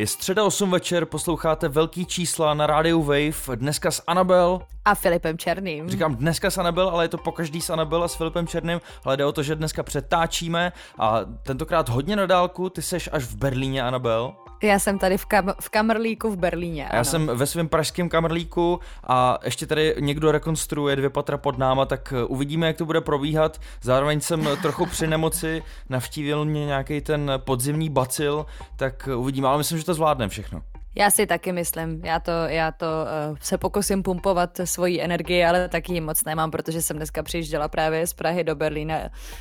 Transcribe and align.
Je 0.00 0.06
středa 0.06 0.44
8 0.44 0.70
večer, 0.70 1.04
posloucháte 1.04 1.68
velký 1.68 2.06
čísla 2.06 2.54
na 2.54 2.66
rádiu 2.66 3.02
Wave, 3.02 3.56
dneska 3.56 3.90
s 3.90 4.02
Anabel. 4.06 4.60
A 4.84 4.94
Filipem 4.94 5.38
Černým. 5.38 5.90
Říkám 5.90 6.16
dneska 6.16 6.50
s 6.50 6.58
Anabel, 6.58 6.88
ale 6.88 7.04
je 7.04 7.08
to 7.08 7.18
po 7.18 7.32
každý 7.32 7.60
s 7.60 7.70
Anabel 7.70 8.02
a 8.02 8.08
s 8.08 8.14
Filipem 8.14 8.46
Černým, 8.46 8.80
ale 9.04 9.16
jde 9.16 9.24
o 9.24 9.32
to, 9.32 9.42
že 9.42 9.54
dneska 9.54 9.82
přetáčíme 9.82 10.72
a 10.98 11.20
tentokrát 11.42 11.88
hodně 11.88 12.16
na 12.16 12.26
dálku, 12.26 12.70
ty 12.70 12.82
seš 12.82 13.08
až 13.12 13.24
v 13.24 13.36
Berlíně, 13.36 13.82
Anabel. 13.82 14.34
Já 14.62 14.78
jsem 14.78 14.98
tady 14.98 15.18
v, 15.18 15.26
kam- 15.26 15.54
v 15.60 15.68
Kamerlíku 15.68 16.30
v 16.30 16.36
Berlíně. 16.36 16.88
A 16.88 16.96
já 16.96 17.04
jsem 17.04 17.26
ve 17.26 17.46
svém 17.46 17.68
pražském 17.68 18.08
Kamerlíku 18.08 18.80
a 19.04 19.38
ještě 19.44 19.66
tady 19.66 19.94
někdo 20.00 20.32
rekonstruuje 20.32 20.96
dvě 20.96 21.10
patra 21.10 21.38
pod 21.38 21.58
náma, 21.58 21.86
tak 21.86 22.14
eh, 22.16 22.24
uvidíme, 22.24 22.66
jak 22.66 22.76
to 22.76 22.84
bude 22.84 23.00
probíhat. 23.00 23.60
Zároveň 23.82 24.20
jsem 24.20 24.48
trochu 24.62 24.86
při 24.86 25.06
nemoci, 25.06 25.62
navštívil 25.88 26.44
mě 26.44 26.66
nějaký 26.66 27.00
ten 27.00 27.32
podzimní 27.36 27.90
bacil, 27.90 28.46
tak 28.76 29.08
eh, 29.12 29.14
uvidíme, 29.14 29.48
ale 29.48 29.58
myslím, 29.58 29.78
že 29.78 29.84
to 29.84 29.94
zvládne 29.94 30.28
všechno. 30.28 30.62
Já 30.94 31.10
si 31.10 31.26
taky 31.26 31.52
myslím, 31.52 32.04
já 32.04 32.20
to, 32.20 32.30
já 32.46 32.72
to 32.72 32.86
uh, 33.30 33.36
se 33.40 33.58
pokusím 33.58 34.02
pumpovat 34.02 34.60
svoji 34.64 35.00
energii, 35.00 35.44
ale 35.44 35.68
taky 35.68 35.92
ji 35.92 36.00
moc 36.00 36.24
nemám, 36.24 36.50
protože 36.50 36.82
jsem 36.82 36.96
dneska 36.96 37.22
přijížděla 37.22 37.68
právě 37.68 38.06
z 38.06 38.12
Prahy 38.12 38.44
do 38.44 38.54
Berlína 38.54 38.96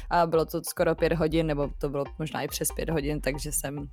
a 0.09 0.25
bylo 0.25 0.45
to 0.45 0.61
skoro 0.69 0.95
pět 0.95 1.13
hodin, 1.13 1.47
nebo 1.47 1.69
to 1.77 1.89
bylo 1.89 2.03
možná 2.19 2.41
i 2.41 2.47
přes 2.47 2.67
pět 2.75 2.89
hodin, 2.89 3.21
takže 3.21 3.51
jsem 3.51 3.87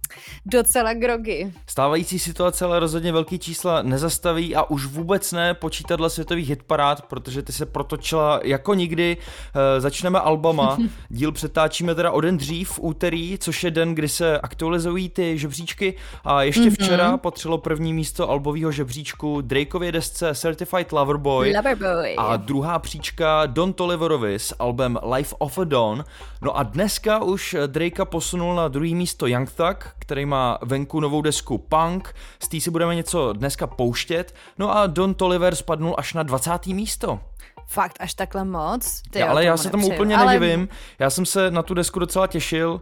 docela 0.47 0.95
grogy. 0.95 1.53
Stávající 1.67 2.19
situace 2.19 2.65
ale 2.65 2.81
rozhodně 2.81 3.13
velký 3.13 3.39
čísla 3.39 3.83
nezastaví 3.83 4.57
a 4.57 4.63
už 4.63 4.87
vůbec 4.87 5.33
ne 5.33 5.55
počítadla 5.55 6.09
světových 6.09 6.49
hitparád, 6.49 7.03
protože 7.03 7.43
ty 7.43 7.53
se 7.53 7.67
protočila 7.67 8.41
jako 8.45 8.75
nikdy. 8.75 9.17
Uh, 9.17 9.81
začneme 9.81 10.21
albama, 10.21 10.79
díl 11.09 11.33
přetáčíme 11.33 11.95
teda 11.95 12.11
o 12.11 12.21
den 12.21 12.37
dřív, 12.37 12.71
v 12.71 12.79
úterý, 12.83 13.39
což 13.39 13.65
je 13.65 13.71
den, 13.71 13.95
kdy 13.95 14.09
se 14.09 14.41
aktualizují 14.41 15.09
ty 15.09 15.39
žebříčky 15.39 15.95
a 16.25 16.43
ještě 16.43 16.61
mm-hmm. 16.61 16.85
včera 16.85 17.17
potřeba 17.17 17.46
patřilo 17.47 17.59
první 17.59 17.93
místo 17.93 18.31
albového 18.31 18.73
žebříčku 18.73 19.41
Drakeově 19.41 19.93
desce 19.93 20.35
Certified 20.35 20.93
Lover 20.93 21.17
Boy, 21.17 21.53
Loverboy. 21.57 22.17
a 22.17 22.37
druhá 22.37 22.79
příčka 22.79 23.47
Don 23.47 23.73
Toliverovi 23.73 24.35
s 24.35 24.55
albem 24.59 24.99
Life 25.15 25.35
of 25.39 25.59
a 25.59 25.65
Dawn. 25.65 26.05
No 26.43 26.59
a 26.59 26.63
dneska 26.63 27.23
už 27.23 27.57
Drakea 27.67 28.05
posunul 28.05 28.55
na 28.55 28.69
druhý 28.69 28.95
místo 28.95 29.27
Young 29.27 29.51
Thug, 29.53 29.95
který 29.99 30.27
má 30.27 30.59
venku 30.63 31.01
novou 31.01 31.23
desku 31.23 31.59
Punk, 31.59 32.15
z 32.43 32.49
té 32.49 32.61
si 32.61 32.71
budeme 32.71 32.95
něco 32.95 33.33
dneska 33.33 33.67
pouštět, 33.67 34.35
no 34.59 34.77
a 34.77 34.87
Don 34.87 35.15
Toliver 35.15 35.55
spadnul 35.55 35.95
až 35.99 36.15
na 36.15 36.23
20. 36.23 36.67
místo. 36.67 37.21
Fakt 37.69 37.97
až 38.01 38.15
takhle 38.15 38.45
moc? 38.45 39.03
Ty 39.11 39.19
já, 39.19 39.31
ale 39.31 39.45
já 39.45 39.57
se 39.57 39.71
tomu 39.71 39.87
úplně 39.87 40.17
ale... 40.17 40.33
nedivím. 40.33 40.69
Já 40.99 41.11
jsem 41.11 41.27
se 41.27 41.51
na 41.51 41.63
tu 41.63 41.75
desku 41.75 41.99
docela 41.99 42.27
těšil, 42.27 42.81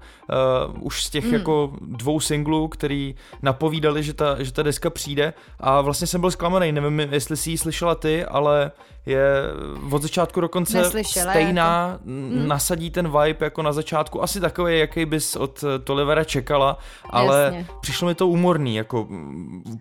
uh, 0.68 0.86
už 0.86 1.04
z 1.04 1.10
těch 1.10 1.24
mm. 1.24 1.34
jako 1.34 1.72
dvou 1.80 2.20
singlů, 2.20 2.68
který 2.68 3.14
napovídali, 3.42 4.02
že 4.02 4.12
ta, 4.12 4.42
že 4.42 4.52
ta 4.52 4.62
deska 4.62 4.90
přijde 4.90 5.34
a 5.60 5.80
vlastně 5.80 6.06
jsem 6.06 6.20
byl 6.20 6.30
zklamaný, 6.30 6.72
nevím, 6.72 7.00
jestli 7.00 7.36
si 7.36 7.50
ji 7.50 7.58
slyšela 7.58 7.94
ty, 7.94 8.24
ale 8.24 8.72
je 9.06 9.42
od 9.90 10.02
začátku 10.02 10.40
do 10.40 10.48
konce 10.48 10.78
Neslyšela, 10.78 11.32
stejná, 11.32 11.88
jako... 11.92 12.04
mm. 12.04 12.48
nasadí 12.48 12.90
ten 12.90 13.06
vibe 13.06 13.46
jako 13.46 13.62
na 13.62 13.72
začátku, 13.72 14.22
asi 14.22 14.40
takový, 14.40 14.78
jaký 14.78 15.04
bys 15.04 15.36
od 15.36 15.64
Tolivera 15.84 16.24
čekala, 16.24 16.78
ale 17.10 17.42
Jasně. 17.44 17.66
přišlo 17.80 18.08
mi 18.08 18.14
to 18.14 18.28
úmorný, 18.28 18.76
jako 18.76 19.08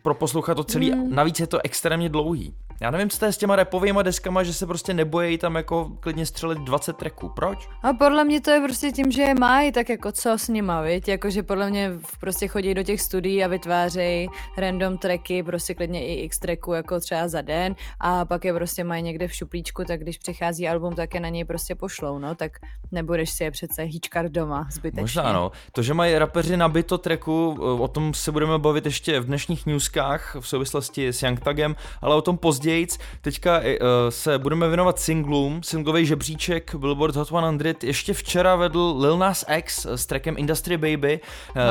pro 0.02 0.13
poslouchat 0.13 0.56
to 0.56 0.63
celý, 0.63 0.92
mm. 0.92 1.16
navíc 1.16 1.40
je 1.40 1.47
to 1.47 1.59
extrémně 1.63 2.09
dlouhý. 2.09 2.53
Já 2.81 2.92
nevím, 2.92 3.09
co 3.09 3.19
to 3.19 3.25
je 3.25 3.31
s 3.31 3.38
těma 3.38 3.56
repovými 3.56 4.00
deskama, 4.03 4.44
že 4.44 4.53
se 4.53 4.68
prostě 4.68 4.93
nebojí 4.94 5.38
tam 5.38 5.56
jako 5.56 5.92
klidně 6.00 6.26
střelit 6.26 6.58
20 6.58 6.98
tracků. 6.98 7.30
Proč? 7.30 7.70
A 7.84 7.94
podle 7.94 8.24
mě 8.24 8.42
to 8.42 8.52
je 8.52 8.62
prostě 8.62 8.92
tím, 8.92 9.12
že 9.12 9.22
je 9.22 9.36
mají, 9.36 9.72
tak 9.72 9.90
jako 9.90 10.12
co 10.12 10.31
s 10.31 10.48
nima, 10.48 10.81
viď? 10.81 11.08
Jakože 11.08 11.44
podle 11.44 11.70
mě 11.70 11.92
prostě 12.20 12.48
chodí 12.48 12.74
do 12.74 12.84
těch 12.84 13.02
studií 13.02 13.44
a 13.44 13.48
vytvářejí 13.48 14.30
random 14.58 14.98
tracky, 14.98 15.44
prostě 15.44 15.74
klidně 15.74 16.08
i 16.08 16.14
x 16.14 16.40
tracků 16.40 16.74
jako 16.74 17.00
třeba 17.00 17.28
za 17.28 17.42
den 17.42 17.76
a 18.00 18.26
pak 18.26 18.46
je 18.46 18.54
prostě 18.54 18.84
mají 18.84 19.04
někde 19.04 19.28
v 19.28 19.34
šuplíčku, 19.34 19.84
tak 19.84 20.00
když 20.00 20.18
přichází 20.18 20.70
album, 20.70 20.96
tak 20.96 21.14
je 21.14 21.20
na 21.20 21.30
něj 21.30 21.46
prostě 21.46 21.75
pošlou, 21.75 22.20
no, 22.20 22.36
tak 22.36 22.52
nebudeš 22.92 23.30
si 23.30 23.44
je 23.44 23.52
přece 23.52 23.81
hýčkar 23.84 24.30
doma 24.30 24.68
zbytečně. 24.72 25.02
Možná, 25.02 25.34
no. 25.34 25.52
To, 25.72 25.81
že 25.81 25.94
mají 25.94 26.18
rapeři 26.18 26.58
nabito 26.58 26.98
tracku, 26.98 27.58
o 27.80 27.88
tom 27.88 28.14
se 28.14 28.31
budeme 28.31 28.60
bavit 28.60 28.86
ještě 28.86 29.20
v 29.20 29.25
dnešních 29.25 29.66
newskách 29.66 30.36
v 30.40 30.48
souvislosti 30.48 31.08
s 31.08 31.24
Young 31.24 31.40
Tagem, 31.40 31.75
ale 32.02 32.16
o 32.16 32.22
tom 32.22 32.38
později. 32.38 32.88
Teďka 33.22 33.60
uh, 33.60 33.66
se 34.10 34.40
budeme 34.40 34.68
věnovat 34.68 34.83
singlům. 34.92 35.64
Singlový 35.64 36.06
žebříček 36.06 36.76
Billboard 36.76 37.16
Hot 37.16 37.28
100 37.28 37.38
ještě 37.84 38.14
včera 38.14 38.56
vedl 38.56 38.96
Lil 39.00 39.18
Nas 39.18 39.46
X 39.56 39.86
s 39.86 40.06
trackem 40.06 40.36
Industry 40.38 40.78
Baby. 40.78 41.20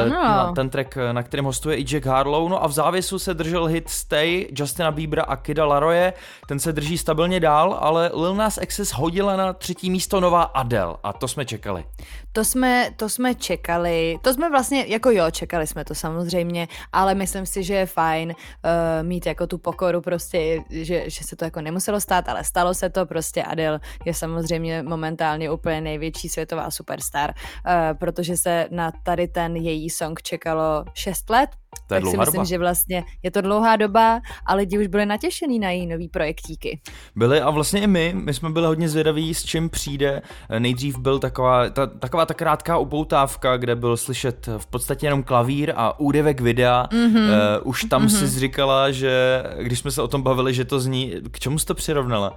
Uh, 0.05 0.13
na 0.13 0.53
ten 0.53 0.71
track, 0.71 0.97
na 1.13 1.23
kterém 1.23 1.45
hostuje 1.45 1.77
i 1.77 1.85
Jack 1.85 2.07
Harlow. 2.07 2.49
No 2.49 2.65
a 2.65 2.67
v 2.67 2.73
závěsu 2.73 3.19
se 3.19 3.35
držel 3.35 3.67
hit 3.67 3.89
Stay 3.89 4.47
Justina 4.59 4.91
Biebera 4.91 5.23
a 5.23 5.37
Kida 5.37 5.65
Laroje. 5.65 6.13
Ten 6.47 6.59
se 6.59 6.73
drží 6.73 6.99
stabilně 6.99 7.41
dál, 7.41 7.79
ale 7.81 8.11
Lil 8.15 8.35
Nas 8.35 8.59
X 8.63 8.77
se 8.77 8.85
shodila 8.85 9.37
na 9.37 9.53
třetí 9.53 9.91
místo 9.91 10.21
nová 10.21 10.43
Adele 10.43 10.97
a 11.03 11.13
to 11.13 11.29
jsme 11.29 11.45
čekali. 11.45 11.85
To 12.33 12.45
jsme, 12.45 12.91
to 12.97 13.09
jsme 13.09 13.35
čekali, 13.35 14.19
to 14.23 14.35
jsme 14.35 14.51
vlastně, 14.51 14.85
jako 14.89 15.11
jo, 15.11 15.31
čekali 15.31 15.67
jsme 15.67 15.85
to 15.85 15.95
samozřejmě, 15.95 16.69
ale 16.93 17.15
myslím 17.15 17.47
si, 17.47 17.63
že 17.63 17.75
je 17.75 17.87
fajn 17.87 18.29
uh, 18.29 19.07
mít 19.07 19.27
jako 19.27 19.47
tu 19.47 19.59
pokoru 19.59 20.01
prostě, 20.01 20.61
že, 20.71 21.11
že 21.11 21.25
se 21.25 21.37
to 21.37 21.45
jako 21.45 21.61
nemuselo 21.61 22.01
stát, 22.01 22.29
ale 22.29 22.45
stalo 22.45 22.75
se 22.75 22.91
to, 22.91 23.02
prostě 23.07 23.43
Adele 23.43 23.81
je 24.05 24.15
samozřejmě 24.15 24.83
momentálně 24.83 25.51
úplně 25.51 25.81
největší 25.81 26.29
světová 26.29 26.71
superstar, 26.71 27.35
uh, 27.35 27.99
protože 27.99 28.37
se 28.37 28.69
na 28.71 28.93
tady 29.03 29.29
ten 29.29 29.57
její 29.57 29.91
song 29.91 30.23
čekalo 30.23 30.85
6 30.95 31.31
let, 31.31 31.51
to 31.87 31.95
je 31.95 32.01
tak 32.01 32.11
si 32.11 32.17
myslím, 32.17 32.35
doba. 32.35 32.45
že 32.45 32.59
vlastně 32.59 33.05
je 33.23 33.31
to 33.31 33.41
dlouhá 33.41 33.77
doba 33.77 34.21
a 34.47 34.55
lidi 34.55 34.79
už 34.79 34.87
byli 34.87 35.07
natěšený 35.07 35.59
na 35.59 35.71
její 35.71 35.87
nový 35.87 36.09
projektíky. 36.09 36.81
Byli 37.17 37.41
a 37.41 37.51
vlastně 37.51 37.81
i 37.81 37.87
my, 37.87 38.13
my 38.17 38.35
jsme 38.35 38.51
byli 38.51 38.67
hodně 38.67 38.89
zvědaví, 38.89 39.35
s 39.35 39.45
čím 39.45 39.71
přijde. 39.71 40.23
Nejdřív 40.59 40.99
byl 40.99 41.19
taková 41.19 41.71
ta, 41.71 41.87
taková 41.87 42.27
ta 42.27 42.35
krátká 42.35 42.79
upoutávka, 42.79 43.57
kde 43.57 43.77
byl 43.77 43.97
slyšet 43.97 44.49
v 44.59 44.67
podstatě 44.67 45.07
jenom 45.07 45.23
klavír 45.23 45.73
a 45.77 46.01
údevek 46.01 46.41
videa. 46.41 46.89
Mm-hmm. 46.91 47.25
Uh, 47.25 47.69
už 47.69 47.85
tam 47.85 48.07
mm-hmm. 48.07 48.29
si 48.29 48.41
říkala, 48.41 48.91
že 48.91 49.43
když 49.59 49.79
jsme 49.79 49.91
se 49.91 50.03
o 50.03 50.09
tom 50.09 50.23
bavili, 50.23 50.55
že 50.55 50.65
to 50.65 50.81
zní, 50.81 51.13
k 51.31 51.39
čemu 51.39 51.59
jsi 51.59 51.67
to 51.67 51.75
přirovnala? 51.75 52.37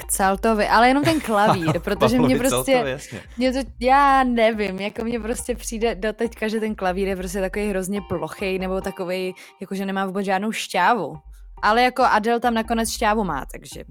K 0.00 0.04
Celtovi, 0.04 0.68
ale 0.68 0.88
jenom 0.88 1.04
ten 1.04 1.20
klavír, 1.20 1.80
protože 1.84 2.18
mě 2.18 2.38
prostě, 2.38 2.72
Celtovi, 2.72 3.22
mě 3.36 3.52
to, 3.52 3.58
já 3.80 4.24
nevím, 4.24 4.80
jako 4.80 5.04
mě 5.04 5.20
prostě 5.20 5.54
přijde 5.54 5.94
do 5.94 6.12
teďka, 6.12 6.48
že 6.48 6.60
ten 6.60 6.74
klavír 6.74 7.08
je 7.08 7.16
prostě 7.16 7.40
takový 7.40 7.68
hrozně 7.68 8.00
plochý 8.08 8.58
nebo 8.58 8.80
takový, 8.80 9.34
jakože 9.60 9.86
nemá 9.86 10.06
vůbec 10.06 10.24
žádnou 10.24 10.52
šťávu. 10.52 11.16
Ale 11.62 11.82
jako 11.82 12.02
Adel 12.02 12.40
tam 12.40 12.54
nakonec 12.54 12.90
šťávu 12.90 13.24
má, 13.24 13.44
takže 13.52 13.84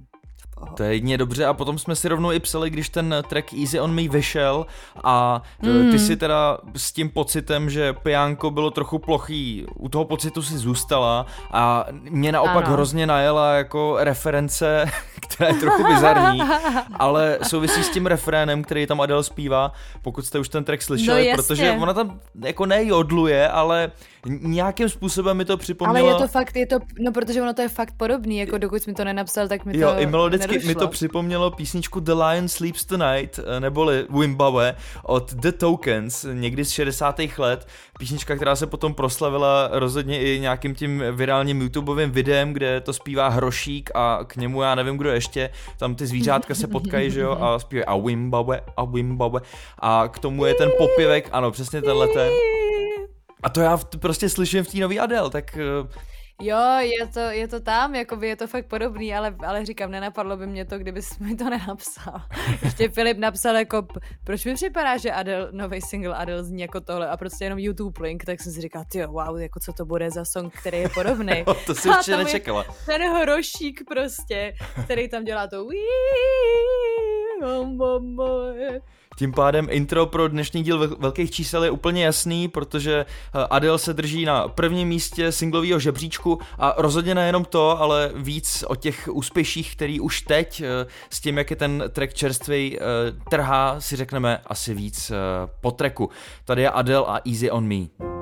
to 0.73 0.83
je 0.83 0.93
jedině 0.93 1.17
dobře 1.17 1.45
a 1.45 1.53
potom 1.53 1.77
jsme 1.77 1.95
si 1.95 2.07
rovnou 2.07 2.31
i 2.31 2.39
psali, 2.39 2.69
když 2.69 2.89
ten 2.89 3.15
track 3.29 3.53
Easy 3.53 3.79
On 3.79 3.93
Me 3.93 4.07
vyšel 4.07 4.65
a 5.03 5.41
mm. 5.61 5.91
ty 5.91 5.99
si 5.99 6.17
teda 6.17 6.57
s 6.75 6.91
tím 6.91 7.09
pocitem, 7.09 7.69
že 7.69 7.93
Pianko 7.93 8.51
bylo 8.51 8.71
trochu 8.71 8.99
plochý, 8.99 9.65
u 9.75 9.89
toho 9.89 10.05
pocitu 10.05 10.41
si 10.41 10.57
zůstala 10.57 11.25
a 11.51 11.85
mě 12.09 12.31
naopak 12.31 12.65
ano. 12.65 12.73
hrozně 12.73 13.07
najela 13.07 13.53
jako 13.53 13.97
reference, 13.99 14.85
která 15.19 15.49
je 15.49 15.55
trochu 15.55 15.83
bizarní, 15.83 16.41
ale 16.99 17.39
souvisí 17.43 17.83
s 17.83 17.89
tím 17.89 18.05
refrénem, 18.05 18.63
který 18.63 18.87
tam 18.87 19.01
Adele 19.01 19.23
zpívá, 19.23 19.71
pokud 20.01 20.25
jste 20.25 20.39
už 20.39 20.49
ten 20.49 20.63
track 20.63 20.81
slyšeli, 20.81 21.29
no 21.29 21.35
protože 21.35 21.71
ona 21.71 21.93
tam 21.93 22.19
jako 22.43 22.65
nejodluje, 22.65 23.49
ale 23.49 23.91
nějakým 24.25 24.89
způsobem 24.89 25.37
mi 25.37 25.45
to 25.45 25.57
připomnělo. 25.57 26.07
Ale 26.07 26.15
je 26.15 26.21
to 26.21 26.27
fakt, 26.27 26.55
je 26.55 26.65
to, 26.67 26.75
no 26.99 27.11
protože 27.11 27.41
ono 27.41 27.53
to 27.53 27.61
je 27.61 27.69
fakt 27.69 27.93
podobný, 27.97 28.37
jako 28.37 28.57
dokud 28.57 28.87
mi 28.87 28.93
to 28.93 29.03
nenapsal, 29.03 29.47
tak 29.47 29.65
mi 29.65 29.73
to 29.73 29.79
Jo, 29.79 29.93
i 29.97 30.05
melodicky 30.05 30.47
nedošlo. 30.47 30.67
mi 30.67 30.75
to 30.75 30.87
připomnělo 30.87 31.51
písničku 31.51 31.99
The 31.99 32.13
Lion 32.13 32.47
Sleeps 32.47 32.85
Tonight, 32.85 33.39
eh, 33.39 33.59
neboli 33.59 34.05
Wimbawe 34.19 34.75
od 35.03 35.33
The 35.33 35.51
Tokens, 35.51 36.25
někdy 36.33 36.65
z 36.65 36.69
60. 36.69 37.37
let. 37.37 37.67
Písnička, 37.99 38.35
která 38.35 38.55
se 38.55 38.67
potom 38.67 38.93
proslavila 38.93 39.69
rozhodně 39.71 40.21
i 40.21 40.39
nějakým 40.39 40.75
tím 40.75 41.03
virálním 41.11 41.61
YouTubeovým 41.61 42.11
videem, 42.11 42.53
kde 42.53 42.81
to 42.81 42.93
zpívá 42.93 43.27
Hrošík 43.29 43.91
a 43.95 44.19
k 44.27 44.35
němu 44.35 44.61
já 44.61 44.75
nevím 44.75 44.97
kdo 44.97 45.09
ještě, 45.11 45.49
tam 45.77 45.95
ty 45.95 46.07
zvířátka 46.07 46.55
se 46.55 46.67
potkají, 46.67 47.11
že 47.11 47.21
jo, 47.21 47.37
a 47.41 47.59
zpívají 47.59 47.85
a 47.85 47.97
Wimbawe, 47.97 48.61
a 48.77 48.85
Wimbawe 48.85 49.39
a 49.79 50.07
k 50.07 50.19
tomu 50.19 50.45
je 50.45 50.53
ten 50.53 50.69
popěvek, 50.77 51.29
ano, 51.31 51.51
přesně 51.51 51.81
tenhle 51.81 52.07
ten. 52.07 52.29
A 53.43 53.49
to 53.49 53.61
já 53.61 53.77
prostě 53.77 54.29
slyším 54.29 54.63
v 54.63 54.71
té 54.71 54.77
nový 54.77 54.99
Adele, 54.99 55.29
tak 55.29 55.57
Jo, 56.41 56.57
je 56.79 57.07
to, 57.07 57.19
je 57.19 57.47
to 57.47 57.59
tam, 57.59 57.95
jakoby 57.95 58.27
je 58.27 58.35
to 58.35 58.47
fakt 58.47 58.65
podobný, 58.65 59.15
ale, 59.15 59.35
ale 59.45 59.65
říkám, 59.65 59.91
nenapadlo 59.91 60.37
by 60.37 60.47
mě 60.47 60.65
to, 60.65 60.77
kdyby 60.77 61.01
mi 61.19 61.35
to 61.35 61.43
nenapsal. 61.49 62.21
Ještě 62.63 62.89
Filip 62.89 63.17
napsal 63.17 63.55
jako, 63.55 63.87
proč 64.23 64.45
mi 64.45 64.53
připadá, 64.53 64.97
že 64.97 65.11
Adele, 65.11 65.49
nový 65.51 65.81
single 65.81 66.15
Adele 66.15 66.43
zní 66.43 66.61
jako 66.61 66.81
tohle 66.81 67.09
a 67.09 67.17
prostě 67.17 67.43
jenom 67.43 67.59
YouTube 67.59 68.03
link, 68.03 68.25
tak 68.25 68.41
jsem 68.41 68.51
si 68.51 68.61
říkal, 68.61 68.83
ty 68.91 69.05
wow, 69.05 69.39
jako 69.39 69.59
co 69.59 69.73
to 69.73 69.85
bude 69.85 70.11
za 70.11 70.25
song, 70.25 70.53
který 70.53 70.77
je 70.77 70.89
podobný. 70.89 71.43
no, 71.47 71.53
to 71.65 71.75
si 71.75 71.89
určitě 71.89 72.17
nečekala. 72.17 72.65
Ten 72.85 73.01
horošík 73.09 73.81
prostě, 73.87 74.53
který 74.83 75.09
tam 75.09 75.23
dělá 75.23 75.47
to 75.47 75.67
tím 79.19 79.31
pádem 79.33 79.67
intro 79.69 80.05
pro 80.05 80.27
dnešní 80.27 80.63
díl 80.63 80.97
velkých 80.99 81.31
čísel 81.31 81.63
je 81.63 81.71
úplně 81.71 82.05
jasný, 82.05 82.47
protože 82.47 83.05
eh, 83.05 83.47
Adele 83.49 83.79
se 83.79 83.93
drží 83.93 84.25
na 84.25 84.47
prvním 84.47 84.87
místě 84.87 85.31
singlového 85.31 85.79
žebříčku 85.79 86.39
a 86.57 86.75
rozhodně 86.77 87.15
nejenom 87.15 87.45
to, 87.45 87.81
ale 87.81 88.11
víc 88.15 88.63
o 88.67 88.75
těch 88.75 89.09
úspěších, 89.11 89.75
který 89.75 89.99
už 89.99 90.21
teď 90.21 90.61
eh, 90.61 90.85
s 91.09 91.19
tím, 91.19 91.37
jak 91.37 91.49
je 91.49 91.55
ten 91.55 91.83
track 91.89 92.13
čerstvý 92.13 92.77
eh, 92.79 92.83
trhá, 93.29 93.81
si 93.81 93.95
řekneme 93.95 94.41
asi 94.45 94.73
víc 94.73 95.11
po 95.61 95.71
treku. 95.71 96.09
Tady 96.45 96.61
je 96.61 96.69
Adele 96.69 97.05
a 97.07 97.19
Easy 97.25 97.51
on 97.51 97.67
Me. 97.67 98.18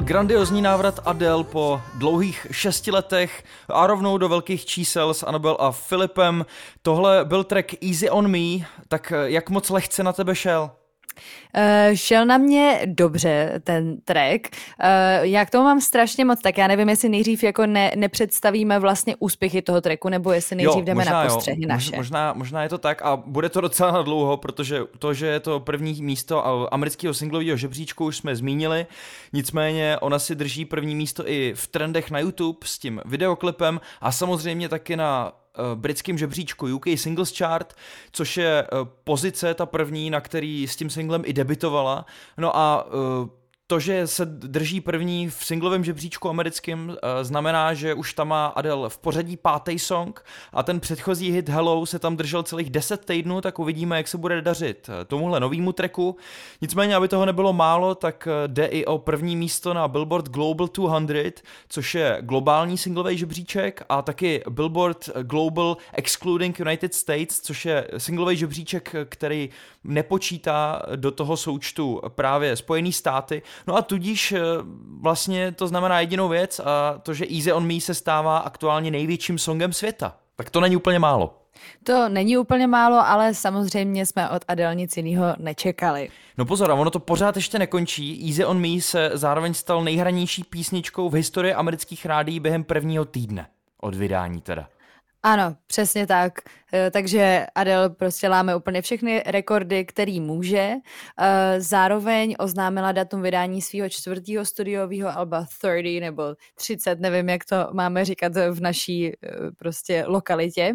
Byl 0.00 0.06
grandiozní 0.06 0.62
návrat 0.62 1.00
Adele 1.04 1.44
po 1.44 1.82
dlouhých 1.94 2.46
šesti 2.50 2.90
letech 2.90 3.44
a 3.68 3.86
rovnou 3.86 4.18
do 4.18 4.28
velkých 4.28 4.66
čísel 4.66 5.14
s 5.14 5.22
Anabel 5.22 5.56
a 5.60 5.70
Filipem. 5.70 6.46
Tohle 6.82 7.24
byl 7.24 7.44
track 7.44 7.82
Easy 7.82 8.10
on 8.10 8.28
Me, 8.28 8.66
tak 8.88 9.12
jak 9.24 9.50
moc 9.50 9.70
lehce 9.70 10.02
na 10.02 10.12
tebe 10.12 10.34
šel? 10.34 10.70
Uh, 11.56 11.94
šel 11.94 12.26
na 12.26 12.38
mě 12.38 12.80
dobře 12.84 13.60
ten 13.64 13.96
track. 14.00 14.48
Uh, 14.48 15.24
já 15.24 15.44
k 15.44 15.50
tomu 15.50 15.64
mám 15.64 15.80
strašně 15.80 16.24
moc, 16.24 16.40
tak 16.40 16.58
já 16.58 16.66
nevím, 16.66 16.88
jestli 16.88 17.08
nejdřív 17.08 17.42
jako 17.42 17.66
ne, 17.66 17.92
nepředstavíme 17.96 18.78
vlastně 18.78 19.16
úspěchy 19.18 19.62
toho 19.62 19.80
tracku, 19.80 20.08
nebo 20.08 20.32
jestli 20.32 20.56
nejdřív 20.56 20.78
jo, 20.78 20.84
jdeme 20.84 21.04
na 21.04 21.24
postřehy 21.24 21.62
jo. 21.62 21.68
naše. 21.68 21.96
Možná, 21.96 22.32
možná 22.32 22.62
je 22.62 22.68
to 22.68 22.78
tak 22.78 23.02
a 23.02 23.16
bude 23.16 23.48
to 23.48 23.60
docela 23.60 23.92
na 23.92 24.02
dlouho, 24.02 24.36
protože 24.36 24.80
to, 24.98 25.14
že 25.14 25.26
je 25.26 25.40
to 25.40 25.60
první 25.60 26.02
místo 26.02 26.74
amerického 26.74 27.14
singlového 27.14 27.56
žebříčku, 27.56 28.04
už 28.04 28.16
jsme 28.16 28.36
zmínili. 28.36 28.86
Nicméně 29.32 29.96
ona 30.00 30.18
si 30.18 30.34
drží 30.34 30.64
první 30.64 30.94
místo 30.94 31.28
i 31.28 31.52
v 31.56 31.66
trendech 31.66 32.10
na 32.10 32.18
YouTube 32.18 32.58
s 32.64 32.78
tím 32.78 33.00
videoklipem 33.04 33.80
a 34.00 34.12
samozřejmě 34.12 34.68
taky 34.68 34.96
na 34.96 35.32
britském 35.74 36.18
žebříčku 36.18 36.74
UK 36.74 36.86
Singles 36.94 37.38
Chart, 37.38 37.74
což 38.12 38.36
je 38.36 38.62
eh, 38.62 38.66
pozice 39.04 39.54
ta 39.54 39.66
první, 39.66 40.10
na 40.10 40.20
který 40.20 40.68
s 40.68 40.76
tím 40.76 40.90
singlem 40.90 41.22
i 41.24 41.32
debitovala. 41.32 42.06
No 42.38 42.56
a 42.56 42.86
eh, 42.86 43.39
to, 43.70 43.80
že 43.80 44.06
se 44.06 44.26
drží 44.26 44.80
první 44.80 45.28
v 45.28 45.44
singlovém 45.44 45.84
žebříčku 45.84 46.28
americkým, 46.28 46.96
eh, 47.02 47.24
znamená, 47.24 47.74
že 47.74 47.94
už 47.94 48.14
tam 48.14 48.28
má 48.28 48.46
Adele 48.46 48.88
v 48.88 48.98
pořadí 48.98 49.36
pátý 49.36 49.78
song 49.78 50.24
a 50.52 50.62
ten 50.62 50.80
předchozí 50.80 51.30
hit 51.30 51.48
Hello 51.48 51.86
se 51.86 51.98
tam 51.98 52.16
držel 52.16 52.42
celých 52.42 52.70
10 52.70 53.04
týdnů, 53.04 53.40
tak 53.40 53.58
uvidíme, 53.58 53.96
jak 53.96 54.08
se 54.08 54.18
bude 54.18 54.42
dařit 54.42 54.90
eh, 54.90 55.04
tomuhle 55.04 55.40
novýmu 55.40 55.72
treku. 55.72 56.16
Nicméně, 56.60 56.96
aby 56.96 57.08
toho 57.08 57.26
nebylo 57.26 57.52
málo, 57.52 57.94
tak 57.94 58.28
eh, 58.30 58.48
jde 58.48 58.66
i 58.66 58.84
o 58.84 58.98
první 58.98 59.36
místo 59.36 59.74
na 59.74 59.88
Billboard 59.88 60.28
Global 60.28 60.68
200, 61.00 61.42
což 61.68 61.94
je 61.94 62.18
globální 62.20 62.78
singlový 62.78 63.18
žebříček 63.18 63.82
a 63.88 64.02
taky 64.02 64.42
Billboard 64.50 65.08
Global 65.22 65.76
Excluding 65.92 66.58
United 66.58 66.94
States, 66.94 67.40
což 67.40 67.64
je 67.64 67.88
singlový 67.98 68.36
žebříček, 68.36 68.94
který 69.08 69.50
nepočítá 69.84 70.82
do 70.96 71.10
toho 71.10 71.36
součtu 71.36 72.00
právě 72.08 72.56
Spojený 72.56 72.92
státy. 72.92 73.42
No 73.66 73.76
a 73.76 73.82
tudíž 73.82 74.32
eh, 74.32 74.40
vlastně 75.00 75.52
to 75.52 75.68
znamená 75.68 76.00
jedinou 76.00 76.28
věc 76.28 76.60
a 76.60 76.98
to, 77.02 77.14
že 77.14 77.26
Easy 77.36 77.52
on 77.52 77.66
Me 77.66 77.80
se 77.80 77.94
stává 77.94 78.38
aktuálně 78.38 78.90
největším 78.90 79.38
songem 79.38 79.72
světa. 79.72 80.16
Tak 80.36 80.50
to 80.50 80.60
není 80.60 80.76
úplně 80.76 80.98
málo. 80.98 81.36
To 81.84 82.08
není 82.08 82.38
úplně 82.38 82.66
málo, 82.66 83.06
ale 83.06 83.34
samozřejmě 83.34 84.06
jsme 84.06 84.30
od 84.30 84.42
Adele 84.48 84.74
nic 84.74 84.96
jiného 84.96 85.26
nečekali. 85.38 86.08
No 86.38 86.44
pozor, 86.44 86.70
ono 86.70 86.90
to 86.90 86.98
pořád 86.98 87.36
ještě 87.36 87.58
nekončí. 87.58 88.28
Easy 88.28 88.44
on 88.44 88.60
Me 88.60 88.80
se 88.80 89.10
zároveň 89.14 89.54
stal 89.54 89.84
nejhranější 89.84 90.44
písničkou 90.44 91.08
v 91.08 91.14
historii 91.14 91.54
amerických 91.54 92.06
rádií 92.06 92.40
během 92.40 92.64
prvního 92.64 93.04
týdne. 93.04 93.46
Od 93.80 93.94
vydání 93.94 94.40
teda. 94.40 94.68
Ano, 95.22 95.56
přesně 95.66 96.06
tak. 96.06 96.32
Eh, 96.72 96.90
takže 96.90 97.46
Adele 97.54 97.90
prostě 97.90 98.28
láme 98.28 98.56
úplně 98.56 98.82
všechny 98.82 99.22
rekordy, 99.26 99.84
který 99.84 100.20
může. 100.20 100.72
Eh, 101.20 101.60
zároveň 101.60 102.36
oznámila 102.38 102.92
datum 102.92 103.22
vydání 103.22 103.62
svého 103.62 103.88
čtvrtého 103.88 104.44
studiového 104.44 105.18
alba 105.18 105.46
30 105.60 106.00
nebo 106.00 106.22
30, 106.54 107.00
nevím, 107.00 107.28
jak 107.28 107.44
to 107.44 107.56
máme 107.72 108.04
říkat 108.04 108.32
v 108.50 108.60
naší 108.60 109.08
eh, 109.08 109.16
prostě 109.58 110.04
lokalitě, 110.06 110.74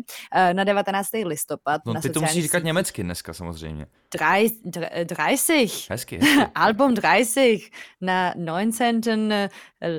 na 0.54 0.64
19. 0.64 1.10
listopad. 1.26 1.82
No 1.86 1.94
na 1.94 2.02
ty 2.02 2.10
to 2.10 2.22
musíš 2.22 2.44
říkat 2.44 2.58
sítích. 2.58 2.66
německy 2.66 3.04
dneska 3.04 3.34
samozřejmě. 3.34 3.86
30. 4.18 5.54
Hezky, 5.90 6.18
hezky. 6.18 6.20
Album 6.56 6.96
30 6.96 7.60
na 8.02 8.34
19. 8.36 9.08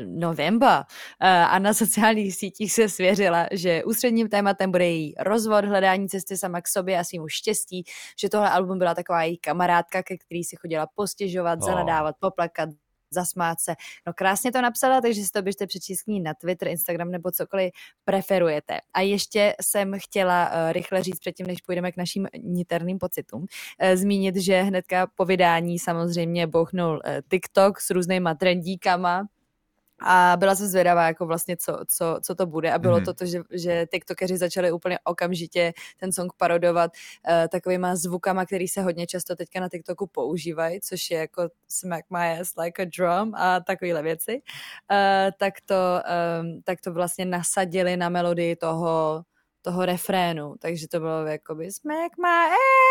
november. 0.07 0.85
A 1.21 1.59
na 1.59 1.75
sociálních 1.75 2.37
sítích 2.37 2.73
se 2.73 2.89
svěřila, 2.89 3.47
že 3.53 3.85
ústředním 3.85 4.29
tématem 4.29 4.71
bude 4.71 4.87
její 4.87 5.15
rozvod, 5.19 5.65
hledání 5.65 6.09
cesty 6.09 6.37
sama 6.37 6.61
k 6.61 6.69
sobě 6.69 6.99
a 6.99 7.05
svýmu 7.05 7.29
štěstí, 7.29 7.85
že 8.21 8.29
tohle 8.29 8.51
album 8.51 8.79
byla 8.79 8.95
taková 8.95 9.23
její 9.23 9.39
kamarádka, 9.39 10.03
ke 10.03 10.17
který 10.17 10.45
si 10.45 10.57
chodila 10.57 10.87
postěžovat, 10.95 11.59
oh. 11.62 11.67
zanadávat, 11.69 12.15
poplakat, 12.21 12.69
zasmát 13.11 13.61
se. 13.61 13.75
No 14.06 14.12
krásně 14.12 14.53
to 14.53 14.62
napsala, 14.62 15.00
takže 15.00 15.25
si 15.25 15.31
to 15.31 15.43
běžte 15.43 15.67
přečíst 15.67 16.03
na 16.23 16.35
Twitter, 16.35 16.69
Instagram 16.69 17.11
nebo 17.11 17.31
cokoliv 17.31 17.73
preferujete. 18.04 18.78
A 18.95 19.00
ještě 19.00 19.54
jsem 19.62 19.92
chtěla 19.99 20.49
uh, 20.49 20.73
rychle 20.73 21.02
říct 21.02 21.19
předtím, 21.19 21.47
než 21.47 21.61
půjdeme 21.61 21.92
k 21.92 21.97
našim 21.97 22.26
niterným 22.42 22.99
pocitům, 22.99 23.40
uh, 23.40 23.47
zmínit, 23.95 24.37
že 24.37 24.62
hnedka 24.62 25.07
po 25.07 25.25
vydání 25.25 25.78
samozřejmě 25.78 26.47
bouchnul 26.47 26.92
uh, 26.92 27.12
TikTok 27.31 27.81
s 27.81 27.90
různýma 27.90 28.35
trendíkama, 28.35 29.26
a 30.03 30.37
byla 30.38 30.55
jsem 30.55 30.67
zvědavá, 30.67 31.07
jako 31.07 31.26
vlastně, 31.26 31.57
co, 31.57 31.79
co, 31.88 32.19
co 32.23 32.35
to 32.35 32.47
bude. 32.47 32.73
A 32.73 32.79
bylo 32.79 32.99
mm. 32.99 33.05
to 33.05 33.15
to, 33.15 33.26
že, 33.26 33.41
že 33.50 33.87
tiktokeři 33.91 34.37
začali 34.37 34.73
úplně 34.73 34.99
okamžitě 35.05 35.73
ten 36.00 36.12
song 36.12 36.33
parodovat 36.37 36.91
uh, 37.29 37.49
takovýma 37.49 37.97
zvukama, 37.97 38.47
který 38.47 38.69
se 38.69 38.83
hodně 38.83 39.07
často 39.07 39.37
teďka 39.37 39.61
na 39.61 39.69
TikToku 39.69 40.07
používají, 40.07 40.81
což 40.81 41.11
je 41.11 41.19
jako 41.19 41.49
smack 41.69 42.05
my 42.11 42.41
ass 42.41 42.53
like 42.57 42.83
a 42.83 42.85
drum 42.97 43.35
a 43.35 43.61
takovéhle 43.61 44.03
věci. 44.03 44.43
Uh, 44.91 45.31
tak, 45.38 45.55
to, 45.65 45.75
um, 46.41 46.62
tak 46.65 46.81
to 46.81 46.93
vlastně 46.93 47.25
nasadili 47.25 47.97
na 47.97 48.09
melodii 48.09 48.57
toho, 48.57 49.23
toho 49.62 49.87
refrénu. 49.87 50.55
Takže 50.59 50.88
to 50.88 51.00
bylo 51.00 51.26
jakoby 51.26 51.73
smack 51.73 52.19
my 52.19 52.29
ass 52.29 52.86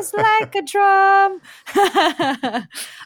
is 0.00 0.12
like 0.12 0.58
a 0.58 0.62
drum. 0.72 1.40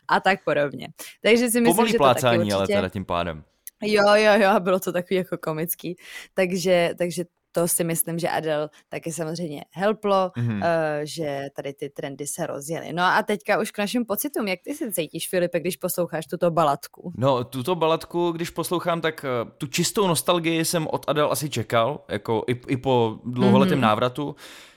a 0.08 0.20
tak 0.20 0.44
podobně. 0.44 0.88
Takže 1.22 1.50
si 1.50 1.60
myslím, 1.60 1.76
Pomalý 1.76 1.92
že 1.92 1.98
plácání, 1.98 2.38
to 2.38 2.44
taky 2.44 2.62
určitě... 2.62 2.74
ale 2.74 2.82
teda 2.82 2.88
tím 2.88 3.04
pádem. 3.04 3.44
Jo, 3.82 4.14
jo, 4.14 4.32
jo, 4.36 4.60
bylo 4.60 4.80
to 4.80 4.92
takový 4.92 5.16
jako 5.16 5.38
komický. 5.38 5.96
Takže, 6.34 6.90
takže 6.98 7.24
to 7.54 7.68
si 7.68 7.84
myslím, 7.84 8.18
že 8.18 8.28
Adele 8.28 8.68
taky 8.88 9.12
samozřejmě 9.12 9.64
helplo, 9.70 10.30
mm-hmm. 10.36 10.56
uh, 10.56 10.62
že 11.02 11.40
tady 11.56 11.72
ty 11.72 11.88
trendy 11.88 12.26
se 12.26 12.46
rozjeli. 12.46 12.92
No 12.92 13.02
a 13.02 13.22
teďka 13.22 13.60
už 13.60 13.70
k 13.70 13.78
našim 13.78 14.04
pocitům, 14.04 14.48
jak 14.48 14.60
ty 14.64 14.74
si 14.74 14.92
cítíš, 14.92 15.28
Filipe, 15.28 15.60
když 15.60 15.76
posloucháš 15.76 16.26
tuto 16.26 16.50
balatku? 16.50 17.12
No, 17.16 17.44
tuto 17.44 17.74
balatku, 17.74 18.32
když 18.32 18.50
poslouchám, 18.50 19.00
tak 19.00 19.24
uh, 19.24 19.50
tu 19.58 19.66
čistou 19.66 20.06
nostalgii 20.06 20.64
jsem 20.64 20.86
od 20.86 21.04
Adele 21.08 21.30
asi 21.30 21.50
čekal, 21.50 22.04
jako 22.08 22.44
i, 22.48 22.60
i 22.68 22.76
po 22.76 23.18
dlouholetém 23.24 23.78
mm-hmm. 23.78 23.82
návratu. 23.82 24.36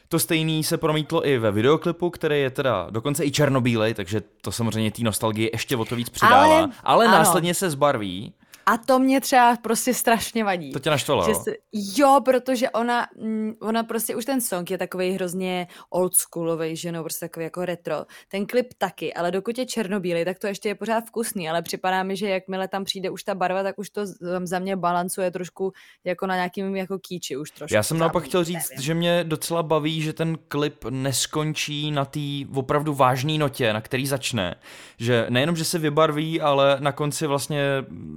To 0.10 0.20
stejný 0.20 0.64
se 0.64 0.78
promítlo 0.78 1.28
i 1.28 1.38
ve 1.38 1.52
videoklipu, 1.52 2.10
který 2.10 2.42
je 2.42 2.50
teda 2.50 2.88
dokonce 2.90 3.26
i 3.26 3.32
černobílej, 3.32 3.94
takže 3.94 4.22
to 4.42 4.52
samozřejmě 4.52 4.92
té 4.92 5.04
nostalgie 5.04 5.50
ještě 5.54 5.78
o 5.78 5.86
to 5.86 5.96
víc 5.96 6.10
přidává. 6.10 6.44
Ale, 6.44 6.70
Ale 6.84 7.08
následně 7.08 7.54
se 7.54 7.70
zbarví 7.70 8.34
A 8.70 8.78
to 8.78 9.00
mě 9.00 9.22
třeba 9.22 9.58
prostě 9.62 9.94
strašně 9.94 10.44
vadí. 10.44 10.72
To 10.72 10.80
tě 10.80 10.90
naštvalo, 10.90 11.26
že 11.26 11.36
se, 11.36 11.52
Jo, 11.98 12.22
protože 12.26 12.70
ona, 12.70 13.08
mm, 13.16 13.54
ona 13.62 13.84
prostě 13.84 14.16
už 14.16 14.26
ten 14.26 14.42
song 14.42 14.72
je 14.72 14.78
takový 14.78 15.12
hrozně 15.12 15.68
oldschoolový, 15.90 16.76
že 16.76 16.92
no, 16.92 17.04
prostě 17.04 17.26
takový 17.26 17.44
jako 17.44 17.66
retro. 17.66 18.06
Ten 18.28 18.46
klip 18.46 18.68
taky, 18.78 19.14
ale 19.14 19.32
dokud 19.32 19.58
je 19.58 19.66
černobílý, 19.66 20.26
tak 20.26 20.40
to 20.40 20.48
ještě 20.48 20.70
je 20.70 20.76
pořád 20.76 21.04
vkusný, 21.08 21.50
ale 21.50 21.62
připadá 21.62 22.04
mi, 22.04 22.16
že 22.16 22.30
jakmile 22.30 22.68
tam 22.68 22.84
přijde 22.84 23.10
už 23.10 23.24
ta 23.24 23.36
barva, 23.36 23.64
tak 23.64 23.80
už 23.80 23.90
to 23.90 24.02
za 24.44 24.60
mě 24.60 24.76
balancuje 24.76 25.32
trošku 25.32 25.74
jako 26.04 26.28
na 26.28 26.36
nějakým 26.36 26.76
jako 26.76 27.00
kýči 27.00 27.38
už 27.38 27.52
trošku. 27.52 27.76
Já 27.76 27.84
jsem 27.84 27.98
naopak 27.98 28.24
chtěl 28.24 28.44
říct, 28.44 28.70
nevím. 28.70 28.84
že 28.84 28.94
mě 28.94 29.24
docela 29.24 29.64
baví, 29.64 30.02
že 30.02 30.14
ten 30.14 30.38
klip 30.48 30.86
neskončí 30.90 31.92
na 31.92 32.06
té 32.06 32.20
opravdu 32.54 32.94
vážné 32.94 33.38
notě, 33.38 33.74
na 33.74 33.82
který 33.82 34.08
začne. 34.08 34.56
Že 34.98 35.26
nejenom, 35.30 35.56
že 35.56 35.66
se 35.66 35.80
vybarví, 35.80 36.42
ale 36.42 36.78
na 36.80 36.92
konci 36.92 37.28
vlastně 37.28 37.62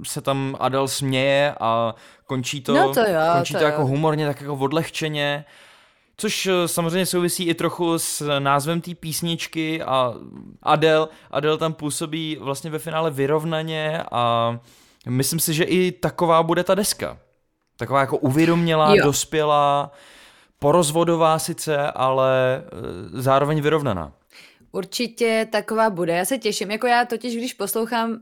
se 0.03 0.21
tam 0.21 0.40
Adel 0.59 0.87
směje 0.87 1.55
a 1.59 1.95
končí 2.25 2.61
to, 2.61 2.73
no 2.73 2.93
to, 2.93 2.99
jo, 2.99 3.19
končí 3.33 3.53
to, 3.53 3.59
to 3.59 3.65
jo. 3.65 3.71
jako 3.71 3.85
humorně, 3.85 4.27
tak 4.27 4.41
jako 4.41 4.55
odlehčeně. 4.55 5.45
Což 6.17 6.45
eh, 6.45 6.67
samozřejmě 6.67 7.05
souvisí 7.05 7.47
i 7.47 7.53
trochu 7.53 7.99
s 7.99 8.39
názvem 8.39 8.81
té 8.81 8.95
písničky 8.95 9.83
a 9.83 10.13
Adele, 10.63 11.07
Adele 11.31 11.57
tam 11.57 11.73
působí 11.73 12.37
vlastně 12.41 12.69
ve 12.69 12.79
finále 12.79 13.11
vyrovnaně 13.11 14.03
a 14.11 14.57
myslím 15.09 15.39
si, 15.39 15.53
že 15.53 15.63
i 15.63 15.91
taková 15.91 16.43
bude 16.43 16.63
ta 16.63 16.75
deska. 16.75 17.17
Taková 17.77 17.99
jako 17.99 18.17
uvědomělá, 18.17 18.95
jo. 18.95 19.03
dospělá, 19.03 19.91
porozvodová 20.59 21.39
sice, 21.39 21.91
ale 21.91 22.63
eh, 22.63 23.21
zároveň 23.21 23.61
vyrovnaná. 23.61 24.11
Určitě 24.71 25.47
taková 25.51 25.89
bude. 25.89 26.13
Já 26.13 26.25
se 26.25 26.37
těším. 26.37 26.71
Jako 26.71 26.87
já 26.87 27.05
totiž, 27.05 27.35
když 27.35 27.53
poslouchám 27.53 28.19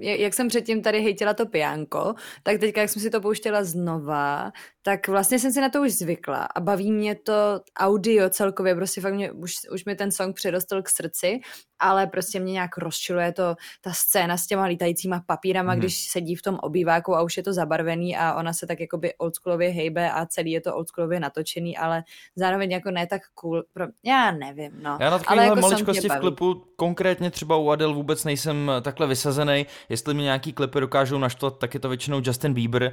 jak 0.00 0.34
jsem 0.34 0.48
předtím 0.48 0.82
tady 0.82 1.02
hejtila 1.02 1.34
to 1.34 1.46
piánko, 1.46 2.14
tak 2.42 2.58
teďka, 2.60 2.80
jak 2.80 2.90
jsem 2.90 3.02
si 3.02 3.10
to 3.10 3.20
pouštěla 3.20 3.64
znova, 3.64 4.52
tak 4.82 5.08
vlastně 5.08 5.38
jsem 5.38 5.52
si 5.52 5.60
na 5.60 5.68
to 5.68 5.82
už 5.82 5.92
zvykla 5.92 6.48
a 6.54 6.60
baví 6.60 6.92
mě 6.92 7.14
to 7.14 7.60
audio 7.78 8.30
celkově, 8.30 8.74
prostě 8.74 9.00
fakt 9.00 9.14
mě, 9.14 9.32
už, 9.32 9.54
už 9.72 9.84
mi 9.84 9.94
ten 9.94 10.10
song 10.10 10.36
přirostl 10.36 10.82
k 10.82 10.88
srdci, 10.88 11.40
ale 11.78 12.06
prostě 12.06 12.40
mě 12.40 12.52
nějak 12.52 12.78
rozčiluje 12.78 13.32
to, 13.32 13.54
ta 13.80 13.92
scéna 13.92 14.36
s 14.36 14.46
těma 14.46 14.64
lítajícíma 14.64 15.22
papírama, 15.26 15.74
mm. 15.74 15.78
když 15.78 16.08
sedí 16.10 16.34
v 16.34 16.42
tom 16.42 16.58
obýváku 16.62 17.16
a 17.16 17.22
už 17.22 17.36
je 17.36 17.42
to 17.42 17.52
zabarvený 17.52 18.16
a 18.16 18.34
ona 18.34 18.52
se 18.52 18.66
tak 18.66 18.80
jakoby 18.80 19.14
oldschoolově 19.14 19.68
hejbe 19.68 20.12
a 20.12 20.26
celý 20.26 20.50
je 20.50 20.60
to 20.60 20.76
oldschoolově 20.76 21.20
natočený, 21.20 21.76
ale 21.76 22.02
zároveň 22.36 22.70
jako 22.70 22.90
ne 22.90 23.06
tak 23.06 23.22
cool, 23.34 23.62
pro, 23.72 23.86
já 24.04 24.30
nevím, 24.30 24.72
no. 24.82 24.98
Já 25.00 25.10
na 25.10 25.18
takovéhle 25.18 25.46
jako 25.46 25.60
maličkosti 25.60 26.08
v 26.08 26.20
klipu, 26.20 26.64
konkrétně 26.76 27.30
třeba 27.30 27.56
u 27.56 27.70
Adele 27.70 27.94
vůbec 27.94 28.24
nejsem 28.24 28.70
takhle 28.82 29.06
vysazený, 29.06 29.66
Jestli 29.88 30.14
mi 30.14 30.22
nějaký 30.22 30.52
klipy 30.52 30.80
dokážou 30.80 31.18
naštvat, 31.18 31.58
tak 31.58 31.74
je 31.74 31.80
to 31.80 31.88
většinou 31.88 32.20
Justin 32.24 32.54
Bieber. 32.54 32.92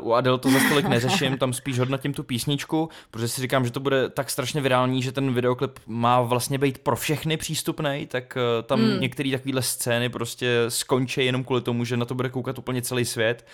Uh, 0.00 0.08
u 0.08 0.12
Adele 0.12 0.38
to 0.38 0.50
za 0.50 0.60
stolik 0.60 0.86
neřeším, 0.86 1.25
tam 1.30 1.52
spíš 1.52 1.78
hodnotím 1.78 2.12
tu 2.14 2.22
písničku, 2.22 2.88
protože 3.10 3.28
si 3.28 3.40
říkám, 3.40 3.64
že 3.64 3.70
to 3.70 3.80
bude 3.80 4.08
tak 4.08 4.30
strašně 4.30 4.60
virální, 4.60 5.02
že 5.02 5.12
ten 5.12 5.34
videoklip 5.34 5.78
má 5.86 6.20
vlastně 6.20 6.58
být 6.58 6.78
pro 6.78 6.96
všechny 6.96 7.36
přístupný, 7.36 8.06
tak 8.08 8.36
uh, 8.36 8.66
tam 8.66 8.80
mm. 8.80 9.00
některé 9.00 9.30
takovéhle 9.30 9.62
scény 9.62 10.08
prostě 10.08 10.64
skončí 10.68 11.24
jenom 11.24 11.44
kvůli 11.44 11.60
tomu, 11.60 11.84
že 11.84 11.96
na 11.96 12.04
to 12.04 12.14
bude 12.14 12.28
koukat 12.28 12.58
úplně 12.58 12.82
celý 12.82 13.04
svět. 13.04 13.46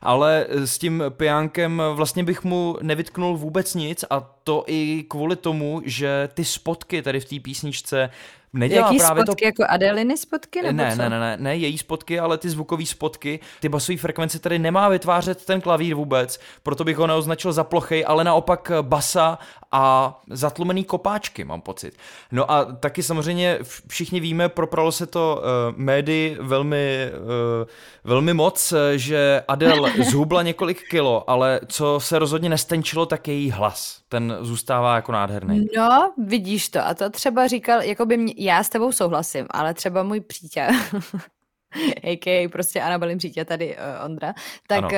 Ale 0.00 0.46
eh, 0.48 0.66
s 0.66 0.78
tím 0.78 1.02
pijánkem 1.10 1.82
vlastně 1.94 2.24
bych 2.24 2.44
mu 2.44 2.76
nevytknul 2.82 3.36
vůbec 3.36 3.74
nic 3.74 4.04
a 4.10 4.20
to 4.44 4.64
i 4.66 5.04
kvůli 5.08 5.36
tomu, 5.36 5.82
že 5.84 6.28
ty 6.34 6.44
spotky 6.44 7.02
tady 7.02 7.20
v 7.20 7.24
té 7.24 7.40
písničce 7.40 8.10
nedělá 8.52 8.86
Jaký 8.86 8.98
právě 8.98 9.22
spotky, 9.22 9.42
to... 9.42 9.46
jako 9.46 9.72
Adeliny 9.72 10.16
spotky? 10.16 10.62
Nebo 10.62 10.76
ne, 10.76 10.92
co? 10.96 11.02
ne, 11.02 11.10
ne, 11.10 11.20
ne, 11.20 11.36
ne, 11.40 11.56
její 11.56 11.78
spotky, 11.78 12.20
ale 12.20 12.38
ty 12.38 12.50
zvukové 12.50 12.86
spotky, 12.86 13.40
ty 13.60 13.68
basové 13.68 13.98
frekvence 13.98 14.38
tady 14.38 14.58
nemá 14.58 14.88
vytvářet 14.88 15.44
ten 15.44 15.60
klavír 15.60 15.94
vůbec, 15.94 16.40
proto 16.62 16.84
bych 16.84 16.96
ho 16.96 17.06
neoznačil 17.06 17.52
za 17.52 17.64
plochej, 17.64 18.04
ale 18.08 18.24
naopak 18.24 18.72
basa 18.82 19.38
a 19.72 20.20
zatlumený 20.30 20.84
kopáčky, 20.84 21.44
mám 21.44 21.60
pocit. 21.60 21.94
No 22.32 22.50
a 22.50 22.64
taky 22.64 23.02
samozřejmě 23.02 23.58
všichni 23.88 24.20
víme, 24.20 24.48
propralo 24.48 24.92
se 24.92 25.06
to 25.06 25.42
uh, 25.42 25.78
médii 25.78 26.36
velmi, 26.40 27.10
uh, 27.12 27.68
velmi 28.04 28.34
moc, 28.34 28.74
že 28.96 29.42
Adele 29.48 29.92
zhubla 30.10 30.42
několik 30.42 30.88
kilo, 30.90 31.30
ale 31.30 31.60
co 31.66 32.00
se 32.00 32.18
rozhodně 32.18 32.48
nestenčilo, 32.48 33.06
tak 33.06 33.28
je 33.28 33.34
její 33.34 33.50
hlas. 33.50 34.00
Ten 34.08 34.36
zůstává 34.40 34.96
jako 34.96 35.12
nádherný. 35.12 35.66
No, 35.76 36.12
vidíš 36.26 36.68
to. 36.68 36.86
A 36.86 36.94
to 36.94 37.10
třeba 37.10 37.46
říkal, 37.46 37.82
jako 37.82 38.06
by 38.06 38.16
mě, 38.16 38.34
já 38.36 38.62
s 38.64 38.68
tebou 38.68 38.92
souhlasím, 38.92 39.46
ale 39.50 39.74
třeba 39.74 40.02
můj 40.02 40.20
přítel, 40.20 40.68
a.k.a. 42.02 42.48
prostě 42.48 42.80
Anabelin 42.80 43.18
přítě 43.18 43.44
tady 43.44 43.76
uh, 43.76 44.04
Ondra, 44.04 44.34
tak, 44.68 44.84
uh, 44.84 44.90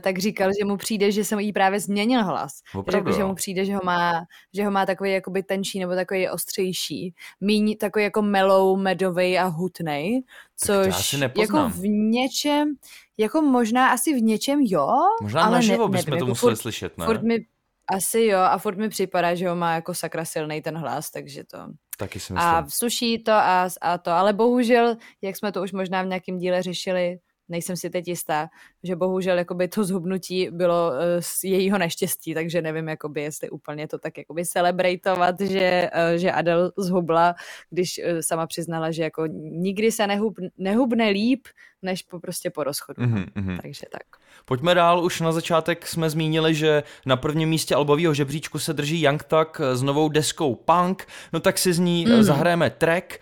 tak 0.00 0.18
říkal, 0.18 0.50
že 0.58 0.64
mu 0.64 0.76
přijde, 0.76 1.12
že 1.12 1.24
jsem 1.24 1.38
jí 1.38 1.52
právě 1.52 1.80
změnil 1.80 2.24
hlas. 2.24 2.52
Opravdu, 2.74 3.10
Řekl, 3.10 3.18
že 3.18 3.24
mu 3.24 3.34
přijde, 3.34 3.64
že 3.64 3.74
ho 3.74 3.80
má, 3.84 4.12
že 4.54 4.64
ho 4.64 4.70
má 4.70 4.86
takový 4.86 5.12
jakoby 5.12 5.42
tenčí 5.42 5.80
nebo 5.80 5.94
takový 5.94 6.30
ostřejší. 6.30 7.14
Míň 7.40 7.76
takový 7.76 8.04
jako 8.04 8.22
melou, 8.22 8.76
medový 8.76 9.38
a 9.38 9.44
hutnej, 9.44 10.22
což 10.56 11.12
jako 11.38 11.68
v 11.68 11.88
něčem, 11.88 12.74
jako 13.18 13.42
možná 13.42 13.88
asi 13.88 14.14
v 14.14 14.22
něčem 14.22 14.60
jo, 14.62 14.88
možná 15.22 15.42
ale 15.42 15.52
naživo 15.52 15.88
ne, 15.88 15.92
bychom 15.92 16.10
nevím, 16.10 16.10
to 16.10 16.16
jako 16.16 16.26
museli 16.26 16.54
furt, 16.54 16.62
slyšet, 16.62 16.98
ne? 16.98 17.06
Furt 17.06 17.22
mi, 17.22 17.38
asi 17.94 18.24
jo, 18.24 18.38
a 18.38 18.58
furt 18.58 18.78
mi 18.78 18.88
připadá, 18.88 19.34
že 19.34 19.48
ho 19.48 19.56
má 19.56 19.74
jako 19.74 19.94
sakra 19.94 20.24
silný 20.24 20.62
ten 20.62 20.76
hlas, 20.76 21.10
takže 21.10 21.44
to... 21.44 21.58
Taky 21.98 22.20
si 22.20 22.32
myslím. 22.32 22.48
A 22.48 22.66
sluší 22.68 23.22
to 23.22 23.32
a, 23.32 23.68
a 23.80 23.98
to, 23.98 24.10
ale 24.10 24.32
bohužel, 24.32 24.96
jak 25.22 25.36
jsme 25.36 25.52
to 25.52 25.62
už 25.62 25.72
možná 25.72 26.02
v 26.02 26.06
nějakém 26.06 26.38
díle 26.38 26.62
řešili, 26.62 27.18
nejsem 27.48 27.76
si 27.76 27.90
teď 27.90 28.08
jistá, 28.08 28.48
že 28.82 28.96
bohužel 28.96 29.38
jakoby 29.38 29.68
to 29.68 29.84
zhubnutí 29.84 30.48
bylo 30.50 30.90
uh, 30.90 30.96
z 31.20 31.44
jejího 31.44 31.78
neštěstí, 31.78 32.34
takže 32.34 32.62
nevím, 32.62 32.88
jakoby, 32.88 33.22
jestli 33.22 33.50
úplně 33.50 33.88
to 33.88 33.98
tak 33.98 34.18
jakoby 34.18 34.44
celebrateovat, 34.44 35.40
že, 35.40 35.90
uh, 35.94 36.18
že 36.18 36.32
Adele 36.32 36.72
zhubla, 36.78 37.34
když 37.70 37.98
uh, 37.98 38.18
sama 38.20 38.46
přiznala, 38.46 38.90
že 38.90 39.02
jako 39.02 39.26
nikdy 39.40 39.92
se 39.92 40.06
nehub, 40.06 40.34
nehubne 40.58 41.08
líp, 41.08 41.48
než 41.82 42.02
po, 42.02 42.20
prostě 42.20 42.50
po 42.50 42.64
rozchodu. 42.64 43.02
Mm-hmm. 43.02 43.58
Takže 43.62 43.86
tak. 43.92 44.02
Pojďme 44.44 44.74
dál, 44.74 45.04
už 45.04 45.20
na 45.20 45.32
začátek 45.32 45.86
jsme 45.86 46.10
zmínili, 46.10 46.54
že 46.54 46.82
na 47.06 47.16
prvním 47.16 47.48
místě 47.48 47.74
albového 47.74 48.14
žebříčku 48.14 48.58
se 48.58 48.72
drží 48.72 49.02
Young 49.02 49.24
Thug 49.24 49.60
s 49.72 49.82
novou 49.82 50.08
deskou 50.08 50.54
Punk, 50.54 51.08
no 51.32 51.40
tak 51.40 51.58
si 51.58 51.72
z 51.72 51.78
ní 51.78 52.06
mm. 52.06 52.22
zahrajeme 52.22 52.70
track. 52.70 53.20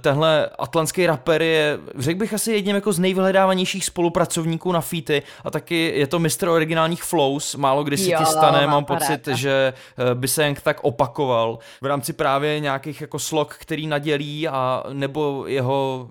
Tenhle 0.00 0.50
atlantský 0.58 1.06
rapper 1.06 1.42
je, 1.42 1.78
řekl 1.98 2.18
bych 2.18 2.34
asi 2.34 2.52
jedním 2.52 2.74
jako 2.74 2.92
z 2.92 2.98
nejvyhledávanějších 2.98 3.84
spolupracovníků 3.84 4.72
na 4.72 4.80
featy 4.80 5.22
a 5.44 5.50
taky 5.50 5.92
je 5.96 6.06
to 6.06 6.18
mistr 6.18 6.48
originálních 6.48 7.02
flows, 7.02 7.54
málo 7.54 7.84
kdy 7.84 7.96
se 7.96 8.10
ti 8.10 8.24
stane, 8.26 8.66
mám 8.66 8.84
pocit, 8.84 9.28
ráda. 9.28 9.38
že 9.38 9.72
by 10.14 10.28
se 10.28 10.44
Young 10.44 10.60
Thug 10.60 10.76
opakoval 10.82 11.58
v 11.80 11.86
rámci 11.86 12.12
právě 12.12 12.60
nějakých 12.60 13.00
jako 13.00 13.18
slog, 13.18 13.54
který 13.58 13.86
nadělí 13.86 14.48
a 14.48 14.84
nebo 14.92 15.44
jeho 15.46 16.08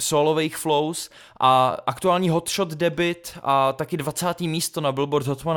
solových 0.00 0.56
flows 0.56 1.10
a 1.40 1.76
aktuální 1.86 2.28
hotshot 2.28 2.68
debit 2.68 3.38
a 3.42 3.72
taky 3.72 3.96
20. 3.96 4.40
místo 4.40 4.80
na 4.80 4.92
Billboard 4.92 5.26
Hot 5.26 5.40
100 5.40 5.50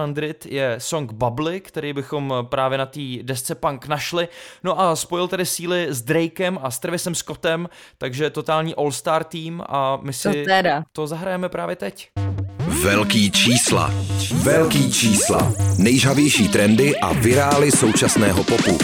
je 0.46 0.75
song 0.77 1.12
Bubbly, 1.12 1.62
který 1.62 1.94
bychom 1.94 2.34
právě 2.50 2.77
na 2.77 2.86
té 2.86 3.01
desce 3.22 3.56
Punk 3.56 3.88
našli. 3.88 4.27
No 4.63 4.82
a 4.82 4.96
spojil 4.96 5.27
tedy 5.27 5.46
síly 5.46 5.88
s 5.89 6.01
Drakem 6.01 6.60
a 6.62 6.72
s 6.72 6.80
Travisem 6.80 7.15
Scottem, 7.15 7.70
takže 7.98 8.30
totální 8.30 8.75
all-star 8.75 9.24
tým 9.24 9.63
a 9.70 10.00
my 10.01 10.13
si 10.13 10.30
to, 10.30 10.46
teda. 10.46 10.84
to 10.92 11.08
zahrajeme 11.08 11.50
právě 11.50 11.75
teď. 11.75 12.10
Velký 12.84 13.32
čísla. 13.32 13.92
Velký 14.34 14.92
čísla. 14.92 15.53
Nejžavější 15.77 16.50
trendy 16.50 17.00
a 17.00 17.13
virály 17.13 17.72
současného 17.72 18.44
popu. 18.44 18.77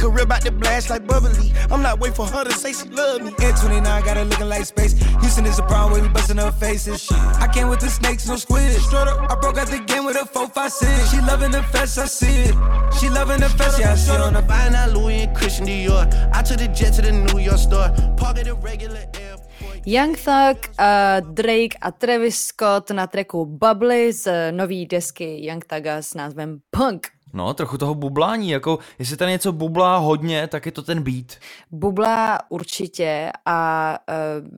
Career 0.00 0.24
about 0.24 0.42
to 0.42 0.50
blast 0.50 0.90
like 0.90 1.06
bubbly. 1.06 1.52
I'm 1.70 1.82
not 1.82 2.00
waiting 2.00 2.16
for 2.16 2.26
her 2.26 2.44
to 2.44 2.52
say 2.52 2.72
she 2.72 2.88
love 2.88 3.22
me. 3.22 3.32
At 3.44 3.60
29, 3.60 3.84
got 4.04 4.16
her 4.16 4.24
looking 4.24 4.48
like 4.48 4.64
space. 4.64 4.94
Houston 5.20 5.46
is 5.46 5.58
a 5.58 5.62
problem 5.62 5.92
where 5.92 6.02
we 6.02 6.08
busting 6.08 6.38
her 6.38 6.52
faces. 6.52 7.02
Shit. 7.02 7.16
I 7.16 7.46
came 7.52 7.68
with 7.68 7.80
the 7.80 7.90
snakes, 7.90 8.26
no 8.26 8.36
squid. 8.36 8.72
Straight 8.80 9.08
up, 9.08 9.30
I 9.30 9.34
broke 9.36 9.58
out 9.58 9.68
the 9.68 9.80
game 9.80 10.04
with 10.04 10.16
a 10.16 10.24
4, 10.24 10.48
5, 10.48 10.72
6. 10.72 11.10
She 11.10 11.20
loving 11.20 11.50
the 11.50 11.62
fest, 11.64 11.98
I 11.98 12.06
see 12.06 12.48
it. 12.48 12.54
She 12.98 13.08
loving 13.08 13.40
the 13.40 13.50
fest, 13.50 13.78
yeah, 13.78 13.92
I 13.92 13.96
see 13.96 14.14
it. 14.14 14.20
on 14.20 14.32
the 14.32 14.42
Buying 14.42 14.74
out 14.74 14.92
Louis 14.92 15.22
and 15.22 15.36
Christian 15.36 15.66
Dior. 15.66 16.08
I 16.32 16.42
took 16.42 16.58
the 16.58 16.68
jet 16.68 16.94
to 16.94 17.02
the 17.02 17.12
New 17.12 17.38
York 17.38 17.58
store. 17.58 17.90
Park 18.16 18.38
at 18.38 18.46
the 18.46 18.54
regular 18.54 19.04
air. 19.14 19.36
Young 19.84 20.14
Thug, 20.14 20.68
uh, 20.78 21.20
Drake 21.20 21.76
a 21.80 21.90
Travis 21.92 22.52
Scott 22.52 22.90
na 22.90 23.06
tracku 23.06 23.46
Bubbly 23.46 24.12
z 24.12 24.52
nový 24.52 24.86
desky 24.86 25.40
Young 25.40 25.64
Thuga 25.64 26.02
s 26.02 26.14
názvem 26.14 26.60
Punk. 26.70 27.08
No, 27.32 27.54
trochu 27.54 27.78
toho 27.78 27.94
bublání, 27.94 28.50
jako 28.50 28.78
jestli 28.98 29.16
tam 29.16 29.28
něco 29.28 29.52
bublá 29.52 29.96
hodně, 29.96 30.46
tak 30.46 30.66
je 30.66 30.72
to 30.72 30.82
ten 30.82 31.02
beat. 31.02 31.36
Bublá 31.70 32.38
určitě 32.50 33.30
a 33.46 33.98
uh, 34.42 34.48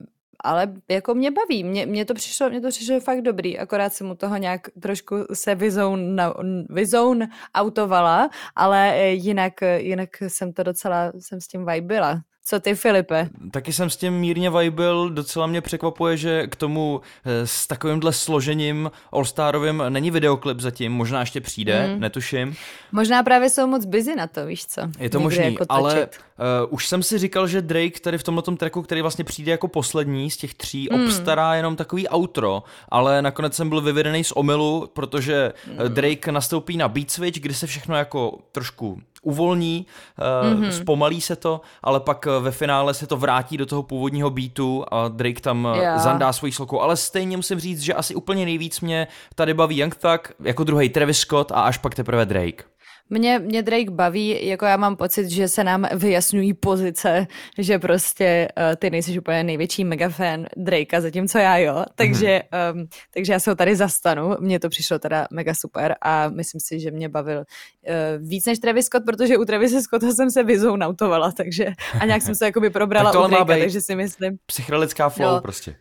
ale 0.43 0.73
jako 0.89 1.13
mě 1.13 1.31
baví, 1.31 1.63
mě, 1.63 1.85
mě 1.85 2.05
to 2.05 2.13
přišlo, 2.13 2.49
mě 2.49 2.61
to 2.61 2.69
přišlo 2.69 2.99
fakt 2.99 3.21
dobrý, 3.21 3.59
akorát 3.59 3.93
jsem 3.93 4.07
mu 4.07 4.15
toho 4.15 4.37
nějak 4.37 4.61
trošku 4.81 5.15
se 5.33 5.55
vyzoun, 5.55 6.21
vyzoun 6.69 7.23
autovala, 7.55 8.29
ale 8.55 8.93
eh, 8.95 9.09
jinak, 9.09 9.53
jinak 9.77 10.09
jsem 10.27 10.53
to 10.53 10.63
docela, 10.63 11.11
jsem 11.19 11.41
s 11.41 11.47
tím 11.47 11.65
vibila. 11.65 12.21
Co 12.45 12.59
ty, 12.59 12.75
Filipe? 12.75 13.29
Taky 13.51 13.73
jsem 13.73 13.89
s 13.89 13.97
tím 13.97 14.13
mírně 14.13 14.49
vibil, 14.49 15.09
docela 15.09 15.47
mě 15.47 15.61
překvapuje, 15.61 16.17
že 16.17 16.47
k 16.47 16.55
tomu 16.55 17.01
eh, 17.25 17.47
s 17.47 17.67
takovýmhle 17.67 18.13
složením 18.13 18.91
All-Starovým 19.11 19.89
není 19.89 20.11
videoklip 20.11 20.59
zatím, 20.59 20.91
možná 20.91 21.19
ještě 21.19 21.41
přijde, 21.41 21.87
mm. 21.87 21.99
netuším. 21.99 22.55
Možná 22.91 23.23
právě 23.23 23.49
jsou 23.49 23.67
moc 23.67 23.85
busy 23.85 24.15
na 24.15 24.27
to, 24.27 24.45
víš 24.45 24.65
co? 24.65 24.81
Je 24.99 25.09
to 25.09 25.19
možný, 25.19 25.45
jako 25.45 25.65
ale 25.69 26.07
uh, 26.07 26.07
už 26.69 26.87
jsem 26.87 27.03
si 27.03 27.17
říkal, 27.17 27.47
že 27.47 27.61
Drake 27.61 27.99
tady 27.99 28.17
v 28.17 28.23
tomhle 28.23 28.43
tracku, 28.57 28.81
který 28.81 29.01
vlastně 29.01 29.23
přijde 29.23 29.51
jako 29.51 29.67
poslední 29.67 30.31
z 30.31 30.37
těch 30.37 30.53
tří, 30.53 30.89
mm. 30.91 31.03
obstará 31.03 31.55
jenom 31.55 31.75
takový 31.75 32.07
outro, 32.15 32.63
ale 32.89 33.21
nakonec 33.21 33.55
jsem 33.55 33.69
byl 33.69 33.81
vyvedený 33.81 34.23
z 34.23 34.31
omylu, 34.31 34.89
protože 34.93 35.53
mm. 35.67 35.93
Drake 35.93 36.31
nastoupí 36.31 36.77
na 36.77 36.87
beat 36.87 37.11
switch, 37.11 37.39
kdy 37.39 37.53
se 37.53 37.67
všechno 37.67 37.95
jako 37.95 38.39
trošku 38.51 39.01
uvolní, 39.23 39.85
mm-hmm. 40.19 40.69
zpomalí 40.69 41.21
se 41.21 41.35
to, 41.35 41.61
ale 41.83 41.99
pak 41.99 42.27
eh, 42.27 42.39
ve 42.39 42.51
finále 42.51 42.93
se 42.93 43.07
to 43.07 43.17
vrátí 43.17 43.57
do 43.57 43.65
toho 43.65 43.83
původního 43.83 44.29
beatu 44.29 44.85
a 44.91 45.07
Drake 45.07 45.41
tam 45.41 45.67
yeah. 45.75 46.01
zandá 46.01 46.33
svoji 46.33 46.51
sloku. 46.51 46.81
Ale 46.81 46.97
stejně 46.97 47.37
musím 47.37 47.59
říct, 47.59 47.81
že 47.81 47.93
asi 47.93 48.15
úplně 48.15 48.45
nejvíc 48.45 48.81
mě 48.81 49.07
tady 49.35 49.53
baví 49.53 49.77
Young 49.77 49.95
Thug, 49.95 50.33
jako 50.43 50.63
druhý 50.63 50.89
Travis 50.89 51.17
Scott 51.17 51.51
a 51.51 51.61
až 51.61 51.77
pak 51.77 51.95
teprve 51.95 52.25
Drake. 52.25 52.72
Mě, 53.13 53.39
mě 53.39 53.61
Drake 53.61 53.91
baví, 53.91 54.47
jako 54.47 54.65
já 54.65 54.77
mám 54.77 54.95
pocit, 54.95 55.29
že 55.29 55.47
se 55.47 55.63
nám 55.63 55.87
vyjasňují 55.95 56.53
pozice, 56.53 57.27
že 57.57 57.79
prostě 57.79 58.47
uh, 58.57 58.75
ty 58.75 58.89
nejsi 58.89 59.19
úplně 59.19 59.43
největší 59.43 59.83
megafan 59.83 60.45
Drakea, 60.57 61.01
zatímco 61.01 61.37
já 61.37 61.57
jo, 61.57 61.85
takže, 61.95 62.41
mm-hmm. 62.51 62.73
um, 62.73 62.87
takže 63.13 63.33
já 63.33 63.39
se 63.39 63.51
ho 63.51 63.55
tady 63.55 63.75
zastanu, 63.75 64.35
mně 64.39 64.59
to 64.59 64.69
přišlo 64.69 64.99
teda 64.99 65.27
mega 65.31 65.53
super 65.53 65.95
a 66.01 66.29
myslím 66.29 66.61
si, 66.61 66.79
že 66.79 66.91
mě 66.91 67.09
bavil 67.09 67.37
uh, 67.39 68.27
víc 68.27 68.45
než 68.45 68.59
Travis 68.59 68.85
Scott, 68.85 69.03
protože 69.05 69.37
u 69.37 69.45
Travis 69.45 69.83
Scotta 69.83 70.11
jsem 70.11 70.31
se 70.31 70.43
vyzounautovala, 70.43 71.31
takže 71.31 71.67
a 71.99 72.05
nějak 72.05 72.21
jsem 72.21 72.35
se 72.35 72.45
jakoby 72.45 72.69
probrala 72.69 73.11
tak 73.11 73.25
u 73.25 73.27
Drakea, 73.27 73.57
takže 73.57 73.81
si 73.81 73.95
myslím... 73.95 74.37
Psychedelická 74.45 75.09
flow 75.09 75.33
no, 75.33 75.41
prostě. 75.41 75.75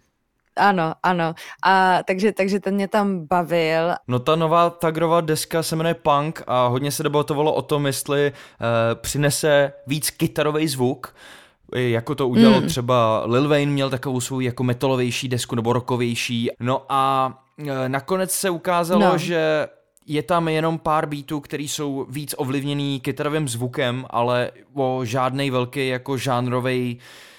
Ano, 0.56 0.94
ano. 1.02 1.34
A 1.64 1.98
takže, 2.06 2.32
takže 2.32 2.60
ten 2.60 2.74
mě 2.74 2.88
tam 2.88 3.26
bavil. 3.26 3.92
No 4.08 4.18
ta 4.18 4.36
nová 4.36 4.70
Tagrová 4.70 5.20
deska 5.20 5.62
se 5.62 5.76
jmenuje 5.76 5.94
Punk 5.94 6.42
a 6.46 6.66
hodně 6.66 6.90
se 6.90 7.02
debatovalo 7.02 7.54
o 7.54 7.62
tom, 7.62 7.86
jestli 7.86 8.32
uh, 8.32 8.66
přinese 9.00 9.72
víc 9.86 10.10
kytarový 10.10 10.68
zvuk, 10.68 11.14
jako 11.74 12.14
to 12.14 12.28
udělal 12.28 12.60
mm. 12.60 12.66
třeba 12.66 13.22
Lil 13.26 13.48
Wayne 13.48 13.72
měl 13.72 13.90
takovou 13.90 14.20
svou 14.20 14.40
jako 14.40 14.64
metalovější 14.64 15.28
desku 15.28 15.54
nebo 15.54 15.72
rokovější. 15.72 16.50
No 16.60 16.82
a 16.88 17.32
uh, 17.60 17.66
nakonec 17.88 18.30
se 18.30 18.50
ukázalo, 18.50 19.00
no. 19.00 19.18
že 19.18 19.68
je 20.06 20.22
tam 20.22 20.48
jenom 20.48 20.78
pár 20.78 21.06
beatů, 21.06 21.40
který 21.40 21.68
jsou 21.68 22.06
víc 22.10 22.34
ovlivněný 22.38 23.00
kytarovým 23.00 23.48
zvukem, 23.48 24.06
ale 24.10 24.50
o 24.74 25.00
žádný 25.04 25.50
velký 25.50 25.88
jako 25.88 26.16
žánrový 26.16 26.96
uh, 26.96 27.31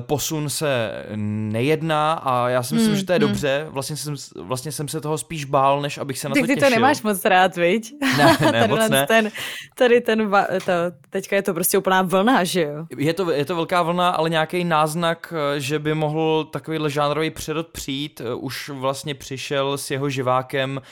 posun 0.00 0.50
se 0.50 1.04
nejedná 1.16 2.12
a 2.12 2.48
já 2.48 2.62
si 2.62 2.74
myslím, 2.74 2.90
hmm, 2.90 3.00
že 3.00 3.06
to 3.06 3.12
je 3.12 3.18
hmm. 3.18 3.28
dobře. 3.28 3.66
Vlastně 3.70 3.96
jsem, 3.96 4.14
vlastně 4.36 4.72
jsem 4.72 4.88
se 4.88 5.00
toho 5.00 5.18
spíš 5.18 5.44
bál, 5.44 5.80
než 5.80 5.98
abych 5.98 6.18
se 6.18 6.28
na 6.28 6.34
tak 6.34 6.42
to 6.42 6.46
těšil. 6.46 6.62
ty 6.62 6.68
to 6.68 6.70
nemáš 6.70 7.02
moc 7.02 7.24
rád, 7.24 7.56
viď? 7.56 7.94
Ne, 8.18 8.36
ne, 8.52 8.68
moc 8.68 8.88
ne. 8.88 9.06
Ten, 9.06 9.30
tady 9.74 10.00
ten, 10.00 10.30
to, 10.64 10.72
teďka 11.10 11.36
je 11.36 11.42
to 11.42 11.54
prostě 11.54 11.78
úplná 11.78 12.02
vlna, 12.02 12.44
že 12.44 12.62
jo? 12.62 12.86
Je 12.98 13.14
to, 13.14 13.30
je 13.30 13.44
to 13.44 13.56
velká 13.56 13.82
vlna, 13.82 14.10
ale 14.10 14.30
nějaký 14.30 14.64
náznak, 14.64 15.34
eh, 15.36 15.60
že 15.60 15.78
by 15.78 15.94
mohl 15.94 16.44
takovýhle 16.44 16.90
žánrový 16.90 17.30
přerod 17.30 17.68
přijít, 17.68 18.20
eh, 18.24 18.34
už 18.34 18.68
vlastně 18.68 19.14
přišel 19.14 19.78
s 19.78 19.90
jeho 19.90 20.10
živákem 20.10 20.82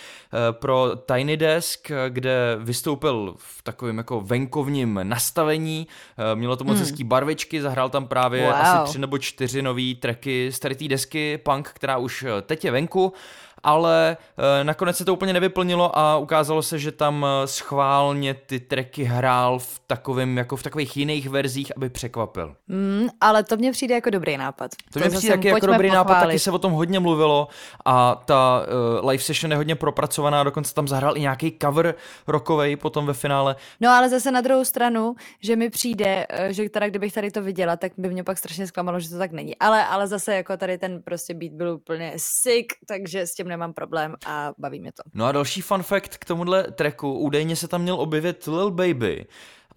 pro 0.50 0.92
Tiny 0.97 1.37
Desk, 1.37 1.90
kde 2.09 2.59
vystoupil 2.61 3.35
v 3.38 3.62
takovém 3.62 3.99
jako 3.99 4.21
venkovním 4.21 5.00
nastavení, 5.02 5.87
mělo 6.35 6.57
to 6.57 6.64
moc 6.64 6.76
hmm. 6.76 6.85
hezký 6.85 7.04
barvičky, 7.04 7.62
zahrál 7.62 7.88
tam 7.88 8.07
právě 8.07 8.42
wow. 8.42 8.54
asi 8.54 8.77
tři 8.85 8.99
nebo 8.99 9.18
čtyři 9.18 9.62
nové 9.62 9.94
tracky 10.00 10.52
z 10.52 10.58
tady 10.58 10.75
té 10.75 10.88
desky 10.88 11.38
Punk, 11.38 11.68
která 11.75 11.99
už 11.99 12.23
eh, 12.23 12.42
teď 12.42 12.64
je 12.64 12.70
venku 12.70 13.12
ale 13.62 14.16
e, 14.60 14.64
nakonec 14.64 14.96
se 14.96 15.04
to 15.04 15.12
úplně 15.12 15.32
nevyplnilo 15.32 15.98
a 15.98 16.16
ukázalo 16.16 16.62
se, 16.62 16.78
že 16.78 16.92
tam 16.92 17.26
eh, 17.28 17.46
schválně 17.46 18.34
ty 18.34 18.60
tracky 18.60 19.04
hrál 19.04 19.58
v 19.58 19.80
takovým, 19.86 20.38
jako 20.38 20.56
v 20.56 20.62
takových 20.62 20.96
jiných 20.96 21.28
verzích, 21.28 21.72
aby 21.76 21.90
překvapil. 21.90 22.56
Mm, 22.68 23.08
ale 23.20 23.42
to 23.42 23.56
mně 23.56 23.72
přijde 23.72 23.94
jako 23.94 24.10
dobrý 24.10 24.37
nápad. 24.37 24.70
To, 24.92 25.00
to 25.00 25.09
mně 25.09 25.18
přijde 25.18 25.35
taky 25.35 25.48
jako 25.48 25.66
dobrý 25.66 25.88
pochválit. 25.88 26.09
nápad, 26.09 26.26
taky 26.26 26.38
se 26.38 26.50
o 26.50 26.59
tom 26.59 26.72
hodně 26.72 27.00
mluvilo 27.00 27.48
a 27.85 28.22
ta 28.24 28.66
uh, 29.00 29.09
live 29.09 29.22
session 29.22 29.50
je 29.50 29.56
hodně 29.56 29.74
propracovaná, 29.74 30.44
dokonce 30.44 30.74
tam 30.74 30.88
zahrál 30.88 31.16
i 31.16 31.20
nějaký 31.20 31.59
cover 31.62 31.94
rokovej 32.26 32.76
potom 32.76 33.06
ve 33.06 33.14
finále. 33.14 33.56
No 33.80 33.90
ale 33.90 34.09
zase 34.09 34.30
na 34.30 34.40
druhou 34.40 34.64
stranu, 34.64 35.14
že 35.42 35.56
mi 35.56 35.70
přijde, 35.70 36.26
že 36.48 36.68
teda 36.68 36.88
kdybych 36.88 37.12
tady 37.12 37.30
to 37.30 37.42
viděla, 37.42 37.76
tak 37.76 37.92
by 37.98 38.09
mě 38.09 38.24
pak 38.24 38.38
strašně 38.38 38.66
zklamalo, 38.66 39.00
že 39.00 39.11
to 39.11 39.18
tak 39.18 39.33
není. 39.33 39.56
Ale, 39.56 39.85
ale 39.85 40.06
zase 40.06 40.35
jako 40.35 40.56
tady 40.56 40.78
ten 40.78 41.02
prostě 41.02 41.35
beat 41.35 41.52
byl 41.52 41.70
úplně 41.70 42.12
sick, 42.16 42.72
takže 42.87 43.26
s 43.26 43.35
tím 43.35 43.47
nemám 43.48 43.72
problém 43.72 44.16
a 44.26 44.52
baví 44.58 44.80
mě 44.80 44.92
to. 44.92 45.02
No 45.14 45.26
a 45.26 45.32
další 45.32 45.61
fun 45.61 45.82
fact 45.82 46.16
k 46.16 46.24
tomuhle 46.24 46.62
tracku, 46.70 47.18
údajně 47.18 47.56
se 47.56 47.68
tam 47.68 47.82
měl 47.82 48.00
objevit 48.00 48.46
Lil 48.46 48.70
Baby, 48.70 49.26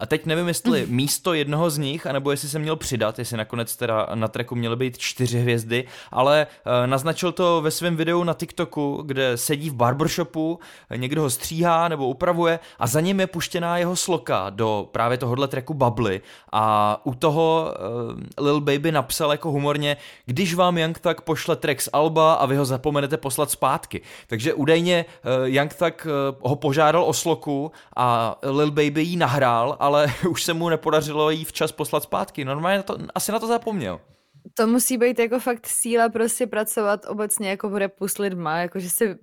a 0.02 0.06
teď 0.06 0.26
nevím, 0.26 0.48
jestli 0.48 0.86
místo 0.86 1.34
jednoho 1.34 1.70
z 1.70 1.78
nich, 1.78 2.06
anebo 2.06 2.30
jestli 2.30 2.48
se 2.48 2.58
měl 2.58 2.76
přidat, 2.76 3.18
jestli 3.18 3.36
nakonec 3.36 3.76
teda 3.76 4.08
na 4.14 4.28
treku 4.28 4.54
měly 4.54 4.76
být 4.76 4.98
čtyři 4.98 5.40
hvězdy, 5.40 5.84
ale 6.10 6.46
uh, 6.46 6.86
naznačil 6.86 7.32
to 7.32 7.60
ve 7.60 7.70
svém 7.70 7.96
videu 7.96 8.24
na 8.24 8.34
TikToku, 8.34 9.02
kde 9.06 9.36
sedí 9.36 9.70
v 9.70 9.74
barbershopu, 9.74 10.58
někdo 10.96 11.22
ho 11.22 11.30
stříhá 11.30 11.88
nebo 11.88 12.08
upravuje 12.08 12.58
a 12.78 12.86
za 12.86 13.00
ním 13.00 13.20
je 13.20 13.26
puštěná 13.26 13.78
jeho 13.78 13.96
sloka 13.96 14.50
do 14.50 14.88
právě 14.92 15.18
tohohle 15.18 15.48
treku 15.48 15.74
Bubbly 15.74 16.20
a 16.52 17.00
u 17.04 17.14
toho 17.14 17.74
uh, 18.38 18.44
Lil 18.44 18.60
Baby 18.60 18.92
napsal 18.92 19.30
jako 19.30 19.50
humorně, 19.50 19.96
když 20.26 20.54
vám 20.54 20.78
Young 20.78 20.98
tak 20.98 21.20
pošle 21.20 21.56
track 21.56 21.80
z 21.80 21.88
Alba 21.92 22.34
a 22.34 22.46
vy 22.46 22.56
ho 22.56 22.64
zapomenete 22.64 23.16
poslat 23.16 23.50
zpátky. 23.50 24.00
Takže 24.26 24.54
údajně 24.54 25.04
Young 25.44 25.74
tak 25.74 26.06
ho 26.40 26.56
požádal 26.56 27.04
o 27.04 27.12
sloku 27.12 27.72
a 27.96 28.36
Lil 28.42 28.70
Baby 28.70 29.02
ji 29.02 29.16
nahrál, 29.16 29.76
ale 29.80 29.91
ale 29.92 30.14
už 30.28 30.42
se 30.44 30.54
mu 30.54 30.68
nepodařilo 30.68 31.30
jí 31.30 31.44
včas 31.44 31.72
poslat 31.72 32.02
zpátky. 32.02 32.44
Normálně 32.44 32.76
na 32.76 32.82
to, 32.82 32.98
asi 33.14 33.32
na 33.32 33.38
to 33.38 33.46
zapomněl 33.46 34.00
to 34.54 34.66
musí 34.66 34.98
být 34.98 35.18
jako 35.18 35.40
fakt 35.40 35.66
síla 35.66 36.08
prostě 36.08 36.46
pracovat 36.46 37.06
obecně 37.08 37.50
jako 37.50 37.68
v 37.68 37.76
repu 37.76 38.08
s 38.08 38.18
lidma, 38.18 38.58
jakože 38.58 38.90
se, 38.90 39.16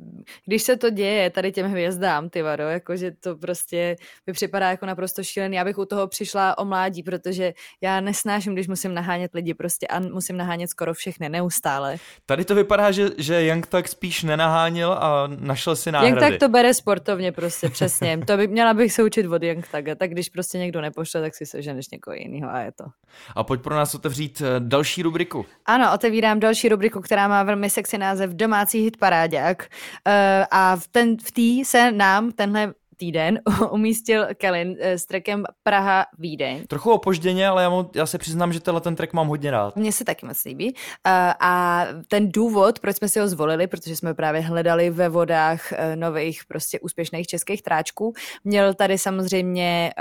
když 0.45 0.63
se 0.63 0.77
to 0.77 0.89
děje 0.89 1.29
tady 1.29 1.51
těm 1.51 1.67
hvězdám, 1.71 2.29
ty 2.29 2.41
vado, 2.41 2.63
jakože 2.63 3.11
to 3.11 3.35
prostě 3.35 3.95
mi 4.27 4.33
připadá 4.33 4.69
jako 4.69 4.85
naprosto 4.85 5.23
šílený, 5.23 5.55
já 5.55 5.63
bych 5.63 5.77
u 5.77 5.85
toho 5.85 6.07
přišla 6.07 6.57
o 6.57 6.65
mládí, 6.65 7.03
protože 7.03 7.53
já 7.81 8.01
nesnáším, 8.01 8.53
když 8.53 8.67
musím 8.67 8.93
nahánět 8.93 9.33
lidi 9.33 9.53
prostě 9.53 9.87
a 9.87 9.99
musím 9.99 10.37
nahánět 10.37 10.69
skoro 10.69 10.93
všechny, 10.93 11.29
neustále. 11.29 11.97
Tady 12.25 12.45
to 12.45 12.55
vypadá, 12.55 12.91
že, 12.91 13.09
že 13.17 13.45
Young 13.45 13.67
tak 13.67 13.87
spíš 13.87 14.23
nenaháněl 14.23 14.93
a 14.93 15.27
našel 15.39 15.75
si 15.75 15.91
náhrady. 15.91 16.09
Young 16.11 16.19
tak 16.19 16.39
to 16.39 16.49
bere 16.49 16.73
sportovně 16.73 17.31
prostě, 17.31 17.69
přesně. 17.69 18.17
to 18.27 18.37
by 18.37 18.47
měla 18.47 18.73
bych 18.73 18.93
se 18.93 19.03
učit 19.03 19.27
od 19.27 19.43
Young 19.43 19.67
Taga, 19.67 19.95
tak 19.95 20.11
když 20.11 20.29
prostě 20.29 20.57
někdo 20.57 20.81
nepošle, 20.81 21.21
tak 21.21 21.35
si 21.35 21.45
seženeš 21.45 21.89
někoho 21.89 22.13
jiného 22.13 22.51
a 22.51 22.59
je 22.59 22.71
to. 22.71 22.85
A 23.35 23.43
pojď 23.43 23.61
pro 23.61 23.75
nás 23.75 23.95
otevřít 23.95 24.41
eh, 24.41 24.59
další 24.59 25.03
rubriku. 25.09 25.45
Ano, 25.65 25.93
otevírám 25.93 26.39
další 26.39 26.69
rubriku, 26.69 27.01
která 27.01 27.27
má 27.27 27.43
velmi 27.43 27.69
sexy 27.69 27.97
název 27.97 28.31
Domácí 28.31 28.79
hit 28.83 28.97
parádák. 28.97 29.67
Uh, 30.07 30.13
a 30.51 30.75
v, 30.75 30.87
ten, 30.87 31.17
v 31.17 31.31
tý 31.31 31.65
se 31.65 31.91
nám 31.91 32.31
tenhle 32.31 32.73
týden 32.97 33.39
umístil 33.71 34.27
Kelin 34.37 34.75
eh, 34.79 34.97
s 34.97 35.05
trackem 35.05 35.43
Praha 35.63 36.05
Vídeň. 36.17 36.67
Trochu 36.67 36.91
opožděně, 36.91 37.47
ale 37.47 37.63
já, 37.63 37.69
mu, 37.69 37.89
já 37.95 38.05
se 38.05 38.17
přiznám, 38.17 38.53
že 38.53 38.59
tenhle 38.59 38.81
ten 38.81 38.95
track 38.95 39.13
mám 39.13 39.27
hodně 39.27 39.51
rád. 39.51 39.75
Mně 39.75 39.91
se 39.91 40.05
taky 40.05 40.25
moc 40.25 40.43
líbí. 40.45 40.73
Uh, 40.73 41.11
a 41.39 41.85
ten 42.07 42.31
důvod, 42.31 42.79
proč 42.79 42.95
jsme 42.95 43.09
si 43.09 43.19
ho 43.19 43.27
zvolili, 43.27 43.67
protože 43.67 43.95
jsme 43.95 44.13
právě 44.13 44.41
hledali 44.41 44.89
ve 44.89 45.09
vodách 45.09 45.73
nových 45.95 46.45
prostě 46.47 46.79
úspěšných 46.79 47.27
českých 47.27 47.61
tráčků, 47.61 48.13
měl 48.43 48.73
tady 48.73 48.97
samozřejmě 48.97 49.91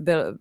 byl 0.00 0.36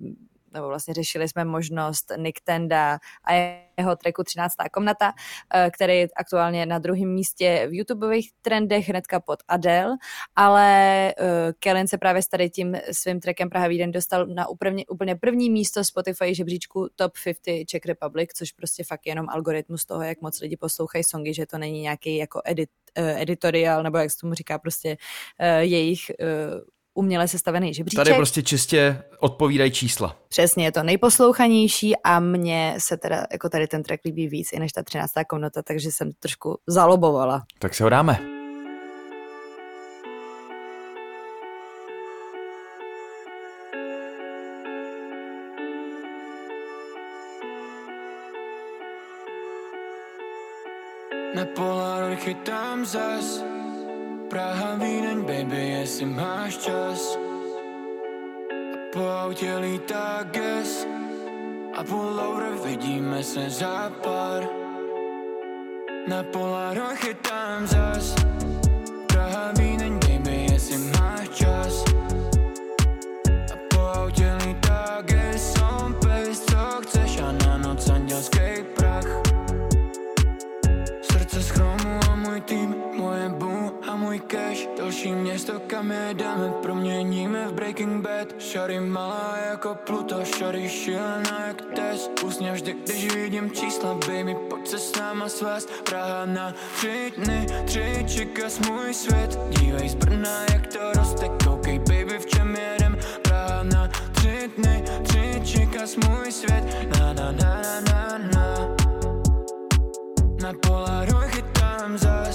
nebo 0.57 0.67
vlastně 0.67 0.93
řešili 0.93 1.27
jsme 1.27 1.45
možnost 1.45 2.11
Nick 2.17 2.41
Tenda 2.43 2.99
a 3.23 3.33
jeho 3.77 3.95
tracku 3.95 4.23
13. 4.23 4.55
komnata, 4.71 5.13
eh, 5.53 5.71
který 5.73 5.99
je 5.99 6.07
aktuálně 6.15 6.65
na 6.65 6.79
druhém 6.79 7.09
místě 7.09 7.67
v 7.69 7.73
YouTubeových 7.73 8.31
trendech 8.41 8.89
hnedka 8.89 9.19
pod 9.19 9.39
Adele, 9.47 9.97
ale 10.35 11.13
uh, 11.19 11.25
Kellen 11.59 11.87
se 11.87 11.97
právě 11.97 12.21
s 12.21 12.27
tady 12.27 12.49
tím 12.49 12.77
svým 12.91 13.19
trackem 13.19 13.49
Praha 13.49 13.67
Víden 13.67 13.91
dostal 13.91 14.25
na 14.25 14.47
úplně, 14.47 14.85
úplně 14.85 15.15
první 15.15 15.49
místo 15.49 15.83
Spotify 15.83 16.35
žebříčku 16.35 16.87
Top 16.95 17.11
50 17.23 17.65
Czech 17.67 17.85
Republic, 17.85 18.29
což 18.35 18.51
prostě 18.51 18.83
fakt 18.83 19.05
jenom 19.05 19.29
algoritmus 19.29 19.85
toho, 19.85 20.01
jak 20.01 20.21
moc 20.21 20.41
lidi 20.41 20.57
poslouchají 20.57 21.03
songy, 21.03 21.33
že 21.33 21.45
to 21.45 21.57
není 21.57 21.81
nějaký 21.81 22.17
jako 22.17 22.41
edit, 22.45 22.69
uh, 22.99 23.21
editorial, 23.21 23.83
nebo 23.83 23.97
jak 23.97 24.11
se 24.11 24.17
tomu 24.17 24.33
říká 24.33 24.59
prostě 24.59 24.97
jejich 25.59 26.11
uměle 26.97 27.27
sestavený 27.27 27.73
žebříček. 27.73 28.05
Tady 28.05 28.15
prostě 28.15 28.43
čistě 28.43 29.03
odpovídají 29.19 29.71
čísla. 29.71 30.15
Přesně, 30.29 30.65
je 30.65 30.71
to 30.71 30.83
nejposlouchanější 30.83 31.95
a 32.03 32.19
mně 32.19 32.75
se 32.77 32.97
teda 32.97 33.25
jako 33.31 33.49
tady 33.49 33.67
ten 33.67 33.83
track 33.83 34.01
líbí 34.05 34.27
víc 34.27 34.53
i 34.53 34.59
než 34.59 34.71
ta 34.71 34.83
13. 34.83 35.11
komnata, 35.29 35.61
takže 35.61 35.91
jsem 35.91 36.11
trošku 36.19 36.57
zalobovala. 36.67 37.43
Tak 37.59 37.75
se 37.75 37.83
ho 37.83 37.89
dáme. 37.89 38.19
Na 51.35 51.45
Polaroid 51.45 52.19
chytám 52.19 52.85
zas 52.85 53.56
Praha, 54.29 54.75
Vídeň, 54.75 55.21
baby, 55.23 55.69
jestli 55.69 56.05
máš 56.05 56.57
čas. 56.57 57.15
A 57.15 58.77
po 58.93 59.07
autě 59.07 59.55
lítá 59.57 60.23
gas. 60.23 60.87
A 61.73 61.83
pullover 61.83 62.53
vidíme 62.63 63.23
se 63.23 63.49
za 63.49 63.91
pár. 64.03 64.43
Na 66.07 66.23
Polaroid 66.23 66.97
chytám 66.97 67.67
zas 67.67 68.15
Další 85.07 85.21
město, 85.21 85.59
kam 85.67 85.91
jedeme, 85.91 86.53
proměníme 86.61 87.47
v 87.47 87.53
Breaking 87.53 88.03
Bad. 88.03 88.41
Šary 88.41 88.79
malá 88.79 89.37
jako 89.49 89.75
Pluto, 89.75 90.25
šary 90.25 90.69
šílená 90.69 91.47
jak 91.47 91.61
Tess 91.75 92.09
Usně 92.25 92.51
vždy, 92.51 92.75
když 92.83 93.15
vidím 93.15 93.51
čísla, 93.51 93.93
baby, 93.93 94.35
pojď 94.49 94.67
se 94.67 94.79
s 94.79 94.95
náma 94.95 95.29
svést. 95.29 95.83
Praha 95.83 96.25
na 96.25 96.53
tři 96.75 97.11
dny, 97.17 97.45
tři 97.65 98.05
čikas 98.07 98.59
můj 98.59 98.93
svět. 98.93 99.39
Dívej 99.49 99.89
z 99.89 99.95
Brna, 99.95 100.41
jak 100.53 100.67
to 100.67 100.79
roste, 100.95 101.29
koukej 101.43 101.79
baby, 101.79 102.19
v 102.19 102.25
čem 102.25 102.55
jedem. 102.55 102.97
Praha 103.21 103.63
na 103.63 103.87
tři 104.11 104.51
dny, 104.57 104.83
tři 105.03 105.41
čikas 105.43 105.95
můj 105.95 106.31
svět. 106.31 106.63
Na 106.99 107.13
na 107.13 107.31
na 107.31 107.61
na 107.61 108.17
na. 108.17 108.17
Na 108.37 108.67
na 110.41 110.53
Polaroid 110.61 111.31
chytám 111.31 111.97
zas 111.97 112.26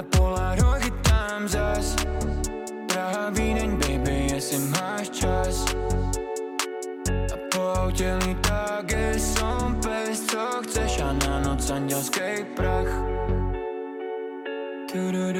Na 0.00 0.06
Polaroid 0.08 0.82
chytám 0.82 1.48
zas. 1.48 1.96
Praha, 2.88 3.30
Vídeň, 3.30 3.76
baby, 3.76 4.32
jestli 4.32 4.58
máš 4.58 5.08
čas. 5.08 5.64
A 7.32 7.36
po 7.52 7.60
autě 7.60 8.18
lítá 8.26 8.80
On 9.44 9.74
pace, 9.74 10.24
co 10.28 10.62
chceš 10.62 11.00
a 11.00 11.12
na 11.12 11.40
noc 11.40 11.70
andělský 11.70 12.44
prach. 12.56 12.88
Tohle 14.92 15.32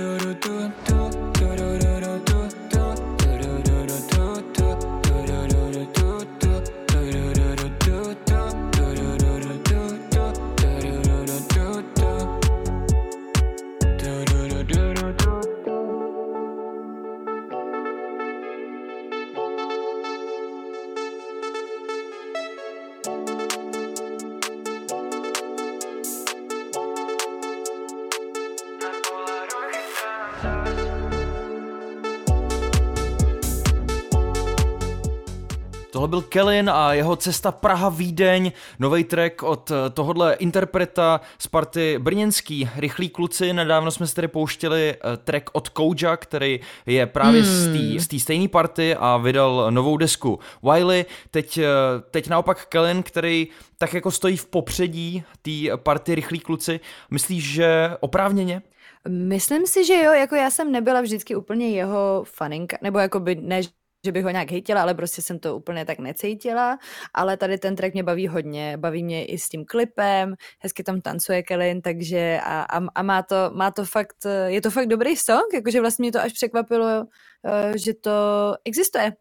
Kellin 36.23 36.71
a 36.71 36.93
jeho 36.93 37.17
cesta 37.17 37.53
Praha-Vídeň, 37.53 38.53
nový 38.79 39.05
track 39.05 39.43
od 39.43 39.71
eh, 39.71 39.91
tohodle 39.91 40.35
interpreta 40.35 41.21
z 41.39 41.47
party 41.47 41.99
Brněnský, 41.99 42.71
Rychlí 42.77 43.09
kluci. 43.09 43.53
Nedávno 43.53 43.91
jsme 43.91 44.07
si 44.07 44.15
tady 44.15 44.29
pouštěli 44.29 44.95
eh, 44.95 45.17
track 45.17 45.51
od 45.53 45.69
Kouja, 45.69 46.17
který 46.17 46.61
je 46.87 47.07
právě 47.07 47.43
hmm. 47.43 47.99
z 47.99 48.09
té 48.09 48.19
stejné 48.19 48.49
party 48.49 48.95
a 48.95 49.17
vydal 49.17 49.67
novou 49.71 49.97
desku 49.97 50.39
Wiley. 50.63 51.05
Teď, 51.31 51.59
eh, 51.59 51.67
teď 52.11 52.29
naopak 52.29 52.67
Kellin, 52.67 53.03
který 53.03 53.49
tak 53.79 53.95
jako 53.95 54.11
stojí 54.11 54.37
v 54.37 54.47
popředí 54.47 55.23
té 55.43 55.77
party 55.77 56.15
Rychlí 56.15 56.39
kluci. 56.39 56.81
Myslíš, 57.11 57.45
že 57.45 57.91
oprávněně? 58.01 58.63
Myslím 59.09 59.67
si, 59.67 59.85
že 59.85 59.95
jo, 59.95 60.13
jako 60.13 60.35
já 60.35 60.51
jsem 60.51 60.73
nebyla 60.73 61.01
vždycky 61.01 61.37
úplně 61.37 61.71
jeho 61.71 62.25
faninka, 62.27 62.79
nebo 62.83 62.99
jako 62.99 63.21
by 63.21 63.35
ne, 63.35 63.61
že 64.05 64.13
bych 64.13 64.25
ho 64.25 64.31
nějak 64.31 64.51
hejtila, 64.51 64.83
ale 64.83 64.95
prostě 64.95 65.23
jsem 65.23 65.39
to 65.39 65.57
úplně 65.57 65.85
tak 65.85 65.99
necítila, 65.99 66.79
ale 67.15 67.37
tady 67.37 67.59
ten 67.59 67.77
track 67.77 67.95
mě 67.95 68.03
baví 68.03 68.29
hodně, 68.29 68.77
baví 68.77 69.05
mě 69.05 69.25
i 69.25 69.39
s 69.39 69.49
tím 69.49 69.65
klipem, 69.65 70.35
hezky 70.59 70.83
tam 70.83 71.01
tancuje 71.01 71.43
Kellen, 71.43 71.83
takže 71.83 72.41
a, 72.45 72.63
a, 72.63 72.87
a 72.95 73.03
má, 73.03 73.23
to, 73.23 73.51
má 73.55 73.71
to 73.71 73.85
fakt, 73.85 74.27
je 74.47 74.61
to 74.61 74.71
fakt 74.71 74.87
dobrý 74.87 75.17
song, 75.17 75.55
jakože 75.55 75.81
vlastně 75.81 76.03
mě 76.03 76.13
to 76.13 76.21
až 76.21 76.33
překvapilo, 76.33 77.07
že 77.77 77.95
to 77.95 78.11
existuje. 78.65 79.13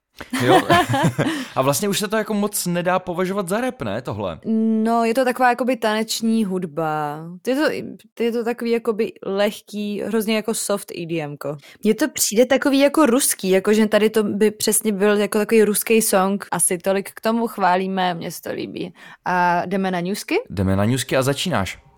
Jo. 0.45 0.61
A 1.55 1.61
vlastně 1.61 1.89
už 1.89 1.99
se 1.99 2.07
to 2.07 2.17
jako 2.17 2.33
moc 2.33 2.65
nedá 2.65 2.99
považovat 2.99 3.49
za 3.49 3.61
rap, 3.61 3.81
ne, 3.81 4.01
tohle? 4.01 4.39
No, 4.83 5.03
je 5.03 5.13
to 5.13 5.25
taková 5.25 5.49
jakoby 5.49 5.77
taneční 5.77 6.45
hudba. 6.45 7.23
Je 7.47 7.55
to, 7.55 8.23
je 8.23 8.31
to 8.31 8.43
takový 8.43 8.71
jakoby 8.71 9.13
lehký, 9.25 10.01
hrozně 10.01 10.35
jako 10.35 10.53
soft 10.53 10.91
EDMko. 10.97 11.57
Mně 11.83 11.95
to 11.95 12.09
přijde 12.09 12.45
takový 12.45 12.79
jako 12.79 13.05
ruský, 13.05 13.49
jakože 13.49 13.87
tady 13.87 14.09
to 14.09 14.23
by 14.23 14.51
přesně 14.51 14.91
byl 14.91 15.17
jako 15.17 15.37
takový 15.37 15.63
ruský 15.63 16.01
song. 16.01 16.45
Asi 16.51 16.77
tolik 16.77 17.11
k 17.11 17.21
tomu 17.21 17.47
chválíme, 17.47 18.13
mně 18.13 18.31
se 18.31 18.41
to 18.41 18.51
líbí. 18.53 18.93
A 19.25 19.65
jdeme 19.65 19.91
na 19.91 19.99
newsky? 19.99 20.35
Jdeme 20.49 20.75
na 20.75 20.85
newsky 20.85 21.17
a 21.17 21.21
začínáš. 21.23 21.88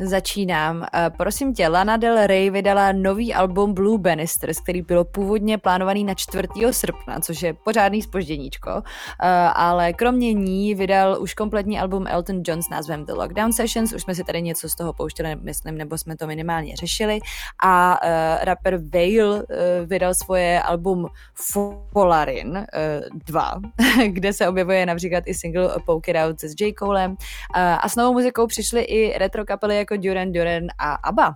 Začínám. 0.00 0.86
Eh, 0.94 1.10
prosím 1.16 1.54
tě, 1.54 1.68
Lana 1.68 1.96
Del 1.96 2.26
Rey 2.26 2.50
vydala 2.50 2.92
nový 2.92 3.34
album 3.34 3.74
Blue 3.74 3.98
Bannisters, 3.98 4.60
který 4.60 4.82
bylo 4.82 5.04
původně 5.04 5.58
plánovaný 5.58 6.04
na 6.04 6.14
4. 6.14 6.48
srpna, 6.72 7.20
což 7.20 7.42
je 7.42 7.54
pořádný 7.54 8.02
spožděníčko, 8.02 8.70
eh, 8.70 9.28
ale 9.54 9.92
kromě 9.92 10.32
ní 10.32 10.74
vydal 10.74 11.16
už 11.20 11.34
kompletní 11.34 11.80
album 11.80 12.06
Elton 12.06 12.42
John 12.46 12.62
s 12.62 12.68
názvem 12.68 13.04
The 13.04 13.12
Lockdown 13.12 13.52
Sessions, 13.52 13.92
už 13.92 14.02
jsme 14.02 14.14
si 14.14 14.24
tady 14.24 14.42
něco 14.42 14.68
z 14.68 14.74
toho 14.74 14.92
pouštěli, 14.92 15.36
myslím, 15.42 15.78
nebo 15.78 15.98
jsme 15.98 16.16
to 16.16 16.26
minimálně 16.26 16.76
řešili 16.76 17.18
a 17.62 18.00
uh, 18.02 18.44
rapper 18.44 18.74
uh, 18.74 18.80
vydal 19.84 20.14
svoje 20.14 20.62
album 20.62 21.06
Polarin 21.92 22.50
uh, 22.50 22.64
2, 23.26 23.60
kde 24.06 24.32
se 24.32 24.48
objevuje 24.48 24.86
například 24.86 25.24
i 25.26 25.34
single 25.34 25.70
Poke 25.86 26.10
It 26.10 26.16
Out 26.16 26.44
s 26.44 26.54
J. 26.60 26.74
Colem 26.78 27.16
a 27.54 27.88
s 27.88 27.96
novou 27.96 28.12
muzikou 28.12 28.46
přišly 28.46 28.82
i 28.82 29.18
retro 29.18 29.44
kapely 29.44 29.87
jako 29.90 30.02
Duran 30.02 30.32
Duran 30.32 30.62
a 30.78 30.94
ABBA. 30.94 31.34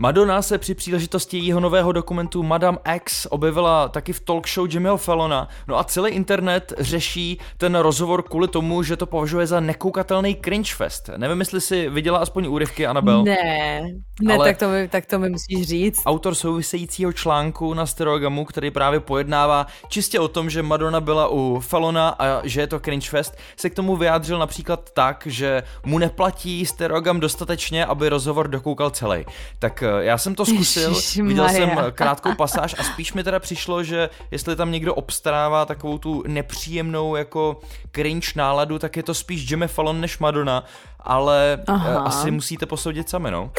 Madonna 0.00 0.42
se 0.42 0.58
při 0.58 0.74
příležitosti 0.74 1.36
jejího 1.36 1.60
nového 1.60 1.92
dokumentu 1.92 2.42
Madame 2.42 2.78
X 2.94 3.26
objevila 3.30 3.88
taky 3.88 4.12
v 4.12 4.20
talk 4.20 4.48
show 4.48 4.68
Jimmyho 4.70 4.96
Fallona. 4.96 5.48
No 5.68 5.78
a 5.78 5.84
celý 5.84 6.10
internet 6.10 6.72
řeší 6.78 7.38
ten 7.56 7.74
rozhovor 7.74 8.22
kvůli 8.22 8.48
tomu, 8.48 8.82
že 8.82 8.96
to 8.96 9.06
považuje 9.06 9.46
za 9.46 9.60
nekoukatelný 9.60 10.36
cringe 10.44 10.74
fest. 10.74 11.10
Nevím, 11.16 11.40
jestli 11.40 11.60
si 11.60 11.88
viděla 11.88 12.18
aspoň 12.18 12.46
úryvky, 12.46 12.86
Anabel. 12.86 13.24
Ne, 13.24 13.80
ne, 14.22 14.34
ale 14.34 14.48
tak 14.48 14.58
to, 14.58 14.68
mi, 14.68 14.88
tak 14.88 15.06
to 15.06 15.18
mi 15.18 15.30
musíš 15.30 15.68
říct. 15.68 16.02
Autor 16.06 16.34
souvisejícího 16.34 17.12
článku 17.12 17.74
na 17.74 17.86
Stereogamu, 17.86 18.44
který 18.44 18.70
právě 18.70 19.00
pojednává 19.00 19.66
čistě 19.88 20.20
o 20.20 20.28
tom, 20.28 20.50
že 20.50 20.62
Madonna 20.62 21.00
byla 21.00 21.28
u 21.28 21.60
Fallona 21.60 22.08
a 22.08 22.46
že 22.46 22.60
je 22.60 22.66
to 22.66 22.80
cringe 22.80 23.10
fest, 23.10 23.36
se 23.56 23.70
k 23.70 23.74
tomu 23.74 23.96
vyjádřil 23.96 24.38
například 24.38 24.90
tak, 24.90 25.22
že 25.26 25.62
mu 25.86 25.98
neplatí 25.98 26.66
Stereogam 26.66 27.20
dostatečně, 27.20 27.67
aby 27.84 28.08
rozhovor 28.08 28.48
dokoukal 28.48 28.90
celý. 28.90 29.24
Tak 29.58 29.82
eh, 29.82 30.04
já 30.04 30.18
jsem 30.18 30.34
to 30.34 30.46
zkusil, 30.46 30.94
viděl 31.22 31.48
jsem 31.48 31.70
krátkou 31.92 32.34
pasáž 32.34 32.74
a 32.78 32.84
spíš 32.84 33.12
mi 33.12 33.24
teda 33.24 33.38
přišlo, 33.38 33.82
že 33.84 34.10
jestli 34.30 34.56
tam 34.56 34.72
někdo 34.72 34.94
obstarává 34.94 35.64
takovou 35.64 35.98
tu 35.98 36.24
nepříjemnou 36.26 37.16
jako 37.16 37.60
cringe 37.92 38.32
náladu, 38.36 38.78
tak 38.78 38.96
je 38.96 39.02
to 39.02 39.14
spíš 39.14 39.50
Jimmy 39.50 39.68
Fallon 39.68 40.00
než 40.00 40.18
Madonna, 40.18 40.64
ale 41.00 41.58
eh, 41.60 41.72
Aha. 41.72 42.00
asi 42.00 42.30
musíte 42.30 42.66
posoudit 42.66 43.08
sami, 43.08 43.30
no. 43.30 43.50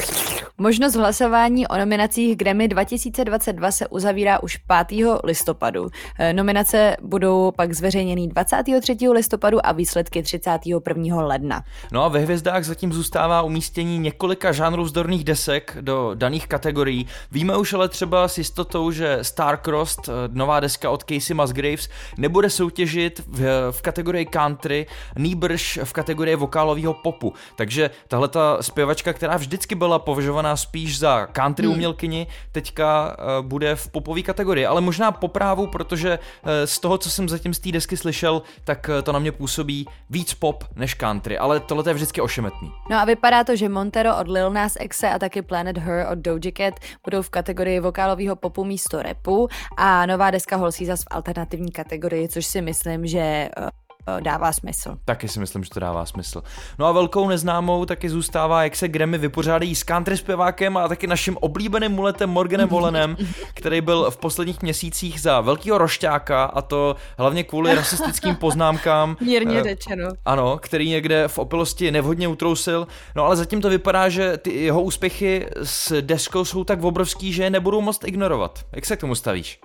Možnost 0.61 0.95
hlasování 0.95 1.67
o 1.67 1.77
nominacích 1.77 2.37
Grammy 2.37 2.67
2022 2.67 3.71
se 3.71 3.87
uzavírá 3.87 4.43
už 4.43 4.57
5. 4.87 5.19
listopadu. 5.23 5.89
Eh, 6.19 6.33
nominace 6.33 6.97
budou 7.01 7.51
pak 7.51 7.73
zveřejněny 7.73 8.27
23. 8.27 9.09
listopadu 9.09 9.65
a 9.65 9.71
výsledky 9.71 10.23
31. 10.23 11.21
ledna. 11.21 11.63
No 11.91 12.03
a 12.03 12.07
ve 12.07 12.19
hvězdách 12.19 12.63
zatím 12.63 12.93
zůstává 12.93 13.41
umístění 13.41 13.99
několika 13.99 14.51
žánrů 14.51 14.83
vzdorných 14.83 15.23
desek 15.23 15.77
do 15.81 16.11
daných 16.13 16.47
kategorií. 16.47 17.07
Víme 17.31 17.57
už 17.57 17.73
ale 17.73 17.89
třeba 17.89 18.27
s 18.27 18.37
jistotou, 18.37 18.91
že 18.91 19.19
Starcrossed, 19.21 20.09
eh, 20.09 20.11
nová 20.33 20.59
deska 20.59 20.89
od 20.89 21.03
Casey 21.03 21.35
Musgraves, 21.35 21.89
nebude 22.17 22.49
soutěžit 22.49 23.21
v, 23.27 23.71
v 23.71 23.81
kategorii 23.81 24.25
country, 24.25 24.85
nýbrž 25.17 25.79
v 25.83 25.93
kategorii 25.93 26.35
vokálového 26.35 26.93
popu. 26.93 27.33
Takže 27.55 27.89
tahle 28.07 28.27
ta 28.27 28.57
zpěvačka, 28.61 29.13
která 29.13 29.37
vždycky 29.37 29.75
byla 29.75 29.99
považovaná 29.99 30.48
spíš 30.55 30.99
za 30.99 31.27
country 31.27 31.65
hmm. 31.65 31.75
umělkyni, 31.75 32.27
teďka 32.51 33.17
uh, 33.39 33.45
bude 33.45 33.75
v 33.75 33.87
popové 33.87 34.21
kategorii, 34.21 34.65
ale 34.65 34.81
možná 34.81 35.11
po 35.11 35.27
právu, 35.27 35.67
protože 35.67 36.19
uh, 36.19 36.49
z 36.65 36.79
toho, 36.79 36.97
co 36.97 37.09
jsem 37.09 37.29
zatím 37.29 37.53
z 37.53 37.59
té 37.59 37.71
desky 37.71 37.97
slyšel, 37.97 38.41
tak 38.63 38.89
uh, 38.89 39.01
to 39.01 39.11
na 39.11 39.19
mě 39.19 39.31
působí 39.31 39.85
víc 40.09 40.33
pop 40.33 40.63
než 40.75 40.93
country, 40.93 41.37
ale 41.37 41.59
tohle 41.59 41.83
je 41.87 41.93
vždycky 41.93 42.21
ošemetný. 42.21 42.71
No 42.89 42.97
a 42.97 43.05
vypadá 43.05 43.43
to, 43.43 43.55
že 43.55 43.69
Montero 43.69 44.17
od 44.17 44.27
Lil 44.27 44.49
Nas 44.51 44.73
Xe 44.87 45.09
a 45.09 45.19
taky 45.19 45.41
Planet 45.41 45.77
Her 45.77 46.07
od 46.11 46.19
Doja 46.19 46.51
Cat 46.57 46.73
budou 47.05 47.21
v 47.21 47.29
kategorii 47.29 47.79
vokálového 47.79 48.35
popu 48.35 48.63
místo 48.63 49.01
repu 49.01 49.47
a 49.77 50.05
nová 50.05 50.31
deska 50.31 50.55
Holsey 50.55 50.87
zase 50.87 51.03
v 51.03 51.07
alternativní 51.11 51.71
kategorii, 51.71 52.27
což 52.27 52.45
si 52.45 52.61
myslím, 52.61 53.07
že 53.07 53.49
Eh, 53.57 53.69
dává 54.19 54.51
smysl. 54.53 54.97
Taky 55.05 55.27
si 55.27 55.39
myslím, 55.39 55.63
že 55.63 55.69
to 55.69 55.79
dává 55.79 56.05
smysl. 56.05 56.43
No 56.79 56.85
a 56.85 56.91
velkou 56.91 57.27
neznámou 57.27 57.85
taky 57.85 58.09
zůstává, 58.09 58.63
jak 58.63 58.75
se 58.75 58.87
Grammy 58.87 59.17
vypořádají 59.17 59.75
s 59.75 59.83
country 59.83 60.17
zpěvákem 60.17 60.77
a 60.77 60.87
taky 60.87 61.07
naším 61.07 61.37
oblíbeným 61.41 61.91
muletem 61.91 62.29
Morganem 62.29 62.69
Volenem, 62.69 63.17
který 63.53 63.81
byl 63.81 64.11
v 64.11 64.17
posledních 64.17 64.61
měsících 64.61 65.21
za 65.21 65.41
velkýho 65.41 65.77
rošťáka 65.77 66.43
a 66.43 66.61
to 66.61 66.95
hlavně 67.17 67.43
kvůli 67.43 67.75
rasistickým 67.75 68.35
poznámkám. 68.35 69.17
Mírně 69.21 69.59
eh, 69.59 69.63
řečeno. 69.63 70.09
Ano, 70.25 70.57
který 70.57 70.89
někde 70.89 71.27
v 71.27 71.37
opilosti 71.39 71.91
nevhodně 71.91 72.27
utrousil. 72.27 72.87
No 73.15 73.25
ale 73.25 73.35
zatím 73.35 73.61
to 73.61 73.69
vypadá, 73.69 74.09
že 74.09 74.37
ty 74.37 74.63
jeho 74.63 74.81
úspěchy 74.81 75.47
s 75.63 76.01
deskou 76.01 76.45
jsou 76.45 76.63
tak 76.63 76.83
obrovský, 76.83 77.33
že 77.33 77.43
je 77.43 77.49
nebudou 77.49 77.81
moc 77.81 77.99
ignorovat. 78.05 78.59
Jak 78.71 78.85
se 78.85 78.97
k 78.97 78.99
tomu 78.99 79.15
stavíš? 79.15 79.59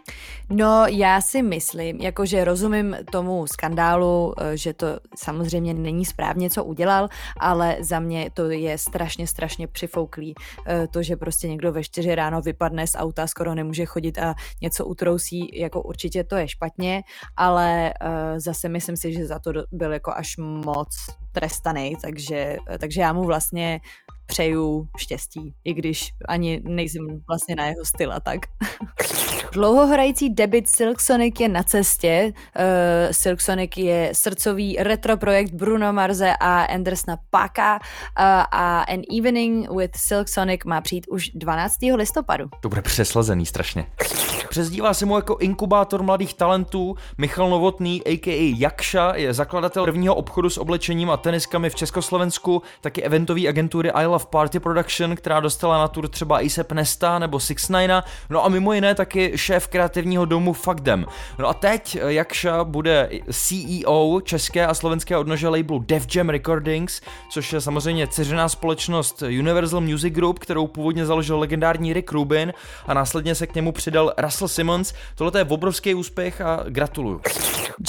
No, 0.50 0.84
já 0.86 1.20
si 1.20 1.42
myslím, 1.42 2.00
jakože 2.00 2.44
rozumím 2.44 2.96
tomu 3.12 3.46
skandálu, 3.46 4.33
eh, 4.33 4.33
že 4.54 4.72
to 4.72 4.86
samozřejmě 5.16 5.74
není 5.74 6.04
správně, 6.04 6.50
co 6.50 6.64
udělal, 6.64 7.08
ale 7.40 7.76
za 7.80 8.00
mě 8.00 8.30
to 8.34 8.50
je 8.50 8.78
strašně, 8.78 9.26
strašně 9.26 9.66
přifouklý. 9.66 10.34
Eh, 10.66 10.86
to, 10.86 11.02
že 11.02 11.16
prostě 11.16 11.48
někdo 11.48 11.72
ve 11.72 11.84
čtyři 11.84 12.14
ráno 12.14 12.42
vypadne 12.42 12.86
z 12.86 12.94
auta, 12.96 13.26
skoro 13.26 13.54
nemůže 13.54 13.86
chodit 13.86 14.18
a 14.18 14.34
něco 14.62 14.86
utrousí, 14.86 15.60
jako 15.60 15.82
určitě 15.82 16.24
to 16.24 16.36
je 16.36 16.48
špatně, 16.48 17.02
ale 17.36 17.92
eh, 18.00 18.40
zase 18.40 18.68
myslím 18.68 18.96
si, 18.96 19.12
že 19.12 19.26
za 19.26 19.38
to 19.38 19.52
byl 19.72 19.92
jako 19.92 20.12
až 20.12 20.36
moc 20.36 20.96
trestaný, 21.34 21.96
takže, 22.02 22.56
takže 22.78 23.00
já 23.00 23.12
mu 23.12 23.24
vlastně 23.24 23.80
přeju 24.26 24.88
štěstí, 24.98 25.54
i 25.64 25.74
když 25.74 26.10
ani 26.28 26.62
nejsem 26.64 27.02
vlastně 27.28 27.56
na 27.56 27.66
jeho 27.66 27.84
styl 27.84 28.12
a 28.12 28.20
tak. 28.20 28.40
Dlouhohrající 29.52 30.30
debit 30.30 30.68
Silk 30.68 31.00
Sonic 31.00 31.40
je 31.40 31.48
na 31.48 31.62
cestě. 31.62 32.32
Uh, 32.32 33.12
Silk 33.12 33.40
Sonic 33.40 33.70
je 33.76 34.10
srdcový 34.12 34.76
retro 34.80 35.16
projekt 35.16 35.54
Bruno 35.54 35.92
Marze 35.92 36.34
a 36.40 36.62
Andersna 36.62 37.16
Paka 37.30 37.74
uh, 37.74 37.80
a 38.50 38.80
An 38.80 39.02
Evening 39.18 39.70
with 39.70 39.96
Silk 39.96 40.28
Sonic 40.28 40.60
má 40.64 40.80
přijít 40.80 41.06
už 41.08 41.30
12. 41.34 41.76
listopadu. 41.94 42.48
To 42.60 42.68
bude 42.68 42.82
přeslazený 42.82 43.46
strašně. 43.46 43.86
Přezdívá 44.48 44.94
se 44.94 45.06
mu 45.06 45.16
jako 45.16 45.36
inkubátor 45.36 46.02
mladých 46.02 46.34
talentů. 46.34 46.94
Michal 47.18 47.50
Novotný, 47.50 48.02
a.k.a. 48.06 48.54
Jakša, 48.58 49.12
je 49.14 49.34
zakladatel 49.34 49.84
prvního 49.84 50.14
obchodu 50.14 50.50
s 50.50 50.58
oblečením 50.58 51.10
a 51.10 51.16
teniskami 51.24 51.70
v 51.70 51.74
Československu, 51.74 52.62
taky 52.80 53.02
eventový 53.02 53.48
agentury 53.48 53.90
I 53.90 54.06
Love 54.06 54.24
Party 54.30 54.60
Production, 54.60 55.16
která 55.16 55.40
dostala 55.40 55.78
na 55.78 55.88
tur 55.88 56.08
třeba 56.08 56.38
ASAP 56.38 56.72
Nesta 56.72 57.18
nebo 57.18 57.40
Six 57.40 57.68
Nine, 57.68 58.02
no 58.30 58.44
a 58.44 58.48
mimo 58.48 58.72
jiné 58.72 58.94
taky 58.94 59.32
šéf 59.36 59.68
kreativního 59.68 60.24
domu 60.24 60.52
Fuck 60.52 60.80
Them. 60.80 61.06
No 61.38 61.48
a 61.48 61.54
teď 61.54 61.98
Jakša 62.06 62.64
bude 62.64 63.10
CEO 63.32 64.20
české 64.20 64.66
a 64.66 64.74
slovenské 64.74 65.16
odnože 65.16 65.48
labelu 65.48 65.78
Def 65.78 66.06
Jam 66.16 66.28
Recordings, 66.28 67.00
což 67.30 67.52
je 67.52 67.60
samozřejmě 67.60 68.06
ceřená 68.06 68.48
společnost 68.48 69.22
Universal 69.22 69.80
Music 69.80 70.14
Group, 70.14 70.38
kterou 70.38 70.66
původně 70.66 71.06
založil 71.06 71.38
legendární 71.38 71.92
Rick 71.92 72.12
Rubin 72.12 72.52
a 72.86 72.94
následně 72.94 73.34
se 73.34 73.46
k 73.46 73.54
němu 73.54 73.72
přidal 73.72 74.12
Russell 74.18 74.48
Simmons. 74.48 74.94
Tohle 75.14 75.40
je 75.40 75.44
obrovský 75.44 75.94
úspěch 75.94 76.40
a 76.40 76.64
gratuluju. 76.68 77.20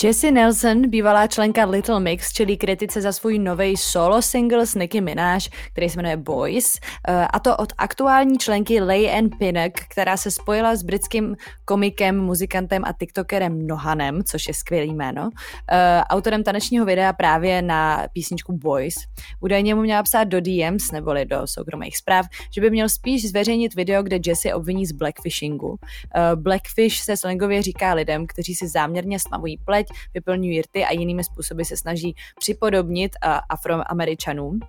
Jessie 0.04 0.32
Nelson, 0.32 0.90
bývalá 0.90 1.28
členka 1.28 1.66
Little 1.66 2.00
Mix, 2.00 2.34
čelí 2.34 2.58
kritice 2.58 3.02
za 3.02 3.12
svůj 3.12 3.25
nový 3.34 3.78
solo 3.78 4.22
single 4.22 4.66
s 4.66 4.76
Nicki 4.76 5.02
Minaj, 5.02 5.40
který 5.72 5.90
se 5.90 5.98
jmenuje 5.98 6.18
Boys, 6.18 6.80
eh, 7.08 7.28
a 7.34 7.40
to 7.40 7.58
od 7.58 7.74
aktuální 7.78 8.38
členky 8.38 8.82
Lay 8.82 9.18
Ann 9.18 9.30
Pinnock, 9.40 9.80
která 9.90 10.18
se 10.18 10.32
spojila 10.32 10.76
s 10.76 10.84
britským 10.84 11.36
komikem, 11.66 12.20
muzikantem 12.20 12.86
a 12.86 12.94
tiktokerem 13.00 13.68
Nohanem, 13.68 14.24
což 14.24 14.48
je 14.48 14.54
skvělý 14.54 14.94
jméno, 14.94 15.30
eh, 15.72 16.02
autorem 16.04 16.44
tanečního 16.44 16.86
videa 16.86 17.14
právě 17.14 17.62
na 17.62 18.08
písničku 18.14 18.58
Boys. 18.58 18.96
Údajně 19.40 19.76
mu 19.76 19.82
měla 19.82 20.04
psát 20.04 20.24
do 20.24 20.42
DMs, 20.42 20.92
neboli 20.92 21.26
do 21.26 21.48
soukromých 21.48 21.98
zpráv, 21.98 22.26
že 22.52 22.62
by 22.62 22.70
měl 22.70 22.90
spíš 22.90 23.30
zveřejnit 23.30 23.76
video, 23.76 24.04
kde 24.04 24.20
Jessie 24.26 24.54
obviní 24.54 24.86
z 24.86 24.92
blackfishingu. 24.92 25.80
Eh, 26.16 26.36
blackfish 26.36 26.98
se 26.98 27.18
slangově 27.18 27.62
říká 27.62 27.94
lidem, 27.94 28.28
kteří 28.28 28.56
si 28.56 28.68
záměrně 28.68 29.20
stmavují 29.20 29.58
pleť, 29.58 29.88
vyplňují 30.14 30.62
rty 30.62 30.86
a 30.86 30.92
jinými 30.94 31.24
způsoby 31.24 31.64
se 31.64 31.78
snaží 31.78 32.16
připodobnit 32.40 33.15
afroameričanům. 33.22 34.60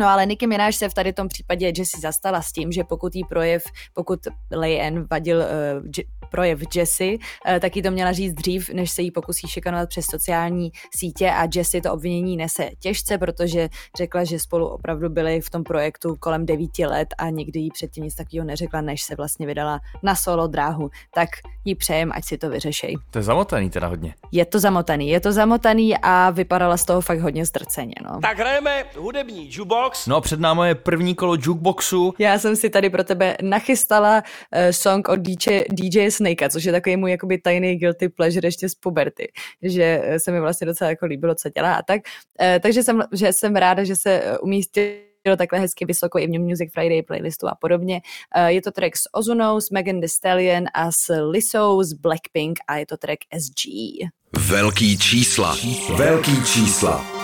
No 0.00 0.08
ale 0.08 0.26
Nicki 0.26 0.46
Minaj 0.46 0.72
se 0.72 0.88
v 0.88 0.94
tady 0.94 1.12
tom 1.12 1.28
případě 1.28 1.66
Jessie 1.66 2.00
zastala 2.00 2.42
s 2.42 2.52
tím, 2.52 2.72
že 2.72 2.84
pokud 2.84 3.14
jí 3.14 3.24
projev, 3.24 3.62
pokud 3.94 4.20
Leyen 4.50 5.06
vadil 5.10 5.38
uh, 5.38 5.44
projev 6.30 6.60
Jessie, 6.74 7.18
uh, 7.18 7.58
tak 7.58 7.76
jí 7.76 7.82
to 7.82 7.90
měla 7.90 8.12
říct 8.12 8.34
dřív, 8.34 8.70
než 8.70 8.90
se 8.90 9.02
jí 9.02 9.10
pokusí 9.10 9.48
šikanovat 9.48 9.88
přes 9.88 10.06
sociální 10.06 10.70
sítě 10.96 11.30
a 11.30 11.48
Jessie 11.54 11.82
to 11.82 11.92
obvinění 11.92 12.36
nese 12.36 12.70
těžce, 12.78 13.18
protože 13.18 13.68
řekla, 13.96 14.24
že 14.24 14.38
spolu 14.38 14.66
opravdu 14.68 15.08
byli 15.08 15.40
v 15.40 15.50
tom 15.50 15.64
projektu 15.64 16.16
kolem 16.20 16.46
devíti 16.46 16.86
let 16.86 17.08
a 17.18 17.30
nikdy 17.30 17.60
jí 17.60 17.70
předtím 17.70 18.04
nic 18.04 18.14
takového 18.14 18.46
neřekla, 18.46 18.80
než 18.80 19.02
se 19.02 19.16
vlastně 19.16 19.46
vydala 19.46 19.80
na 20.02 20.14
solo 20.14 20.46
dráhu. 20.46 20.90
Tak 21.14 21.28
jí 21.64 21.74
přejem, 21.74 22.10
ať 22.14 22.24
si 22.24 22.38
to 22.38 22.50
vyřešej. 22.50 22.96
To 23.10 23.18
je 23.18 23.22
zamotaný 23.22 23.70
teda 23.70 23.86
hodně. 23.86 24.14
Je 24.32 24.44
to 24.44 24.58
zamotaný, 24.58 25.08
je 25.08 25.20
to 25.20 25.32
zamotaný 25.32 25.94
a 26.02 26.30
vypadala 26.30 26.76
z 26.76 26.84
toho 26.84 27.00
fakt 27.00 27.20
hodně 27.20 27.44
zdrceně. 27.46 27.94
No. 28.04 28.20
Tak 28.22 28.38
hrajeme 28.38 28.84
hudební 28.96 29.48
jukebox. 29.52 29.89
No 30.06 30.16
a 30.16 30.20
před 30.20 30.40
námi 30.40 30.68
je 30.68 30.74
první 30.74 31.14
kolo 31.14 31.34
jukeboxu. 31.34 32.14
Já 32.18 32.38
jsem 32.38 32.56
si 32.56 32.70
tady 32.70 32.90
pro 32.90 33.04
tebe 33.04 33.36
nachystala 33.42 34.22
uh, 34.22 34.70
song 34.70 35.08
od 35.08 35.20
DJ, 35.20 35.60
DJ 35.70 36.10
Snakea, 36.10 36.48
což 36.48 36.64
je 36.64 36.72
takový 36.72 36.96
můj 36.96 37.10
jakoby 37.10 37.38
tajný 37.38 37.76
guilty 37.76 38.08
pleasure 38.08 38.48
ještě 38.48 38.68
z 38.68 38.74
puberty, 38.74 39.32
že 39.62 40.02
eh, 40.04 40.20
se 40.20 40.32
mi 40.32 40.40
vlastně 40.40 40.66
docela 40.66 40.90
jako 40.90 41.06
líbilo, 41.06 41.34
co 41.34 41.48
dělá 41.48 41.74
a 41.74 41.82
tak. 41.82 42.00
Uh, 42.40 42.46
takže 42.60 42.82
jsem, 42.82 43.02
že 43.12 43.32
jsem 43.32 43.56
ráda, 43.56 43.84
že 43.84 43.96
se 43.96 44.38
umístil 44.42 44.92
takhle 45.36 45.58
hezky 45.58 45.84
vysoko 45.84 46.18
i 46.18 46.26
v 46.26 46.40
Music 46.40 46.72
Friday 46.72 47.02
playlistu 47.02 47.48
a 47.48 47.54
podobně. 47.60 48.00
Je 48.46 48.62
to 48.62 48.70
track 48.70 48.96
s 48.96 49.02
Ozunou, 49.12 49.60
s 49.60 49.70
Megan 49.70 50.00
Thee 50.00 50.08
Stallion 50.08 50.64
a 50.74 50.92
s 50.92 51.14
Lissou 51.30 51.82
z 51.82 51.92
Blackpink 51.92 52.58
a 52.68 52.76
je 52.76 52.86
to 52.86 52.96
track 52.96 53.18
SG. 53.38 53.70
Velký 54.38 54.98
čísla. 54.98 55.56
Velký 55.96 56.44
čísla. 56.44 57.19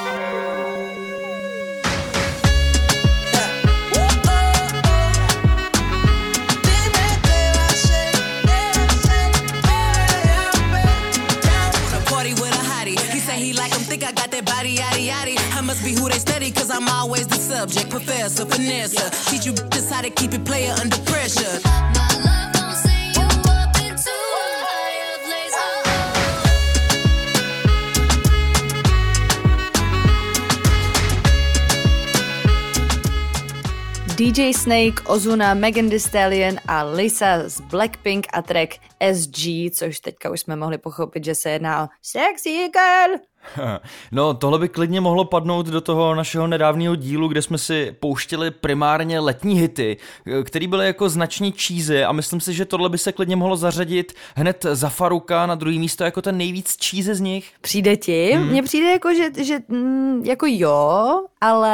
I'm 16.76 16.88
always 16.88 17.26
the 17.26 17.36
subject. 17.36 17.88
Professor, 17.88 18.44
finesse. 18.44 19.00
Teach 19.30 19.46
you 19.46 19.54
just 19.70 19.90
how 19.90 20.02
to 20.02 20.10
keep 20.10 20.34
it 20.34 20.44
player 20.44 20.74
under 20.78 20.98
pressure. 21.10 21.58
DJ 34.16 34.52
Snake, 34.54 35.00
Ozuna, 35.04 35.54
Megan 35.54 35.88
Thee 35.88 35.98
Stallion 35.98 36.58
a 36.68 36.84
Lisa 36.84 37.48
z 37.48 37.60
Blackpink 37.60 38.26
a 38.32 38.42
track 38.42 38.78
SG, 39.00 39.70
což 39.70 40.00
teďka 40.00 40.30
už 40.30 40.40
jsme 40.40 40.56
mohli 40.56 40.78
pochopit, 40.78 41.24
že 41.24 41.34
se 41.34 41.50
jedná 41.50 41.84
o 41.84 41.88
Sexy 42.02 42.68
Girl. 42.68 43.18
No, 44.12 44.35
tohle 44.35 44.59
by 44.59 44.68
klidně 44.68 45.00
mohlo 45.00 45.24
padnout 45.24 45.66
do 45.66 45.80
toho 45.80 46.14
našeho 46.14 46.46
nedávného 46.46 46.94
dílu, 46.94 47.28
kde 47.28 47.42
jsme 47.42 47.59
si 47.59 47.96
pouštili 48.00 48.50
primárně 48.50 49.20
letní 49.20 49.61
hity, 49.61 49.96
který 50.44 50.66
byly 50.66 50.87
jako 50.87 51.09
značně 51.09 51.50
cheesy 51.50 52.04
a 52.04 52.12
myslím 52.12 52.40
si, 52.40 52.54
že 52.54 52.64
tohle 52.64 52.88
by 52.88 52.98
se 52.98 53.12
klidně 53.12 53.37
mohlo 53.37 53.56
zařadit 53.56 54.12
hned 54.35 54.66
za 54.72 54.88
Faruka 54.88 55.46
na 55.46 55.54
druhý 55.54 55.78
místo 55.78 56.04
jako 56.04 56.22
ten 56.22 56.37
nejvíc 56.37 56.76
cheesy 56.85 57.14
z 57.14 57.20
nich. 57.20 57.52
Přijde 57.61 57.96
ti? 57.96 58.32
Hmm. 58.32 58.48
Mně 58.48 58.62
přijde 58.62 58.90
jako, 58.90 59.14
že, 59.14 59.44
že 59.44 59.59
mm, 59.68 60.22
jako 60.24 60.46
jo, 60.48 61.20
ale... 61.40 61.70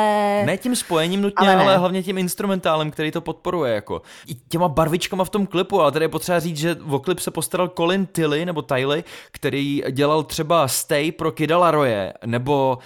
Ne 0.46 0.56
tím 0.56 0.76
spojením 0.76 1.20
nutně, 1.20 1.48
ale, 1.48 1.62
ale 1.62 1.76
hlavně 1.76 2.02
tím 2.02 2.18
instrumentálem, 2.18 2.90
který 2.90 3.11
to 3.11 3.20
podporuje, 3.20 3.74
jako. 3.74 4.02
I 4.26 4.35
těma 4.35 4.68
barvičkama 4.68 5.24
v 5.24 5.30
tom 5.30 5.46
klipu, 5.46 5.80
ale 5.80 5.92
tady 5.92 6.04
je 6.04 6.08
potřeba 6.08 6.40
říct, 6.40 6.56
že 6.56 6.76
o 6.90 6.98
klip 6.98 7.18
se 7.18 7.30
postaral 7.30 7.68
Colin 7.68 8.06
Tilly, 8.06 8.46
nebo 8.46 8.62
Tilly, 8.62 9.04
který 9.32 9.82
dělal 9.90 10.22
třeba 10.22 10.68
Stay 10.68 11.12
pro 11.12 11.32
Kida 11.32 11.58
Laroje, 11.62 12.12
nebo 12.27 12.79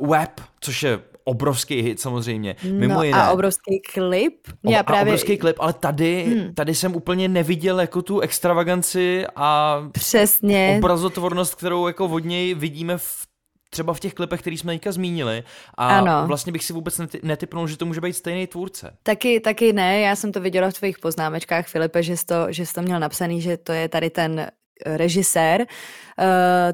uh, 0.00 0.08
Web, 0.10 0.40
což 0.60 0.82
je 0.82 1.00
obrovský 1.24 1.82
hit 1.82 2.00
samozřejmě, 2.00 2.56
mimo 2.72 2.94
no 2.94 3.02
jiné. 3.02 3.18
a 3.18 3.30
obrovský 3.32 3.80
klip. 3.94 4.48
Já 4.70 4.80
a 4.80 4.82
právě... 4.82 5.02
obrovský 5.02 5.38
klip, 5.38 5.56
ale 5.58 5.72
tady, 5.72 6.24
hmm. 6.24 6.54
tady 6.54 6.74
jsem 6.74 6.96
úplně 6.96 7.28
neviděl 7.28 7.80
jako 7.80 8.02
tu 8.02 8.20
extravaganci 8.20 9.26
a 9.36 9.80
Přesně. 9.92 10.74
obrazotvornost, 10.78 11.54
kterou 11.54 11.86
jako 11.86 12.06
od 12.06 12.24
něj 12.24 12.54
vidíme 12.54 12.98
v 12.98 13.26
třeba 13.70 13.94
v 13.94 14.00
těch 14.00 14.14
klipech, 14.14 14.40
který 14.40 14.58
jsme 14.58 14.72
teďka 14.72 14.92
zmínili. 14.92 15.42
A 15.74 15.98
ano. 15.98 16.26
vlastně 16.26 16.52
bych 16.52 16.64
si 16.64 16.72
vůbec 16.72 17.00
netypnul, 17.22 17.68
že 17.68 17.76
to 17.76 17.86
může 17.86 18.00
být 18.00 18.12
stejný 18.12 18.46
tvůrce. 18.46 18.96
Taky, 19.02 19.40
taky 19.40 19.72
ne, 19.72 20.00
já 20.00 20.16
jsem 20.16 20.32
to 20.32 20.40
viděla 20.40 20.70
v 20.70 20.72
tvých 20.72 20.98
poznámečkách, 20.98 21.66
Filipe, 21.66 22.02
že 22.02 22.16
jsi 22.16 22.26
to, 22.26 22.34
že 22.48 22.66
jsi 22.66 22.74
to 22.74 22.82
měl 22.82 23.00
napsaný, 23.00 23.40
že 23.40 23.56
to 23.56 23.72
je 23.72 23.88
tady 23.88 24.10
ten 24.10 24.46
režisér, 24.86 25.60
uh, 25.60 26.26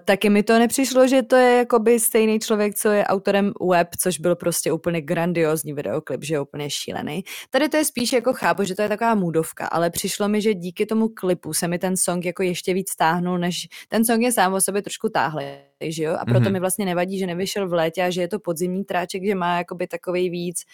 taky 0.04 0.30
mi 0.30 0.42
to 0.42 0.58
nepřišlo, 0.58 1.08
že 1.08 1.22
to 1.22 1.36
je 1.36 1.56
jakoby 1.56 2.00
stejný 2.00 2.40
člověk, 2.40 2.74
co 2.74 2.88
je 2.88 3.04
autorem 3.04 3.52
Web, 3.70 3.88
což 3.98 4.18
byl 4.18 4.36
prostě 4.36 4.72
úplně 4.72 5.00
grandiozní 5.00 5.72
videoklip, 5.72 6.24
že 6.24 6.34
je 6.34 6.40
úplně 6.40 6.70
šílený. 6.70 7.24
Tady 7.50 7.68
to 7.68 7.76
je 7.76 7.84
spíš 7.84 8.12
jako 8.12 8.32
chápu, 8.32 8.64
že 8.64 8.74
to 8.74 8.82
je 8.82 8.88
taková 8.88 9.14
můdovka, 9.14 9.66
ale 9.66 9.90
přišlo 9.90 10.28
mi, 10.28 10.42
že 10.42 10.54
díky 10.54 10.86
tomu 10.86 11.08
klipu 11.08 11.52
se 11.52 11.68
mi 11.68 11.78
ten 11.78 11.96
song 11.96 12.24
jako 12.24 12.42
ještě 12.42 12.74
víc 12.74 12.90
stáhnul, 12.90 13.38
než 13.38 13.68
ten 13.88 14.04
song 14.04 14.22
je 14.22 14.32
sám 14.32 14.54
o 14.54 14.60
sobě 14.60 14.82
trošku 14.82 15.08
táhlý, 15.08 15.44
že 15.80 16.02
jo? 16.02 16.16
A 16.20 16.24
proto 16.24 16.40
mm-hmm. 16.40 16.52
mi 16.52 16.60
vlastně 16.60 16.84
nevadí, 16.84 17.18
že 17.18 17.26
nevyšel 17.26 17.68
v 17.68 17.72
létě 17.72 18.02
a 18.02 18.10
že 18.10 18.20
je 18.20 18.28
to 18.28 18.38
podzimní 18.38 18.84
tráček, 18.84 19.26
že 19.26 19.34
má 19.34 19.58
jakoby 19.58 19.86
takový 19.86 20.30
víc 20.30 20.64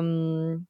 um, 0.00 0.64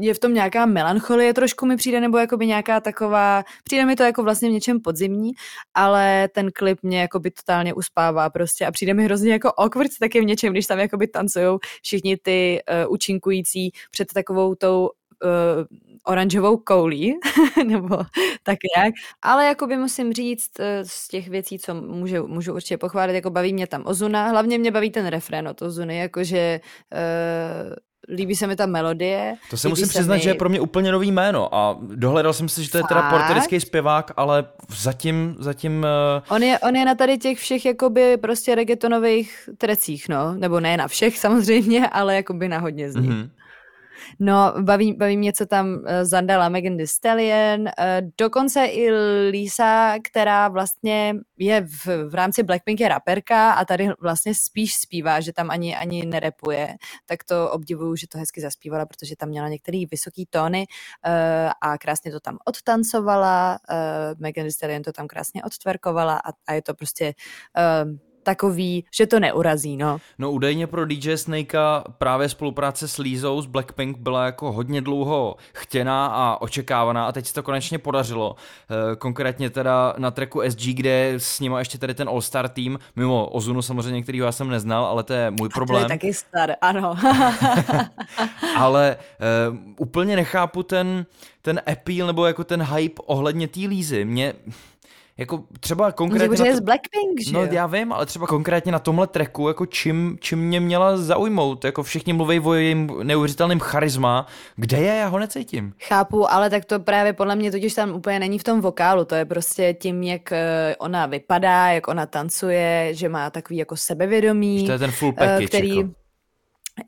je 0.00 0.14
v 0.14 0.18
tom 0.18 0.34
nějaká 0.34 0.66
melancholie 0.66 1.34
trošku 1.34 1.66
mi 1.66 1.76
přijde, 1.76 2.00
nebo 2.00 2.18
jakoby 2.18 2.46
nějaká 2.46 2.80
taková, 2.80 3.44
přijde 3.64 3.86
mi 3.86 3.96
to 3.96 4.02
jako 4.02 4.22
vlastně 4.22 4.48
v 4.48 4.52
něčem 4.52 4.80
podzimní, 4.80 5.32
ale 5.74 6.28
ten 6.34 6.50
klip 6.54 6.78
mě 6.82 7.00
jakoby 7.00 7.30
totálně 7.30 7.74
uspává 7.74 8.30
prostě 8.30 8.66
a 8.66 8.72
přijde 8.72 8.94
mi 8.94 9.04
hrozně 9.04 9.32
jako 9.32 9.52
awkward 9.58 9.90
taky 10.00 10.20
v 10.20 10.24
něčem, 10.24 10.52
když 10.52 10.66
tam 10.66 10.78
jakoby 10.78 11.08
tancujou 11.08 11.58
všichni 11.82 12.16
ty 12.22 12.60
uh, 12.86 12.92
účinkující 12.92 13.70
před 13.90 14.12
takovou 14.14 14.54
tou 14.54 14.90
uh, 15.24 15.64
oranžovou 16.04 16.56
koulí, 16.56 17.14
nebo 17.66 17.96
tak 18.42 18.58
nějak. 18.76 18.94
Ale 19.22 19.46
jako 19.46 19.66
by 19.66 19.76
musím 19.76 20.12
říct 20.12 20.50
uh, 20.60 20.64
z 20.82 21.08
těch 21.08 21.28
věcí, 21.28 21.58
co 21.58 21.74
můžu, 21.74 22.28
můžu 22.28 22.54
určitě 22.54 22.78
pochválit, 22.78 23.14
jako 23.14 23.30
baví 23.30 23.52
mě 23.52 23.66
tam 23.66 23.82
Ozuna, 23.86 24.28
hlavně 24.28 24.58
mě 24.58 24.70
baví 24.70 24.90
ten 24.90 25.06
refrén 25.06 25.48
od 25.48 25.62
Ozuny, 25.62 25.98
jakože 25.98 26.60
uh, 26.92 27.74
líbí 28.08 28.36
se 28.36 28.46
mi 28.46 28.56
ta 28.56 28.66
melodie. 28.66 29.34
To 29.50 29.56
se 29.56 29.68
musím 29.68 29.88
přiznat, 29.88 30.14
mi... 30.14 30.20
že 30.20 30.30
je 30.30 30.34
pro 30.34 30.48
mě 30.48 30.60
úplně 30.60 30.92
nový 30.92 31.12
jméno 31.12 31.54
a 31.54 31.78
dohledal 31.80 32.32
jsem 32.32 32.48
si, 32.48 32.64
že 32.64 32.70
to 32.70 32.78
je 32.78 32.84
teda 32.88 33.10
portorický 33.10 33.60
zpěvák, 33.60 34.12
ale 34.16 34.44
zatím, 34.78 35.36
zatím... 35.38 35.86
Uh... 36.18 36.36
On, 36.36 36.42
je, 36.42 36.58
on 36.58 36.76
je 36.76 36.84
na 36.84 36.94
tady 36.94 37.18
těch 37.18 37.38
všech 37.38 37.64
jakoby 37.64 38.16
prostě 38.16 38.54
reggaetonových 38.54 39.48
trecích, 39.58 40.08
no, 40.08 40.34
nebo 40.34 40.60
ne 40.60 40.76
na 40.76 40.88
všech 40.88 41.18
samozřejmě, 41.28 41.88
ale 41.88 42.14
jakoby 42.14 42.48
na 42.48 42.58
hodně 42.58 42.92
z 42.92 42.94
nich. 42.94 43.10
Mm-hmm. 43.10 43.30
No, 44.20 44.54
baví, 44.60 44.92
baví 44.92 45.16
mě, 45.16 45.32
co 45.32 45.46
tam 45.46 45.68
uh, 45.68 45.82
zandala 46.02 46.48
Megan 46.48 46.76
Thee 46.76 46.86
Stallion, 46.86 47.60
uh, 47.60 47.68
dokonce 48.18 48.64
i 48.64 48.90
Lisa, 49.30 49.94
která 50.04 50.48
vlastně 50.48 51.14
je 51.36 51.60
v, 51.60 51.86
v 52.08 52.14
rámci 52.14 52.42
Blackpink 52.42 52.80
je 52.80 52.88
raperka 52.88 53.52
a 53.52 53.64
tady 53.64 53.88
vlastně 54.00 54.34
spíš 54.34 54.74
zpívá, 54.74 55.20
že 55.20 55.32
tam 55.32 55.50
ani, 55.50 55.76
ani 55.76 56.06
nerepuje, 56.06 56.76
tak 57.06 57.24
to 57.24 57.50
obdivuju, 57.50 57.96
že 57.96 58.08
to 58.08 58.18
hezky 58.18 58.40
zaspívala, 58.40 58.86
protože 58.86 59.16
tam 59.16 59.28
měla 59.28 59.48
některé 59.48 59.82
vysoké 59.90 60.22
tóny 60.30 60.66
uh, 61.06 61.50
a 61.60 61.78
krásně 61.78 62.12
to 62.12 62.20
tam 62.20 62.38
odtancovala, 62.44 63.58
Megan 64.18 64.44
Thee 64.44 64.52
Stallion 64.52 64.82
to 64.82 64.92
tam 64.92 65.06
krásně 65.06 65.44
odtverkovala 65.44 66.16
a, 66.16 66.30
a 66.46 66.52
je 66.52 66.62
to 66.62 66.74
prostě 66.74 67.14
takový, 68.28 68.84
že 68.94 69.06
to 69.06 69.20
neurazí, 69.20 69.76
no. 69.76 69.98
No 70.18 70.32
údajně 70.32 70.66
pro 70.66 70.86
DJ 70.86 71.16
Snakea 71.16 71.84
právě 71.98 72.28
spolupráce 72.28 72.88
s 72.88 72.98
Lízou 72.98 73.40
z 73.40 73.46
Blackpink 73.46 73.98
byla 73.98 74.24
jako 74.24 74.52
hodně 74.52 74.80
dlouho 74.80 75.36
chtěná 75.52 76.06
a 76.06 76.40
očekávaná 76.40 77.06
a 77.06 77.12
teď 77.12 77.26
se 77.26 77.34
to 77.34 77.42
konečně 77.42 77.78
podařilo. 77.78 78.36
E, 78.92 78.96
konkrétně 78.96 79.50
teda 79.50 79.94
na 79.98 80.10
tracku 80.10 80.42
SG, 80.48 80.60
kde 80.60 81.14
s 81.18 81.40
nima 81.40 81.58
ještě 81.58 81.78
tady 81.78 81.94
ten 81.94 82.08
All-Star 82.08 82.48
tým, 82.48 82.78
mimo 82.96 83.26
Ozunu 83.26 83.62
samozřejmě, 83.62 84.02
kterýho 84.02 84.26
já 84.26 84.32
jsem 84.32 84.48
neznal, 84.48 84.84
ale 84.84 85.02
to 85.02 85.12
je 85.12 85.30
můj 85.30 85.48
problém. 85.48 85.84
A 85.84 85.86
to 85.86 85.92
je 85.92 85.98
taky 85.98 86.14
star, 86.14 86.54
ano. 86.60 86.96
ale 88.56 88.90
e, 88.92 88.96
úplně 89.76 90.16
nechápu 90.16 90.62
ten, 90.62 91.06
ten 91.42 91.60
appeal 91.72 92.06
nebo 92.06 92.26
jako 92.26 92.44
ten 92.44 92.62
hype 92.62 93.02
ohledně 93.06 93.48
té 93.48 93.60
Lízy. 93.60 94.04
Mě 94.04 94.34
jako 95.18 95.44
třeba 95.60 95.92
konkrétně... 95.92 96.28
Může 96.28 96.44
to... 96.44 96.56
z 96.56 96.60
Blackpink, 96.60 97.20
že 97.20 97.32
No 97.32 97.44
já 97.44 97.66
vím, 97.66 97.92
ale 97.92 98.06
třeba 98.06 98.26
konkrétně 98.26 98.72
na 98.72 98.78
tomhle 98.78 99.06
treku, 99.06 99.48
jako 99.48 99.66
čím, 99.66 100.18
čím 100.20 100.38
mě 100.38 100.60
měla 100.60 100.96
zaujmout, 100.96 101.64
jako 101.64 101.82
všichni 101.82 102.12
mluví 102.12 102.40
o 102.40 102.54
jejím 102.54 102.90
neuvěřitelným 103.02 103.60
charisma, 103.60 104.26
kde 104.56 104.78
je, 104.78 104.94
já 104.94 105.08
ho 105.08 105.18
necítím. 105.18 105.72
Chápu, 105.82 106.32
ale 106.32 106.50
tak 106.50 106.64
to 106.64 106.80
právě 106.80 107.12
podle 107.12 107.36
mě 107.36 107.50
totiž 107.50 107.74
tam 107.74 107.90
úplně 107.90 108.18
není 108.18 108.38
v 108.38 108.44
tom 108.44 108.60
vokálu, 108.60 109.04
to 109.04 109.14
je 109.14 109.24
prostě 109.24 109.74
tím, 109.74 110.02
jak 110.02 110.32
eh, 110.32 110.76
ona 110.78 111.06
vypadá, 111.06 111.68
jak 111.68 111.88
ona 111.88 112.06
tancuje, 112.06 112.88
že 112.92 113.08
má 113.08 113.30
takový 113.30 113.56
jako 113.56 113.76
sebevědomí. 113.76 114.66
To 114.66 114.72
je 114.72 114.78
ten 114.78 114.90
full 114.90 115.12
package, 115.12 115.46
který... 115.46 115.76
jako. 115.76 115.90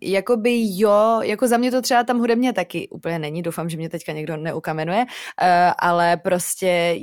Jakoby 0.01 0.61
jo, 0.63 1.21
jako 1.23 1.49
za 1.49 1.57
mě 1.57 1.71
to 1.71 1.83
třeba 1.83 2.05
tam 2.05 2.19
hudebně 2.19 2.53
taky 2.53 2.89
úplně 2.89 3.19
není, 3.19 3.43
doufám, 3.43 3.69
že 3.69 3.77
mě 3.77 3.89
teďka 3.89 4.13
někdo 4.13 4.37
neukamenuje, 4.37 4.99
uh, 4.99 5.47
ale 5.79 6.17
prostě 6.17 6.95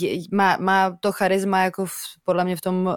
je, 0.00 0.22
má, 0.32 0.56
má 0.60 0.96
to 1.00 1.12
charisma 1.12 1.64
jako 1.64 1.86
v, 1.86 1.92
podle 2.24 2.44
mě 2.44 2.56
v 2.56 2.60
tom 2.60 2.96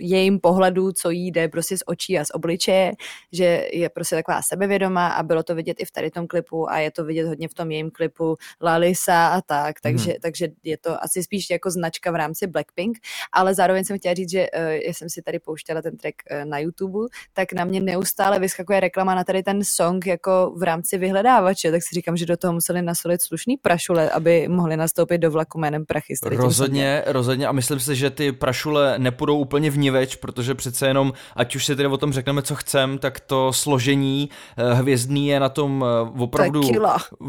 jejím 0.00 0.40
pohledu, 0.40 0.92
co 0.92 1.10
jí 1.10 1.30
jde 1.30 1.48
prostě 1.48 1.78
z 1.78 1.82
očí 1.86 2.18
a 2.18 2.24
z 2.24 2.30
obličeje, 2.34 2.92
že 3.32 3.68
je 3.72 3.88
prostě 3.88 4.16
taková 4.16 4.42
sebevědomá 4.42 5.08
a 5.08 5.22
bylo 5.22 5.42
to 5.42 5.54
vidět 5.54 5.76
i 5.80 5.84
v 5.84 5.90
tady 5.90 6.10
tom 6.10 6.26
klipu 6.26 6.70
a 6.70 6.78
je 6.78 6.90
to 6.90 7.04
vidět 7.04 7.26
hodně 7.26 7.48
v 7.48 7.54
tom 7.54 7.70
jejím 7.70 7.90
klipu 7.90 8.36
Lalisa 8.60 9.26
a 9.26 9.40
tak, 9.40 9.80
takže, 9.80 10.10
mm. 10.10 10.16
takže 10.22 10.48
je 10.62 10.76
to 10.76 11.04
asi 11.04 11.22
spíš 11.22 11.50
jako 11.50 11.70
značka 11.70 12.10
v 12.10 12.14
rámci 12.14 12.46
Blackpink, 12.46 12.98
ale 13.32 13.54
zároveň 13.54 13.84
jsem 13.84 13.98
chtěla 13.98 14.14
říct, 14.14 14.30
že 14.30 14.46
uh, 14.50 14.92
jsem 14.92 15.10
si 15.10 15.22
tady 15.22 15.38
pouštěla 15.38 15.82
ten 15.82 15.96
track 15.96 16.14
uh, 16.30 16.44
na 16.44 16.58
YouTube, 16.58 17.08
tak 17.32 17.52
na 17.52 17.64
mě 17.64 17.80
neustále 17.80 18.38
vyskakuje 18.38 18.80
reklama 18.80 19.14
na 19.14 19.24
tady 19.24 19.42
ten 19.42 19.64
song 19.64 20.06
jako 20.06 20.54
v 20.56 20.62
rámci 20.62 20.98
vyhledávače, 20.98 21.70
tak 21.70 21.82
si 21.82 21.94
říkám, 21.94 22.16
že 22.16 22.26
do 22.26 22.36
toho 22.36 22.52
museli 22.52 22.82
nasolit 22.82 23.22
slušný 23.22 23.56
prašule, 23.56 24.10
aby 24.10 24.48
mohli 24.48 24.76
nastoupit 24.76 25.18
do 25.18 25.30
vlaku 25.30 25.58
jménem 25.58 25.86
Prachy. 25.86 26.14
Rozhodně, 26.22 27.02
rozhodně 27.06 27.46
a 27.46 27.52
myslím 27.52 27.80
si, 27.80 27.96
že 27.96 28.10
ty 28.10 28.32
prašule 28.32 28.98
nepůjdou 28.98 29.38
úplně 29.38 29.70
v 29.70 29.78
vníveč, 29.82 30.16
protože 30.16 30.54
přece 30.54 30.86
jenom, 30.86 31.12
ať 31.36 31.56
už 31.56 31.66
si 31.66 31.76
tedy 31.76 31.88
o 31.88 31.96
tom 31.96 32.12
řekneme, 32.12 32.42
co 32.42 32.54
chcem, 32.54 32.98
tak 32.98 33.20
to 33.20 33.52
složení 33.52 34.30
eh, 34.56 34.74
hvězdný 34.74 35.28
je 35.28 35.40
na 35.40 35.48
tom 35.48 35.84
eh, 35.84 36.22
opravdu, 36.22 36.60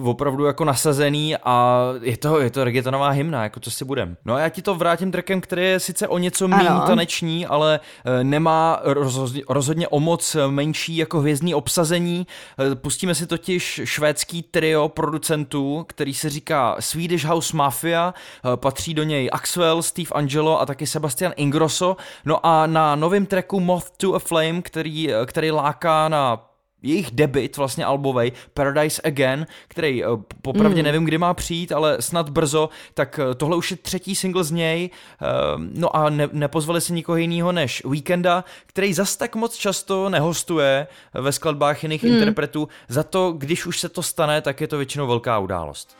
opravdu 0.04 0.46
jako 0.46 0.66
nasazený 0.66 1.36
a 1.44 1.84
je 2.02 2.18
to, 2.18 2.40
je 2.40 2.50
to 2.50 2.64
reggaetonová 2.64 3.10
hymna, 3.10 3.44
jako 3.44 3.60
co 3.60 3.72
si 3.72 3.86
budem. 3.86 4.18
No 4.26 4.34
a 4.34 4.40
já 4.40 4.50
ti 4.50 4.62
to 4.62 4.76
vrátím 4.76 5.12
trackem, 5.12 5.42
který 5.42 5.64
je 5.64 5.80
sice 5.80 6.08
o 6.08 6.18
něco 6.18 6.48
méně 6.48 6.70
taneční, 6.88 7.46
ale 7.46 7.80
eh, 8.06 8.24
nemá 8.24 8.80
rozhodně, 8.84 9.42
rozhodně 9.50 9.88
o 9.88 10.00
moc 10.00 10.38
menší 10.50 10.98
jako 10.98 11.20
hvězdný 11.20 11.56
obsazení. 11.56 12.28
Pustíme 12.74 13.16
si 13.16 13.28
totiž 13.28 13.82
švédský 13.84 14.44
trio 14.44 14.90
producentů, 14.90 15.86
který 15.90 16.14
se 16.14 16.30
říká 16.30 16.76
Swedish 16.80 17.26
House 17.26 17.58
Mafia, 17.58 18.14
patří 18.56 18.94
do 18.94 19.04
něj 19.04 19.30
Axwell, 19.32 19.82
Steve 19.82 20.10
Angelo 20.12 20.62
a 20.62 20.66
taky 20.66 20.88
Sebastian 20.88 21.34
Ingrosso. 21.36 21.98
No 22.26 22.43
a 22.44 22.68
na 22.68 22.96
novém 22.96 23.26
tracku 23.26 23.60
Moth 23.60 23.90
to 23.98 24.16
a 24.16 24.20
Flame, 24.20 24.62
který, 24.62 25.10
který 25.26 25.52
láká 25.52 26.10
na 26.10 26.54
jejich 26.84 27.12
debit 27.12 27.58
vlastně 27.58 27.86
albovej 27.86 28.32
Paradise 28.54 29.02
Again, 29.02 29.48
který 29.68 30.04
eh, 30.04 30.08
popravdě 30.42 30.82
mm. 30.82 30.86
nevím, 30.86 31.06
kdy 31.06 31.18
má 31.18 31.34
přijít, 31.34 31.72
ale 31.72 32.02
snad 32.02 32.30
brzo, 32.30 32.70
tak 32.94 33.20
eh, 33.20 33.36
tohle 33.36 33.58
už 33.58 33.72
je 33.72 33.78
třetí 33.78 34.16
single 34.16 34.44
z 34.44 34.52
něj, 34.52 34.90
eh, 35.22 35.26
no 35.58 35.96
a 35.96 36.10
ne, 36.10 36.30
nepozvali 36.32 36.82
si 36.82 36.94
nikoho 36.94 37.16
jiného 37.16 37.52
než 37.52 37.84
Weekenda, 37.86 38.44
který 38.66 38.94
zas 38.94 39.16
tak 39.16 39.36
moc 39.36 39.56
často 39.56 40.10
nehostuje 40.10 40.88
ve 41.14 41.32
skladbách 41.32 41.84
jiných 41.84 42.04
mm. 42.04 42.10
interpretů, 42.10 42.68
za 42.88 43.04
to, 43.04 43.32
když 43.32 43.66
už 43.66 43.80
se 43.80 43.90
to 43.90 44.04
stane, 44.04 44.42
tak 44.42 44.62
je 44.62 44.68
to 44.68 44.78
většinou 44.78 45.08
velká 45.08 45.40
událost. 45.40 45.98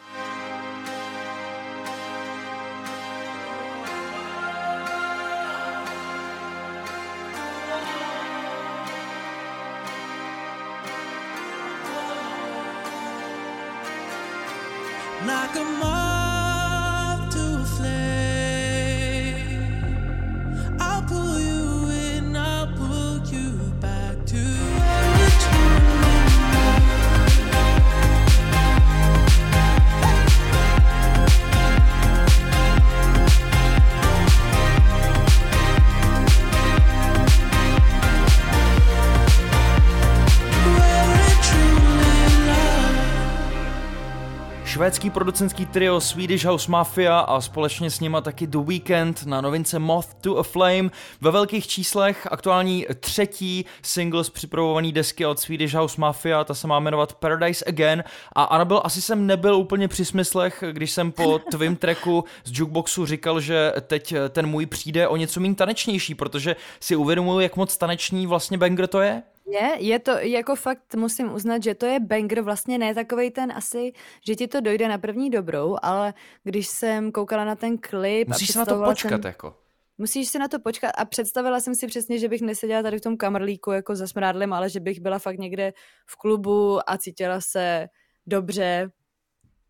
Švédský 45.04 45.20
producentský 45.20 45.66
trio 45.66 46.02
Swedish 46.02 46.46
House 46.46 46.72
Mafia 46.72 47.20
a 47.20 47.42
společně 47.42 47.90
s 47.92 48.00
nima 48.00 48.22
taky 48.22 48.48
The 48.48 48.58
Weekend 48.58 49.26
na 49.26 49.42
novince 49.42 49.80
Moth 49.80 50.14
to 50.22 50.38
a 50.38 50.44
Flame. 50.44 50.90
Ve 51.22 51.32
velkých 51.32 51.68
číslech 51.68 52.28
aktuální 52.32 52.86
třetí 53.00 53.66
single 53.82 54.24
z 54.24 54.30
připravované 54.30 54.92
desky 54.92 55.26
od 55.26 55.40
Swedish 55.40 55.74
House 55.74 56.02
Mafia, 56.02 56.44
ta 56.44 56.54
se 56.54 56.68
má 56.68 56.80
jmenovat 56.80 57.14
Paradise 57.14 57.66
Again 57.66 58.04
a 58.34 58.44
Anabel 58.44 58.82
asi 58.84 59.02
jsem 59.02 59.28
nebyl 59.28 59.56
úplně 59.56 59.88
při 59.88 60.06
smyslech, 60.06 60.64
když 60.72 60.92
jsem 60.92 61.12
po 61.12 61.40
tvým 61.52 61.76
tracku 61.76 62.24
z 62.44 62.60
Jukeboxu 62.60 63.06
říkal, 63.06 63.40
že 63.40 63.74
teď 63.82 64.14
ten 64.30 64.48
můj 64.48 64.66
přijde 64.66 65.08
o 65.08 65.16
něco 65.16 65.40
méně 65.40 65.56
tanečnější, 65.56 66.16
protože 66.16 66.56
si 66.80 66.96
uvědomuji, 66.96 67.40
jak 67.40 67.56
moc 67.56 67.78
taneční 67.78 68.28
vlastně 68.28 68.58
banger 68.58 68.88
to 68.88 69.02
je. 69.02 69.24
Je, 69.46 69.76
je 69.80 70.00
to, 70.00 70.12
jako 70.12 70.56
fakt 70.56 70.96
musím 70.96 71.34
uznat, 71.34 71.64
že 71.64 71.76
to 71.76 71.86
je 71.86 72.00
banger, 72.00 72.42
vlastně 72.42 72.78
ne 72.78 72.96
takovej 72.96 73.32
ten 73.32 73.52
asi, 73.52 73.94
že 74.28 74.36
ti 74.36 74.48
to 74.48 74.62
dojde 74.62 74.88
na 74.88 74.98
první 74.98 75.30
dobrou, 75.30 75.78
ale 75.82 76.14
když 76.44 76.68
jsem 76.68 77.12
koukala 77.12 77.46
na 77.46 77.56
ten 77.56 77.78
klip 77.78 78.28
Musíš 78.28 78.52
se 78.52 78.60
na 78.60 78.66
to 78.66 78.84
počkat, 78.84 79.22
ten, 79.22 79.30
jako. 79.30 79.58
Musíš 79.98 80.30
si 80.30 80.40
na 80.40 80.48
to 80.48 80.60
počkat 80.60 80.92
a 80.98 81.06
představila 81.06 81.60
jsem 81.60 81.76
si 81.76 81.88
přesně, 81.88 82.20
že 82.20 82.30
bych 82.30 82.42
neseděla 82.42 82.84
tady 82.84 82.98
v 82.98 83.02
tom 83.02 83.18
kamerlíku 83.18 83.72
jako 83.72 83.96
za 83.96 84.08
smrádlem, 84.08 84.54
ale 84.54 84.70
že 84.70 84.80
bych 84.80 85.00
byla 85.00 85.20
fakt 85.20 85.38
někde 85.38 85.74
v 86.06 86.16
klubu 86.16 86.90
a 86.90 86.98
cítila 86.98 87.42
se 87.42 87.88
dobře, 88.28 88.92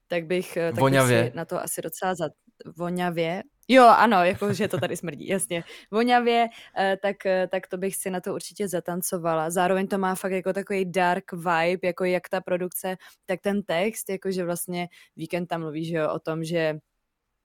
tak 0.08 0.26
bych, 0.26 0.58
tak 0.76 0.84
bych 0.92 1.02
si 1.02 1.32
na 1.36 1.46
to 1.46 1.62
asi 1.62 1.82
docela 1.82 2.16
za, 2.16 2.30
vonavě, 2.78 3.44
Jo, 3.68 3.84
ano, 3.88 4.24
jako, 4.26 4.54
že 4.54 4.68
to 4.68 4.78
tady 4.80 4.98
smrdí, 4.98 5.28
jasně. 5.28 5.64
Vonavě, 5.92 6.48
eh, 6.78 6.98
tak, 7.02 7.26
eh, 7.26 7.48
tak 7.48 7.68
to 7.68 7.78
bych 7.78 7.96
si 7.96 8.10
na 8.10 8.22
to 8.22 8.34
určitě 8.34 8.68
zatancovala. 8.68 9.50
Zároveň 9.50 9.88
to 9.88 9.98
má 9.98 10.16
fakt 10.16 10.32
jako 10.32 10.54
takový 10.54 10.86
dark 10.92 11.32
vibe, 11.34 11.88
jako 11.88 12.04
jak 12.04 12.30
ta 12.30 12.42
produkce, 12.42 12.96
tak 13.26 13.40
ten 13.42 13.64
text, 13.64 14.10
jakože 14.10 14.46
vlastně 14.46 14.88
víkend 15.16 15.46
tam 15.48 15.62
mluví, 15.62 15.86
že 15.86 15.96
jo, 15.98 16.10
o 16.14 16.20
tom, 16.20 16.44
že 16.44 16.80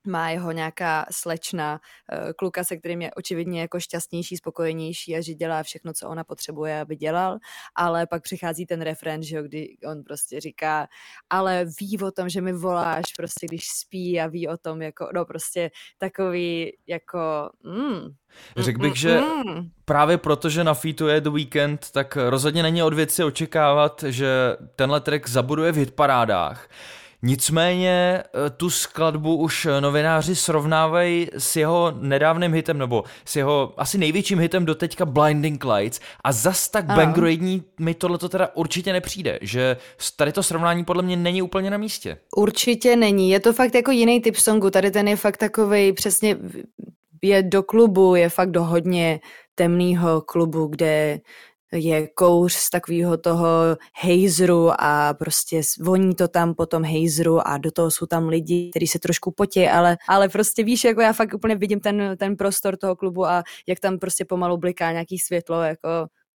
má 0.08 0.30
jeho 0.30 0.52
nějaká 0.52 1.06
slečna, 1.10 1.80
eh, 2.12 2.32
kluka, 2.32 2.64
se 2.64 2.76
kterým 2.76 3.02
je 3.02 3.10
očividně 3.14 3.60
jako 3.60 3.80
šťastnější, 3.80 4.36
spokojenější 4.36 5.16
a 5.16 5.20
že 5.20 5.34
dělá 5.34 5.62
všechno, 5.62 5.92
co 5.92 6.08
ona 6.08 6.24
potřebuje, 6.24 6.80
aby 6.80 6.96
dělal, 6.96 7.38
ale 7.74 8.06
pak 8.06 8.22
přichází 8.22 8.66
ten 8.66 8.80
refren, 8.80 9.22
že 9.22 9.36
jo, 9.36 9.42
kdy 9.42 9.76
on 9.86 10.02
prostě 10.02 10.40
říká, 10.40 10.86
ale 11.30 11.66
ví 11.80 11.98
o 11.98 12.10
tom, 12.10 12.28
že 12.28 12.40
mi 12.40 12.52
voláš 12.52 13.04
prostě, 13.16 13.46
když 13.46 13.66
spí 13.68 14.20
a 14.20 14.26
ví 14.26 14.48
o 14.48 14.56
tom, 14.56 14.82
jako, 14.82 15.08
no 15.14 15.24
prostě 15.24 15.70
takový, 15.98 16.72
jako, 16.86 17.50
mm, 17.64 18.14
Řekl 18.56 18.80
bych, 18.80 18.96
že 18.96 19.20
právě 19.84 20.18
proto, 20.18 20.48
že 20.48 20.64
na 20.64 20.74
featu 20.74 21.08
je 21.08 21.20
The 21.20 21.30
Weekend, 21.30 21.90
tak 21.90 22.16
rozhodně 22.16 22.62
není 22.62 22.82
od 22.82 22.94
věci 22.94 23.24
očekávat, 23.24 24.04
že 24.08 24.56
tenhle 24.76 25.00
track 25.00 25.28
zabuduje 25.28 25.72
v 25.72 25.76
hitparádách. 25.76 26.68
Nicméně 27.22 28.22
eh, 28.22 28.50
tu 28.50 28.70
skladbu 28.70 29.36
už 29.36 29.66
eh, 29.66 29.80
novináři 29.80 30.36
srovnávají 30.36 31.28
s 31.38 31.56
jeho 31.56 31.92
nedávným 32.00 32.52
hitem, 32.54 32.78
nebo 32.78 33.04
s 33.24 33.36
jeho 33.36 33.74
asi 33.76 33.98
největším 33.98 34.38
hitem 34.38 34.64
do 34.64 34.74
teďka 34.74 35.06
Blinding 35.06 35.64
Lights. 35.64 36.00
A 36.24 36.32
zas 36.32 36.68
tak 36.68 36.84
bangroidní 36.84 37.62
mi 37.80 37.94
tohle 37.94 38.18
to 38.18 38.28
teda 38.28 38.48
určitě 38.54 38.92
nepřijde, 38.92 39.38
že 39.42 39.76
tady 40.16 40.32
to 40.32 40.42
srovnání 40.42 40.84
podle 40.84 41.02
mě 41.02 41.16
není 41.16 41.42
úplně 41.42 41.70
na 41.70 41.78
místě. 41.78 42.18
Určitě 42.36 42.96
není, 42.96 43.30
je 43.30 43.40
to 43.40 43.52
fakt 43.52 43.74
jako 43.74 43.90
jiný 43.90 44.20
typ 44.20 44.36
songu, 44.36 44.70
tady 44.70 44.90
ten 44.90 45.08
je 45.08 45.16
fakt 45.16 45.36
takový 45.36 45.92
přesně 45.92 46.36
je 47.22 47.42
do 47.42 47.62
klubu, 47.62 48.14
je 48.14 48.28
fakt 48.28 48.50
do 48.50 48.64
hodně 48.64 49.20
temného 49.54 50.20
klubu, 50.20 50.66
kde 50.66 51.20
je 51.72 52.08
kouř 52.08 52.52
z 52.52 52.70
takového 52.70 53.16
toho 53.16 53.48
hejzru 54.00 54.70
a 54.78 55.14
prostě 55.14 55.60
voní 55.80 56.14
to 56.14 56.28
tam 56.28 56.54
po 56.54 56.66
tom 56.66 56.84
hejzru 56.84 57.48
a 57.48 57.58
do 57.58 57.70
toho 57.70 57.90
jsou 57.90 58.06
tam 58.06 58.28
lidi, 58.28 58.70
kteří 58.70 58.86
se 58.86 58.98
trošku 58.98 59.30
potí, 59.30 59.68
ale, 59.68 59.96
ale 60.08 60.28
prostě 60.28 60.64
víš, 60.64 60.84
jako 60.84 61.00
já 61.00 61.12
fakt 61.12 61.34
úplně 61.34 61.56
vidím 61.56 61.80
ten, 61.80 62.16
ten 62.18 62.36
prostor 62.36 62.76
toho 62.76 62.96
klubu 62.96 63.26
a 63.26 63.42
jak 63.66 63.80
tam 63.80 63.98
prostě 63.98 64.24
pomalu 64.24 64.56
bliká 64.56 64.92
nějaký 64.92 65.18
světlo, 65.18 65.62
jako 65.62 65.88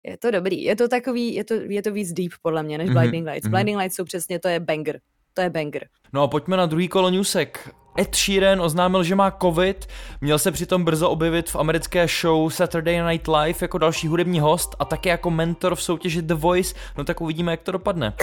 je 0.04 0.18
to 0.18 0.32
dobrý. 0.32 0.64
Je 0.64 0.76
to 0.76 0.88
takový, 0.88 1.36
je 1.36 1.44
to, 1.44 1.54
je 1.54 1.82
to 1.82 1.92
víc 1.92 2.14
deep 2.14 2.32
podle 2.42 2.64
mě, 2.64 2.78
než 2.78 2.90
mm-hmm. 2.90 2.94
Blinding 2.94 3.28
Lights. 3.28 3.48
Mm-hmm. 3.48 3.52
Blinding 3.52 3.78
Lights 3.78 3.96
jsou 3.96 4.04
přesně, 4.04 4.40
to 4.40 4.48
je 4.48 4.60
banger. 4.60 5.00
To 5.34 5.42
je 5.42 5.50
banger. 5.50 5.88
No 6.14 6.24
a 6.24 6.28
pojďme 6.28 6.58
na 6.58 6.66
druhý 6.66 6.88
kolo 6.88 7.10
newsek. 7.10 7.74
Ed 8.00 8.16
Sheeran 8.16 8.62
oznámil, 8.62 9.04
že 9.04 9.16
má 9.16 9.32
covid, 9.42 9.88
měl 10.22 10.40
se 10.40 10.52
přitom 10.52 10.84
brzo 10.84 11.10
objevit 11.10 11.50
v 11.50 11.56
americké 11.56 12.08
show 12.08 12.50
Saturday 12.50 13.02
Night 13.02 13.28
Live 13.28 13.58
jako 13.62 13.78
další 13.78 14.08
hudební 14.08 14.40
host 14.40 14.76
a 14.80 14.86
také 14.86 15.10
jako 15.10 15.32
mentor 15.32 15.76
v 15.76 15.84
soutěži 15.84 16.22
The 16.22 16.34
Voice, 16.34 16.76
no 16.98 17.04
tak 17.04 17.22
uvidíme, 17.22 17.52
jak 17.52 17.62
to 17.62 17.72
dopadne. 17.72 18.14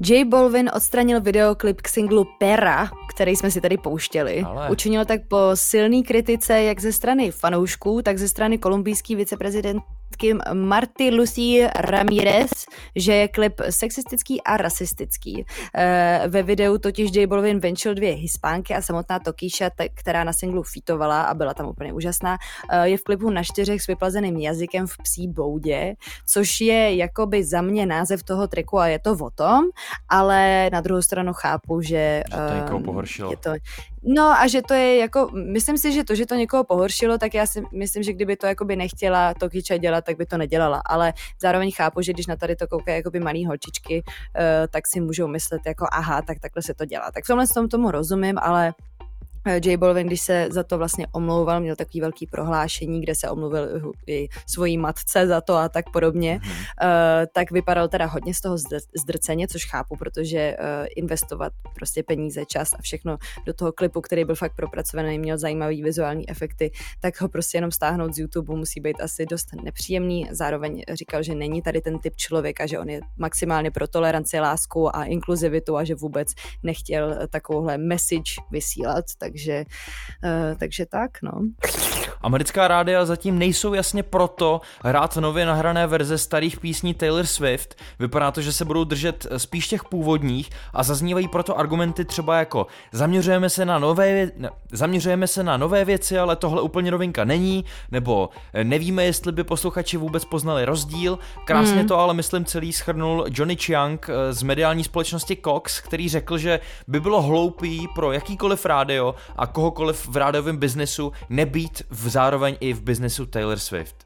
J 0.00 0.24
Bolvin 0.24 0.70
odstranil 0.74 1.20
videoklip 1.20 1.82
k 1.82 1.88
singlu 1.88 2.26
Pera, 2.38 2.90
který 3.08 3.36
jsme 3.36 3.50
si 3.50 3.60
tady 3.60 3.76
pouštěli. 3.76 4.42
Ale... 4.46 4.70
Učinil 4.70 5.04
tak 5.04 5.20
po 5.28 5.38
silné 5.54 6.02
kritice 6.02 6.62
jak 6.62 6.80
ze 6.80 6.92
strany 6.92 7.30
fanoušků, 7.30 8.02
tak 8.02 8.18
ze 8.18 8.28
strany 8.28 8.58
kolumbijský 8.58 9.16
viceprezident 9.16 9.82
Marty 10.52 11.10
Lucy 11.10 11.68
Ramirez, 11.76 12.50
že 12.96 13.14
je 13.14 13.28
klip 13.28 13.60
sexistický 13.70 14.42
a 14.42 14.56
rasistický. 14.56 15.44
Eh, 15.74 16.22
ve 16.28 16.42
videu 16.42 16.78
totiž 16.78 17.16
J 17.16 17.26
Bolvin 17.26 17.58
venčil 17.60 17.94
dvě 17.94 18.12
hispánky 18.12 18.74
a 18.74 18.82
samotná 18.82 19.18
Tokíša, 19.18 19.70
která 19.94 20.24
na 20.24 20.32
singlu 20.32 20.62
fitovala 20.62 21.22
a 21.22 21.34
byla 21.34 21.54
tam 21.54 21.66
úplně 21.66 21.92
úžasná, 21.92 22.36
eh, 22.70 22.88
je 22.88 22.98
v 22.98 23.02
klipu 23.02 23.30
na 23.30 23.42
čtyřech 23.42 23.82
s 23.82 23.86
vyplazeným 23.86 24.36
jazykem 24.36 24.86
v 24.86 24.96
psí 25.02 25.28
boudě, 25.28 25.94
což 26.26 26.60
je 26.60 26.96
jakoby 26.96 27.44
za 27.44 27.62
mě 27.62 27.86
název 27.86 28.22
toho 28.22 28.48
triku 28.48 28.78
a 28.78 28.86
je 28.86 28.98
to 28.98 29.12
o 29.12 29.30
tom, 29.30 29.64
ale 30.08 30.70
na 30.72 30.80
druhou 30.80 31.02
stranu 31.02 31.32
chápu, 31.32 31.80
že, 31.80 32.22
že 32.30 32.70
to 32.70 32.80
pohoršilo. 32.80 33.30
Je 33.30 33.36
to, 33.36 33.50
No 34.02 34.22
a 34.22 34.46
že 34.46 34.62
to 34.62 34.74
je 34.74 34.96
jako, 34.96 35.30
myslím 35.52 35.78
si, 35.78 35.92
že 35.92 36.04
to, 36.04 36.14
že 36.14 36.26
to 36.26 36.34
někoho 36.34 36.64
pohoršilo, 36.64 37.18
tak 37.18 37.34
já 37.34 37.46
si 37.46 37.62
myslím, 37.72 38.02
že 38.02 38.12
kdyby 38.12 38.36
to 38.36 38.46
jakoby 38.46 38.76
nechtěla 38.76 39.34
Tokiča 39.34 39.76
dělat, 39.76 40.04
tak 40.04 40.16
by 40.16 40.26
to 40.26 40.38
nedělala, 40.38 40.82
ale 40.86 41.12
zároveň 41.42 41.72
chápu, 41.72 42.02
že 42.02 42.12
když 42.12 42.26
na 42.26 42.36
tady 42.36 42.56
to 42.56 42.66
koukají 42.66 42.96
jakoby 42.96 43.20
malý 43.20 43.46
holčičky, 43.46 44.02
uh, 44.04 44.42
tak 44.70 44.86
si 44.86 45.00
můžou 45.00 45.26
myslet 45.26 45.62
jako 45.66 45.86
aha, 45.92 46.22
tak 46.22 46.38
takhle 46.40 46.62
se 46.62 46.74
to 46.74 46.84
dělá. 46.84 47.10
Tak 47.14 47.24
v 47.24 47.26
tomhle 47.26 47.46
tom 47.46 47.68
tomu 47.68 47.90
rozumím, 47.90 48.38
ale 48.42 48.74
J 49.64 49.76
Balvin, 49.76 50.06
když 50.06 50.20
se 50.20 50.48
za 50.50 50.62
to 50.62 50.78
vlastně 50.78 51.06
omlouval, 51.12 51.60
měl 51.60 51.76
takový 51.76 52.00
velký 52.00 52.26
prohlášení, 52.26 53.00
kde 53.00 53.14
se 53.14 53.30
omluvil 53.30 53.92
i 54.06 54.28
svojí 54.46 54.78
matce 54.78 55.26
za 55.26 55.40
to 55.40 55.56
a 55.56 55.68
tak 55.68 55.90
podobně, 55.90 56.40
mm. 56.44 56.50
uh, 56.50 56.56
tak 57.32 57.50
vypadal 57.50 57.88
teda 57.88 58.06
hodně 58.06 58.34
z 58.34 58.40
toho 58.40 58.56
zdrceně, 59.02 59.48
což 59.48 59.66
chápu, 59.70 59.96
protože 59.96 60.56
uh, 60.58 60.86
investovat 60.96 61.52
prostě 61.74 62.02
peníze, 62.02 62.44
čas 62.46 62.72
a 62.72 62.82
všechno 62.82 63.18
do 63.46 63.54
toho 63.54 63.72
klipu, 63.72 64.00
který 64.00 64.24
byl 64.24 64.34
fakt 64.34 64.56
propracovaný, 64.56 65.18
měl 65.18 65.38
zajímavý 65.38 65.82
vizuální 65.82 66.30
efekty, 66.30 66.70
tak 67.00 67.20
ho 67.20 67.28
prostě 67.28 67.58
jenom 67.58 67.70
stáhnout 67.70 68.14
z 68.14 68.18
YouTube 68.18 68.56
musí 68.56 68.80
být 68.80 69.00
asi 69.00 69.26
dost 69.26 69.46
nepříjemný. 69.62 70.28
Zároveň 70.30 70.82
říkal, 70.92 71.22
že 71.22 71.34
není 71.34 71.62
tady 71.62 71.80
ten 71.80 71.98
typ 71.98 72.16
člověka, 72.16 72.66
že 72.66 72.78
on 72.78 72.88
je 72.88 73.00
maximálně 73.16 73.70
pro 73.70 73.88
toleranci, 73.88 74.40
lásku 74.40 74.96
a 74.96 75.04
inkluzivitu 75.04 75.76
a 75.76 75.84
že 75.84 75.94
vůbec 75.94 76.28
nechtěl 76.62 77.16
takovouhle 77.30 77.78
message 77.78 78.32
vysílat, 78.50 79.04
takže 79.18 79.37
takže, 79.38 79.64
uh, 80.24 80.58
takže 80.58 80.86
tak, 80.86 81.10
no. 81.22 81.32
Americká 82.22 82.68
rádia 82.68 83.04
zatím 83.04 83.38
nejsou 83.38 83.74
jasně 83.74 84.02
proto 84.02 84.60
hrát 84.84 85.16
nově 85.16 85.46
nahrané 85.46 85.86
verze 85.86 86.18
starých 86.18 86.60
písní 86.60 86.94
Taylor 86.94 87.26
Swift. 87.26 87.74
Vypadá 87.98 88.30
to, 88.30 88.40
že 88.40 88.52
se 88.52 88.64
budou 88.64 88.84
držet 88.84 89.26
spíš 89.36 89.68
těch 89.68 89.84
původních 89.84 90.50
a 90.74 90.82
zaznívají 90.82 91.28
proto 91.28 91.58
argumenty 91.58 92.04
třeba 92.04 92.38
jako 92.38 92.66
zaměřujeme 92.92 93.50
se 93.50 93.64
na 93.64 93.78
nové, 93.78 94.30
ne, 94.36 94.50
zaměřujeme 94.72 95.26
se 95.26 95.42
na 95.42 95.56
nové 95.56 95.84
věci, 95.84 96.18
ale 96.18 96.36
tohle 96.36 96.62
úplně 96.62 96.90
novinka 96.90 97.24
není, 97.24 97.64
nebo 97.90 98.28
nevíme, 98.62 99.04
jestli 99.04 99.32
by 99.32 99.44
posluchači 99.44 99.96
vůbec 99.96 100.24
poznali 100.24 100.64
rozdíl. 100.64 101.18
Krásně 101.44 101.82
mm. 101.82 101.88
to 101.88 101.98
ale 101.98 102.14
myslím 102.14 102.44
celý 102.44 102.72
schrnul 102.72 103.26
Johnny 103.30 103.56
Chiang 103.56 104.06
eh, 104.08 104.32
z 104.32 104.42
mediální 104.42 104.84
společnosti 104.84 105.38
Cox, 105.44 105.80
který 105.80 106.08
řekl, 106.08 106.38
že 106.38 106.60
by 106.88 107.00
bylo 107.00 107.22
hloupý 107.22 107.88
pro 107.94 108.12
jakýkoliv 108.12 108.66
rádio, 108.66 109.14
a 109.36 109.46
kohokoliv 109.46 110.08
v 110.08 110.16
rádiovém 110.16 110.56
biznesu 110.56 111.12
nebýt 111.28 111.82
v 111.90 112.08
zároveň 112.08 112.56
i 112.60 112.72
v 112.72 112.82
biznesu 112.82 113.26
Taylor 113.26 113.58
Swift. 113.58 114.04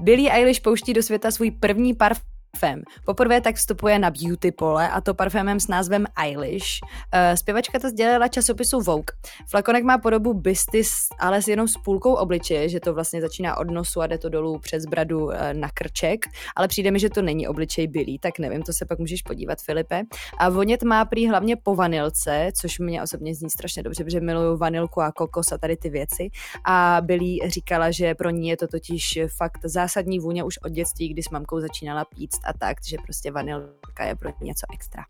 Billie 0.00 0.32
Eilish 0.32 0.60
pouští 0.60 0.92
do 0.92 1.02
světa 1.02 1.30
svůj 1.30 1.50
první 1.50 1.94
parfém 1.94 2.39
parfém. 2.60 2.82
Poprvé 3.04 3.40
tak 3.40 3.56
vstupuje 3.56 3.98
na 3.98 4.10
beauty 4.10 4.52
pole 4.52 4.90
a 4.90 5.00
to 5.00 5.14
parfémem 5.14 5.60
s 5.60 5.68
názvem 5.68 6.06
Eilish. 6.22 6.66
Uh, 6.82 7.34
zpěvačka 7.34 7.78
to 7.78 7.88
sdělila 7.88 8.28
časopisu 8.28 8.80
Vogue. 8.80 9.14
Flakonek 9.48 9.84
má 9.84 9.98
podobu 9.98 10.34
bystis, 10.34 11.08
ale 11.18 11.42
s 11.42 11.48
jenom 11.48 11.68
s 11.68 11.74
půlkou 11.84 12.14
obličeje, 12.14 12.68
že 12.68 12.80
to 12.80 12.94
vlastně 12.94 13.20
začíná 13.20 13.56
od 13.56 13.70
nosu 13.70 14.00
a 14.00 14.06
jde 14.06 14.18
to 14.18 14.28
dolů 14.28 14.58
přes 14.58 14.86
bradu 14.86 15.24
uh, 15.24 15.32
na 15.52 15.68
krček, 15.74 16.26
ale 16.56 16.68
přijde 16.68 16.90
mi, 16.90 16.98
že 16.98 17.10
to 17.10 17.22
není 17.22 17.48
obličej 17.48 17.86
bylý, 17.86 18.18
tak 18.18 18.38
nevím, 18.38 18.62
to 18.62 18.72
se 18.72 18.86
pak 18.86 18.98
můžeš 18.98 19.22
podívat, 19.22 19.58
Filipe. 19.62 20.02
A 20.38 20.48
vonět 20.48 20.82
má 20.82 21.04
prý 21.04 21.28
hlavně 21.28 21.56
po 21.56 21.74
vanilce, 21.74 22.50
což 22.60 22.78
mě 22.78 23.02
osobně 23.02 23.34
zní 23.34 23.50
strašně 23.50 23.82
dobře, 23.82 24.04
protože 24.04 24.20
miluju 24.20 24.56
vanilku 24.56 25.00
a 25.00 25.12
kokos 25.12 25.52
a 25.52 25.58
tady 25.58 25.76
ty 25.76 25.90
věci. 25.90 26.30
A 26.64 26.98
Billy 27.00 27.38
říkala, 27.46 27.90
že 27.90 28.14
pro 28.14 28.30
ní 28.30 28.48
je 28.48 28.56
to 28.56 28.66
totiž 28.66 29.18
fakt 29.36 29.60
zásadní 29.64 30.18
vůně 30.18 30.44
už 30.44 30.58
od 30.58 30.72
dětství, 30.72 31.08
kdy 31.08 31.22
s 31.22 31.30
mamkou 31.30 31.60
začínala 31.60 32.04
pít 32.04 32.30
a 32.50 32.52
tak, 32.58 32.76
že 32.86 32.96
prostě 33.04 33.30
vanilka 33.30 34.04
je 34.04 34.16
pro 34.16 34.30
něco 34.40 34.66
extra. 34.74 35.04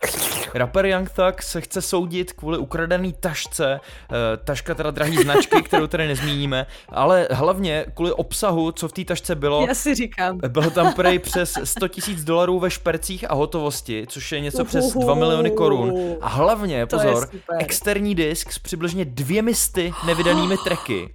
Rapper 0.54 0.86
Young 0.86 1.10
Thug 1.10 1.42
se 1.42 1.60
chce 1.60 1.82
soudit 1.82 2.32
kvůli 2.32 2.58
ukradený 2.58 3.12
tašce, 3.12 3.80
eh, 4.12 4.36
taška 4.36 4.74
teda 4.74 4.90
drahý 4.90 5.16
značky, 5.16 5.62
kterou 5.62 5.86
tady 5.86 6.08
nezmíníme, 6.08 6.66
ale 6.88 7.28
hlavně 7.30 7.86
kvůli 7.94 8.12
obsahu, 8.12 8.72
co 8.72 8.88
v 8.88 8.92
té 8.92 9.04
tašce 9.04 9.34
bylo. 9.34 9.66
Já 9.66 9.74
si 9.74 9.94
říkám. 9.94 10.38
Bylo 10.48 10.70
tam 10.70 10.92
prej 10.92 11.18
přes 11.18 11.58
100 11.64 11.88
tisíc 11.88 12.24
dolarů 12.24 12.60
ve 12.60 12.70
špercích 12.70 13.30
a 13.30 13.34
hotovosti, 13.34 14.06
což 14.08 14.32
je 14.32 14.40
něco 14.40 14.64
přes 14.64 14.92
2 14.92 15.14
miliony 15.14 15.50
korun. 15.50 16.16
A 16.20 16.28
hlavně, 16.28 16.86
pozor, 16.86 17.28
externí 17.58 18.14
disk 18.14 18.52
s 18.52 18.58
přibližně 18.58 19.04
dvěmi 19.04 19.54
sty 19.54 19.92
nevydanými 20.06 20.56
tracky. 20.64 21.14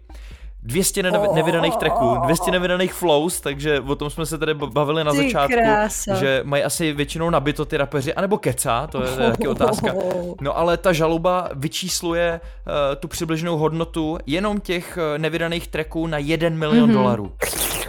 200 0.66 1.04
nev- 1.04 1.34
nevydaných 1.34 1.76
tracků, 1.76 2.18
200 2.26 2.52
nevydaných 2.52 2.94
flows, 2.94 3.42
takže 3.42 3.80
o 3.80 3.96
tom 3.96 4.10
jsme 4.10 4.26
se 4.26 4.38
tady 4.38 4.54
bavili 4.54 5.04
na 5.04 5.12
Ty 5.12 5.18
začátku, 5.18 5.54
krása. 5.54 6.16
že 6.16 6.42
mají 6.44 6.64
asi 6.64 6.94
většinou 6.94 7.30
nabito 7.30 7.66
ty 7.66 7.78
rapeři, 7.78 8.14
anebo 8.14 8.38
keca, 8.38 8.88
to 8.88 9.04
je, 9.04 9.10
taky 9.18 9.48
otázka. 9.48 9.94
No 10.42 10.58
ale 10.58 10.78
ta 10.78 10.94
žaloba 10.94 11.50
vyčísluje 11.54 12.40
uh, 12.68 12.74
tu 13.00 13.08
přibližnou 13.08 13.58
hodnotu 13.58 14.18
jenom 14.26 14.60
těch 14.60 14.98
uh, 14.98 15.18
nevydaných 15.18 15.68
tracků 15.68 16.08
na 16.08 16.18
1 16.18 16.50
milion 16.50 16.90
mm-hmm. 16.90 16.94
dolarů. 16.94 17.32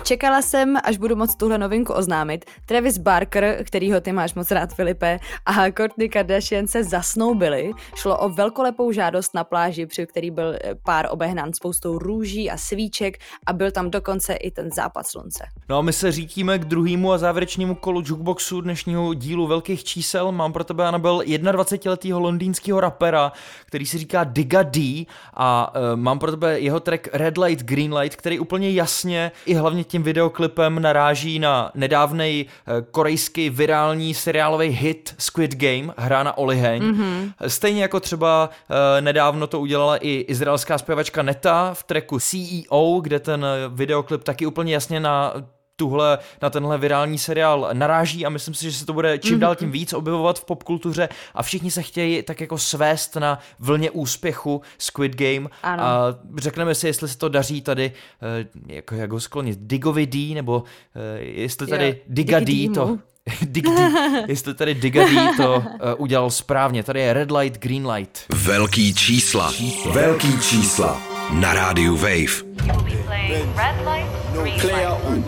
Čekala 0.07 0.43
jsem, 0.43 0.77
až 0.85 0.99
budu 0.99 1.17
moc 1.17 1.37
tuhle 1.37 1.59
novinku 1.59 1.93
oznámit. 1.93 2.45
Travis 2.67 2.99
Barker, 2.99 3.65
kterýho 3.65 4.01
ty 4.01 4.13
máš 4.13 4.35
moc 4.35 4.51
rád, 4.51 4.75
Filipe, 4.75 5.19
a 5.47 5.71
Kourtney 5.71 6.09
Kardashian 6.09 6.67
se 6.67 6.85
zasnoubili. 6.85 7.71
Šlo 7.95 8.19
o 8.19 8.29
velkolepou 8.29 8.93
žádost 8.93 9.35
na 9.35 9.45
pláži, 9.45 9.87
při 9.87 10.07
který 10.07 10.31
byl 10.31 10.55
eh, 10.55 10.75
pár 10.85 11.09
obehnán 11.11 11.53
spoustou 11.53 11.99
růží 11.99 12.51
a 12.51 12.57
svíček 12.57 13.19
a 13.47 13.53
byl 13.53 13.71
tam 13.71 13.91
dokonce 13.91 14.35
i 14.35 14.51
ten 14.51 14.71
západ 14.73 15.07
slunce. 15.07 15.45
No 15.69 15.79
a 15.79 15.83
my 15.83 15.93
se 15.93 16.13
řítíme 16.13 16.59
k 16.59 16.65
druhému 16.65 17.13
a 17.13 17.19
závěrečnému 17.19 17.75
kolu 17.75 18.03
jukeboxu 18.07 18.61
dnešního 18.61 19.15
dílu 19.15 19.47
velkých 19.47 19.85
čísel. 19.85 20.33
Mám 20.33 20.53
pro 20.53 20.65
tebe, 20.65 20.87
Anabel, 20.87 21.19
21-letého 21.19 22.21
londýnského 22.21 22.81
rapera, 22.81 23.33
který 23.65 23.87
si 23.87 23.99
říká 23.99 24.25
Digga 24.25 24.63
D 24.63 25.07
a 25.35 25.75
uh, 25.75 26.01
mám 26.01 26.19
pro 26.19 26.31
tebe 26.31 26.61
jeho 26.61 26.81
track 26.81 27.09
Red 27.13 27.39
Light, 27.39 27.65
Green 27.65 27.95
Light, 27.95 28.17
který 28.17 28.39
úplně 28.39 28.71
jasně 28.71 29.33
i 29.47 29.55
hlavně 29.55 29.85
tím 29.97 30.03
videoklipem 30.03 30.83
naráží 30.83 31.39
na 31.39 31.71
nedávnej 31.75 32.45
uh, 32.45 32.75
korejský 32.91 33.51
virální 33.51 34.15
seriálový 34.15 34.69
hit 34.69 35.15
Squid 35.19 35.55
Game, 35.57 35.95
hra 35.97 36.23
na 36.23 36.39
oliheň. 36.39 36.83
Mm-hmm. 36.83 37.33
Stejně 37.47 37.83
jako 37.83 38.01
třeba 38.01 38.51
uh, 38.51 38.77
nedávno 39.01 39.47
to 39.47 39.61
udělala 39.61 39.97
i 39.97 40.25
izraelská 40.29 40.79
zpěvačka 40.79 41.23
Neta 41.23 41.75
v 41.75 41.83
tracku 41.83 42.19
CEO, 42.19 43.01
kde 43.01 43.21
ten 43.21 43.47
videoklip 43.69 44.23
taky 44.23 44.47
úplně 44.47 44.75
jasně 44.75 45.01
na 45.01 45.33
tuhle, 45.77 46.19
na 46.43 46.51
tenhle 46.51 46.79
virální 46.79 47.19
seriál 47.19 47.71
naráží 47.73 48.27
a 48.27 48.29
myslím 48.29 48.55
si, 48.55 48.71
že 48.71 48.79
se 48.79 48.87
to 48.87 48.93
bude 48.93 49.19
čím 49.19 49.41
dál 49.41 49.55
tím 49.55 49.71
víc 49.71 49.93
objevovat 49.93 50.39
v 50.39 50.45
popkultuře 50.45 51.09
a 51.35 51.43
všichni 51.43 51.71
se 51.71 51.83
chtějí 51.83 52.23
tak 52.23 52.41
jako 52.41 52.59
svést 52.59 53.17
na 53.17 53.39
vlně 53.59 53.91
úspěchu 53.91 54.63
Squid 54.79 55.17
Game 55.17 55.49
Ano. 55.63 55.83
a 55.83 56.19
řekneme 56.37 56.75
si, 56.75 56.87
jestli 56.87 57.09
se 57.09 57.19
to 57.19 57.29
daří 57.29 57.61
tady, 57.61 57.93
eh, 58.23 58.47
jako, 58.75 58.95
jak 58.95 59.13
ho 59.13 59.21
sklonit, 59.21 59.59
Digovi 59.61 60.07
D, 60.07 60.35
nebo 60.35 60.65
eh, 60.97 61.21
jestli 61.21 61.67
tady 61.67 61.87
Jo, 61.87 61.95
Diga 62.07 62.41
D 62.41 62.69
to. 62.69 62.99
Dig 63.43 63.67
jestli 64.29 64.55
tady 64.55 64.75
Diga 64.75 65.05
D 65.05 65.37
to 65.37 65.57
uh, 65.57 65.65
udělal 65.97 66.31
správně. 66.31 66.83
Tady 66.83 67.01
je 67.01 67.13
Red 67.13 67.31
Light, 67.31 67.61
Green 67.61 67.91
Light. 67.91 68.19
Velký 68.35 68.95
čísla. 68.95 69.53
Velký 69.93 70.41
čísla. 70.41 71.03
Na 71.31 71.55
rádiu 71.55 71.97
Wave. 71.97 72.09
You 72.11 72.67
will 72.67 72.83
be 72.83 73.03
playing 73.07 73.57
red 73.57 73.87
light, 73.87 74.06
green 74.47 74.61
Player 74.61 74.91
one. 74.91 75.25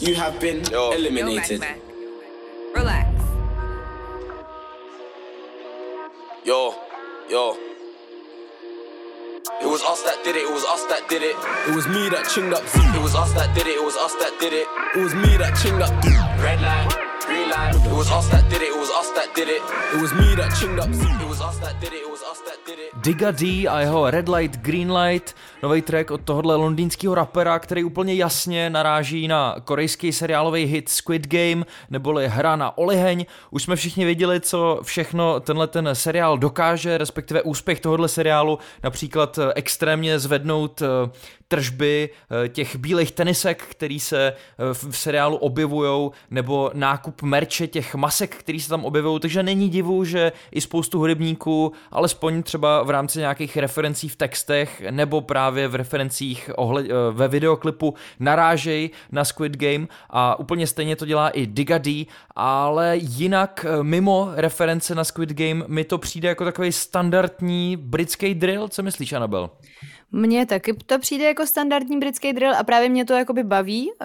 You 0.00 0.14
have 0.14 0.40
been 0.40 0.62
eliminated. 0.72 1.64
Relax. 2.74 3.08
Yo, 6.44 6.74
yo. 7.28 7.56
It 9.60 9.66
was 9.66 9.82
us 9.82 10.02
that 10.02 10.22
did 10.24 10.36
it, 10.36 10.44
it 10.44 10.52
was 10.52 10.64
us 10.64 10.84
that 10.86 11.08
did 11.08 11.22
it. 11.22 11.36
It 11.68 11.74
was 11.74 11.86
me 11.88 12.08
that 12.10 12.26
chinged 12.26 12.54
up. 12.54 12.62
It 12.94 13.02
was 13.02 13.14
us 13.14 13.32
that 13.34 13.54
did 13.54 13.66
it, 13.66 13.76
it 13.76 13.84
was 13.84 13.96
us 13.96 14.14
that 14.16 14.36
did 14.40 14.52
it. 14.52 14.66
It 14.94 15.02
was 15.02 15.14
me 15.14 15.36
that 15.36 15.54
chinged 15.54 15.82
up. 15.82 15.92
Red 16.42 16.60
line, 16.60 16.88
It 17.30 17.92
was 17.92 18.10
us 18.10 18.28
that 18.28 18.48
did 18.48 18.62
it, 18.62 18.68
it 18.68 18.78
was 18.80 18.90
us 18.90 19.10
that 19.10 19.34
did 19.34 19.48
it. 19.48 19.62
It 19.94 20.00
was 20.00 20.12
me 20.14 20.34
that 20.36 20.50
chinged 20.52 20.80
up. 20.80 20.88
It 20.88 21.28
was 21.28 21.40
us 21.40 21.58
that 21.58 21.80
did 21.80 21.92
it, 21.92 22.02
it 22.06 22.10
was 22.10 22.22
us 22.22 22.40
that 22.40 22.58
did 22.66 22.78
it. 22.78 22.94
Digga 23.02 23.32
D 23.32 23.68
a 23.68 23.80
jeho 23.80 24.10
Red 24.10 24.28
Light, 24.28 24.56
Green 24.62 24.92
Light, 24.92 25.34
nový 25.62 25.82
track 25.82 26.10
od 26.10 26.20
tohohle 26.20 26.56
londýnského 26.56 27.14
rapera, 27.14 27.58
který 27.58 27.84
úplně 27.84 28.14
jasně 28.14 28.70
naráží 28.70 29.28
na 29.28 29.56
korejský 29.64 30.12
seriálový 30.12 30.64
hit 30.64 30.88
Squid 30.88 31.26
Game, 31.26 31.64
neboli 31.90 32.28
hra 32.28 32.56
na 32.56 32.78
oliheň. 32.78 33.26
Už 33.50 33.62
jsme 33.62 33.76
všichni 33.76 34.04
viděli, 34.04 34.40
co 34.40 34.80
všechno 34.82 35.40
tenhle 35.40 35.66
ten 35.66 35.88
seriál 35.92 36.38
dokáže, 36.38 36.98
respektive 36.98 37.42
úspěch 37.42 37.80
tohohle 37.80 38.08
seriálu, 38.08 38.58
například 38.82 39.38
eh, 39.38 39.52
extrémně 39.54 40.18
zvednout 40.18 40.82
eh, 40.82 41.10
tržby 41.48 42.10
eh, 42.44 42.48
těch 42.48 42.76
bílých 42.76 43.12
tenisek, 43.12 43.62
který 43.62 44.00
se 44.00 44.32
eh, 44.32 44.34
v 44.90 44.96
seriálu 44.96 45.36
objevují, 45.36 46.10
nebo 46.30 46.70
nákup 46.74 47.22
merče 47.22 47.66
těch 47.66 47.94
masek, 47.94 48.36
který 48.36 48.60
se 48.60 48.68
tam 48.68 48.84
objevují, 48.84 49.20
takže 49.20 49.42
není 49.42 49.68
divu, 49.68 50.04
že 50.04 50.32
i 50.50 50.60
spoustu 50.60 50.98
hudebníků, 50.98 51.72
alespoň 51.90 52.42
třeba 52.42 52.82
v 52.82 52.90
rámci 52.90 53.18
nějakých 53.18 53.56
referencí 53.56 54.08
v 54.08 54.16
textech, 54.16 54.82
nebo 54.90 55.20
právě 55.20 55.68
v 55.68 55.74
referencích 55.74 56.50
ohled, 56.56 56.86
eh, 56.86 56.92
ve 57.10 57.28
videoklipu 57.28 57.94
narážej 58.20 58.90
na 59.12 59.24
Squid 59.24 59.56
Game. 59.56 59.86
A 60.10 60.38
úplně 60.38 60.66
stejně 60.66 60.96
to 60.96 61.06
dělá 61.06 61.28
i 61.28 61.46
Digga 61.46 61.78
D, 61.78 62.06
ale 62.36 62.96
jinak 62.96 63.66
mimo 63.82 64.30
reference 64.34 64.94
na 64.94 65.04
Squid 65.04 65.32
Game 65.32 65.64
mi 65.66 65.84
to 65.84 65.98
přijde 65.98 66.28
jako 66.28 66.44
takový 66.44 66.72
standardní 66.72 67.76
britský 67.76 68.34
drill, 68.34 68.68
co 68.68 68.82
myslíš, 68.82 69.12
Anabel? 69.12 69.50
Mně 70.12 70.46
taky 70.46 70.74
to 70.74 70.98
přijde 70.98 71.24
jako 71.24 71.46
standardní 71.46 71.98
britský 71.98 72.32
drill 72.32 72.54
a 72.54 72.64
právě 72.64 72.88
mě 72.88 73.04
to 73.04 73.12
jakoby 73.12 73.44
baví. 73.44 73.90
Uh, 73.90 73.98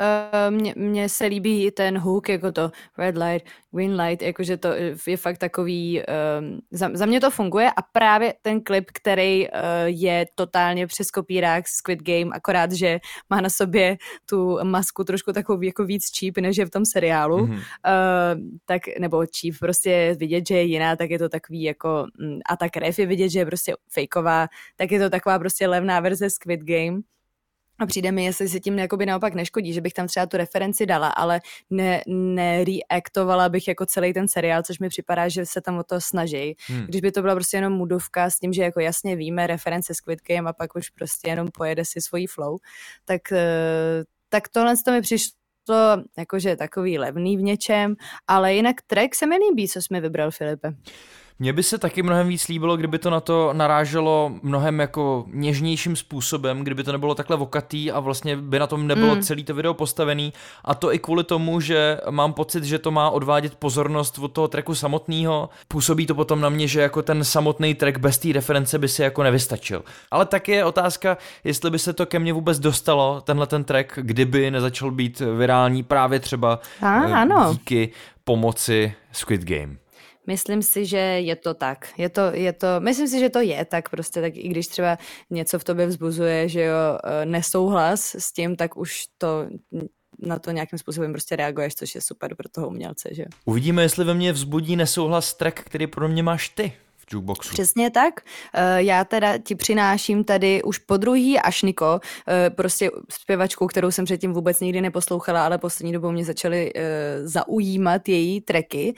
Mně, 0.49 0.74
mně 0.78 1.10
se 1.10 1.26
líbí 1.26 1.72
ten 1.72 1.97
hook, 1.97 2.30
jako 2.30 2.51
to 2.51 2.72
red 2.97 3.18
light, 3.18 3.49
green 3.74 4.02
light, 4.02 4.22
jakože 4.22 4.58
to 4.58 4.70
je 5.08 5.18
fakt 5.18 5.38
takový, 5.38 6.02
um, 6.40 6.60
za, 6.72 6.90
za 6.94 7.06
mě 7.06 7.20
to 7.20 7.32
funguje 7.32 7.72
a 7.72 7.82
právě 7.82 8.34
ten 8.42 8.62
klip, 8.62 8.86
který 8.94 9.48
uh, 9.48 9.54
je 9.86 10.26
totálně 10.36 10.88
přes 10.88 11.12
kopírák 11.12 11.68
Squid 11.68 12.04
Game, 12.04 12.32
akorát, 12.36 12.72
že 12.72 13.00
má 13.30 13.42
na 13.42 13.50
sobě 13.50 13.98
tu 14.30 14.60
masku 14.64 15.04
trošku 15.04 15.34
takovou 15.34 15.62
jako 15.62 15.86
víc 15.86 16.04
cheap, 16.20 16.38
než 16.38 16.58
je 16.58 16.66
v 16.66 16.70
tom 16.70 16.86
seriálu, 16.86 17.38
mm-hmm. 17.38 17.54
uh, 17.54 18.60
tak, 18.66 18.82
nebo 19.00 19.18
cheap, 19.18 19.60
prostě 19.60 20.16
vidět, 20.20 20.48
že 20.48 20.56
je 20.56 20.64
jiná, 20.64 20.96
tak 20.96 21.10
je 21.10 21.20
to 21.20 21.30
takový 21.30 21.64
jako, 21.64 22.06
mm, 22.20 22.40
a 22.50 22.58
ta 22.58 22.70
krev 22.70 23.00
je 23.00 23.06
vidět, 23.06 23.30
že 23.30 23.40
je 23.40 23.46
prostě 23.46 23.74
fejková, 23.90 24.48
tak 24.76 24.92
je 24.92 25.00
to 25.00 25.10
taková 25.10 25.40
prostě 25.40 25.68
levná 25.68 26.00
verze 26.00 26.30
Squid 26.30 26.60
Game. 26.64 27.02
A 27.84 27.86
přijde 27.86 28.12
mi, 28.12 28.26
jestli 28.26 28.50
si 28.50 28.60
tím 28.60 28.80
jakoby 28.80 29.06
naopak 29.06 29.34
neškodí, 29.34 29.74
že 29.74 29.82
bych 29.82 29.94
tam 29.94 30.08
třeba 30.08 30.26
tu 30.26 30.38
referenci 30.38 30.86
dala, 30.86 31.08
ale 31.10 31.42
ne, 31.70 32.02
nereaktovala 32.08 33.50
bych 33.50 33.68
jako 33.68 33.86
celý 33.86 34.14
ten 34.14 34.28
seriál, 34.28 34.64
což 34.64 34.80
mi 34.80 34.90
připadá, 34.90 35.28
že 35.28 35.46
se 35.46 35.62
tam 35.62 35.78
o 35.78 35.84
to 35.84 36.02
snaží. 36.02 36.56
Hmm. 36.68 36.86
Když 36.86 37.02
by 37.02 37.12
to 37.12 37.22
byla 37.22 37.36
prostě 37.36 37.58
jenom 37.58 37.74
mudovka 37.74 38.30
s 38.30 38.40
tím, 38.40 38.54
že 38.54 38.64
jako 38.64 38.80
jasně 38.80 39.16
víme 39.16 39.48
reference 39.48 39.94
Squid 39.94 40.20
Game 40.28 40.50
a 40.50 40.54
pak 40.54 40.76
už 40.76 40.90
prostě 40.90 41.30
jenom 41.30 41.48
pojede 41.54 41.86
si 41.86 42.02
svojí 42.02 42.28
flow, 42.28 42.58
tak, 43.06 43.32
eh, 43.32 44.04
tak 44.30 44.50
tohle 44.50 44.74
to 44.86 44.92
mi 44.92 45.02
přišlo 45.02 45.34
jakože 46.18 46.56
takový 46.56 47.00
levný 47.00 47.38
v 47.38 47.42
něčem, 47.42 47.96
ale 48.28 48.54
jinak 48.54 48.76
track 48.88 49.16
se 49.16 49.26
mi 49.26 49.36
líbí, 49.36 49.68
co 49.68 49.82
jsme 49.82 50.02
vybral, 50.02 50.32
Filipe. 50.32 50.74
Mně 51.40 51.54
by 51.54 51.64
se 51.64 51.78
taky 51.78 52.04
mnohem 52.04 52.28
víc 52.28 52.48
líbilo, 52.48 52.78
kdyby 52.78 53.00
to 53.00 53.10
na 53.10 53.20
to 53.20 53.54
naráželo 53.54 54.32
mnohem 54.42 54.80
jako 54.80 55.26
něžnějším 55.28 55.96
způsobem, 55.96 56.64
kdyby 56.64 56.84
to 56.84 56.92
nebylo 56.92 57.16
takhle 57.16 57.38
vokatý 57.38 57.92
a 57.92 58.00
vlastně 58.00 58.38
by 58.38 58.60
na 58.60 58.68
tom 58.68 58.88
nebylo 58.88 59.16
mm. 59.16 59.22
celý 59.22 59.44
to 59.44 59.54
video 59.54 59.74
postavený. 59.74 60.34
A 60.66 60.76
to 60.76 60.94
i 60.94 61.00
kvůli 61.00 61.24
tomu, 61.24 61.60
že 61.60 62.00
mám 62.10 62.34
pocit, 62.34 62.64
že 62.64 62.80
to 62.80 62.92
má 62.92 63.10
odvádět 63.10 63.56
pozornost 63.56 64.20
od 64.20 64.28
toho 64.28 64.48
tracku 64.48 64.76
samotného. 64.76 65.50
Působí 65.68 66.06
to 66.06 66.16
potom 66.16 66.42
na 66.42 66.50
mě, 66.50 66.68
že 66.68 66.82
jako 66.82 67.02
ten 67.02 67.24
samotný 67.24 67.76
track 67.76 67.98
bez 67.98 68.18
té 68.18 68.34
reference 68.34 68.80
by 68.80 68.88
si 68.88 69.02
jako 69.02 69.24
nevystačil. 69.24 69.84
Ale 70.12 70.26
tak 70.26 70.48
je 70.48 70.66
otázka, 70.66 71.18
jestli 71.44 71.72
by 71.72 71.80
se 71.80 71.94
to 71.94 72.06
ke 72.06 72.20
mně 72.20 72.34
vůbec 72.34 72.60
dostalo, 72.60 73.22
tenhle 73.22 73.48
ten 73.48 73.64
track, 73.64 74.00
kdyby 74.02 74.52
nezačal 74.52 74.92
být 74.92 75.22
virální 75.38 75.84
právě 75.84 76.20
třeba 76.20 76.60
a, 76.82 76.90
ano. 77.00 77.50
díky 77.54 77.90
pomoci 78.24 78.94
Squid 79.12 79.44
Game. 79.44 79.83
Myslím 80.28 80.62
si, 80.62 80.86
že 80.86 80.98
je 80.98 81.36
to 81.36 81.54
tak. 81.54 81.94
Je 81.98 82.10
to, 82.10 82.22
je 82.34 82.54
to, 82.54 82.68
myslím 82.80 83.08
si, 83.08 83.20
že 83.20 83.30
to 83.30 83.40
je 83.40 83.66
tak 83.66 83.90
prostě, 83.90 84.22
tak 84.22 84.36
i 84.36 84.48
když 84.48 84.68
třeba 84.68 84.98
něco 85.30 85.60
v 85.60 85.64
tobě 85.64 85.86
vzbuzuje, 85.86 86.50
že 86.50 86.62
jo, 86.62 86.98
e, 87.04 87.26
nesouhlas 87.26 88.16
s 88.16 88.34
tím, 88.34 88.56
tak 88.56 88.78
už 88.78 89.04
to 89.18 89.48
na 90.20 90.40
to 90.40 90.52
nějakým 90.52 90.80
způsobem 90.80 91.12
prostě 91.12 91.36
reaguješ, 91.36 91.76
což 91.76 91.96
je 91.96 92.02
super 92.02 92.36
pro 92.36 92.50
toho 92.50 92.68
umělce, 92.68 93.10
že 93.12 93.26
Uvidíme, 93.46 93.82
jestli 93.82 94.06
ve 94.06 94.14
mně 94.14 94.32
vzbudí 94.32 94.76
nesouhlas 94.76 95.34
track, 95.34 95.60
který 95.60 95.88
pro 95.88 96.10
mě 96.10 96.24
máš 96.24 96.50
ty 96.50 96.74
jukeboxu. 97.12 97.49
Přesně 97.54 97.89
tak. 97.89 98.22
Eh, 98.54 98.84
já 98.84 99.04
teda 99.04 99.38
ti 99.38 99.56
přináším 99.56 100.24
tady 100.24 100.64
už 100.64 100.78
po 100.78 100.97
druhý 100.97 101.39
Ašniko, 101.39 101.99
eh, 102.28 102.49
prostě 102.49 102.91
zpěvačku, 103.12 103.68
kterou 103.68 103.91
jsem 103.91 104.06
předtím 104.06 104.34
vůbec 104.34 104.60
nikdy 104.60 104.82
neposlouchala, 104.82 105.45
ale 105.45 105.58
poslední 105.58 105.93
dobou 105.93 106.12
mě 106.12 106.26
začaly 106.26 106.72
eh, 106.76 107.28
zaujímat 107.28 108.10
její 108.10 108.41
tracky. 108.41 108.95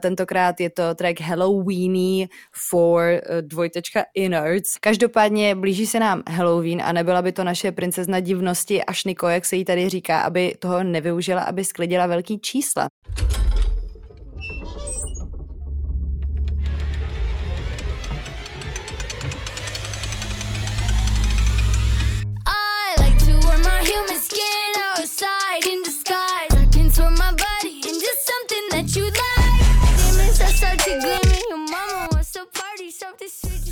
Tentokrát 0.00 0.60
je 0.60 0.70
to 0.70 0.94
track 0.94 1.20
Halloweeny 1.20 2.28
for 2.68 3.20
dvojtečka 3.40 4.04
Innards. 4.14 4.76
Každopádně 4.80 5.54
blíží 5.54 5.86
se 5.86 6.00
nám 6.00 6.22
Halloween 6.28 6.82
a 6.84 6.92
nebyla 6.92 7.22
by 7.22 7.32
to 7.32 7.44
naše 7.44 7.72
princezna 7.72 8.20
divnosti 8.20 8.84
Ašniko, 8.84 9.28
jak 9.28 9.44
se 9.44 9.56
jí 9.56 9.64
tady 9.64 9.88
říká, 9.88 10.20
aby 10.20 10.54
toho 10.58 10.84
nevyužila, 10.84 11.42
aby 11.42 11.64
sklidila 11.64 12.06
velký 12.06 12.38
čísla. 12.38 12.88
good. 30.98 31.19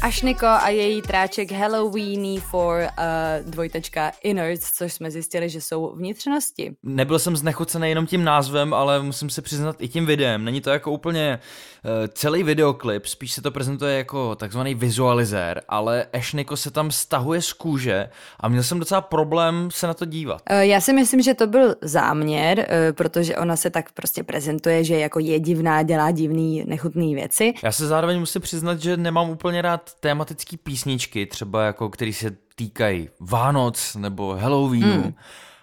Ašniko 0.03 0.47
a 0.47 0.69
její 0.69 1.03
tráček 1.03 1.53
Halloweeny 1.53 2.41
for 2.41 2.81
uh, 2.81 3.51
dvojtečka 3.51 4.13
Innards, 4.23 4.73
což 4.73 4.93
jsme 4.93 5.11
zjistili, 5.11 5.49
že 5.49 5.61
jsou 5.61 5.95
vnitřnosti. 5.97 6.77
Nebyl 6.83 7.19
jsem 7.19 7.37
znechucený 7.37 7.89
jenom 7.89 8.07
tím 8.07 8.25
názvem, 8.25 8.75
ale 8.75 9.03
musím 9.03 9.31
se 9.31 9.43
přiznat 9.43 9.77
i 9.79 9.89
tím 9.89 10.07
videem. 10.07 10.45
Není 10.45 10.61
to 10.61 10.71
jako 10.71 10.91
úplně 10.91 11.39
uh, 11.85 11.91
celý 12.09 12.43
videoklip, 12.43 13.07
spíš 13.07 13.33
se 13.33 13.43
to 13.43 13.51
prezentuje 13.51 13.97
jako 13.97 14.35
takzvaný 14.35 14.75
vizualizér, 14.75 15.63
ale 15.69 16.07
Ashniko 16.13 16.57
se 16.57 16.71
tam 16.71 16.91
stahuje 16.91 17.43
z 17.43 17.53
kůže 17.53 18.09
a 18.41 18.49
měl 18.49 18.63
jsem 18.63 18.79
docela 18.79 19.01
problém 19.01 19.69
se 19.73 19.87
na 19.87 19.95
to 19.95 20.05
dívat. 20.05 20.43
Uh, 20.51 20.59
já 20.59 20.81
si 20.81 20.93
myslím, 20.93 21.23
že 21.23 21.35
to 21.35 21.47
byl 21.47 21.75
záměr, 21.83 22.59
uh, 22.59 22.65
protože 22.93 23.37
ona 23.37 23.57
se 23.57 23.71
tak 23.71 23.93
prostě 23.93 24.23
prezentuje, 24.23 24.85
že 24.85 24.99
jako 24.99 25.19
je 25.19 25.41
divná, 25.41 25.83
dělá 25.83 26.11
divný, 26.11 26.65
nechutný 26.67 27.15
věci. 27.15 27.55
Já 27.63 27.73
se 27.73 27.87
zároveň 27.87 28.21
musím 28.21 28.43
přiznat, 28.43 28.81
že 28.81 28.97
nemám 28.97 29.31
úplně 29.31 29.63
rád 29.63 29.88
tematické 30.01 30.57
písničky, 30.57 31.27
třeba 31.27 31.65
jako, 31.65 31.89
který 31.89 32.13
se 32.13 32.37
týkají 32.55 33.09
Vánoc 33.21 33.95
nebo 33.95 34.37
Halloweenu, 34.37 35.03
mm. 35.05 35.15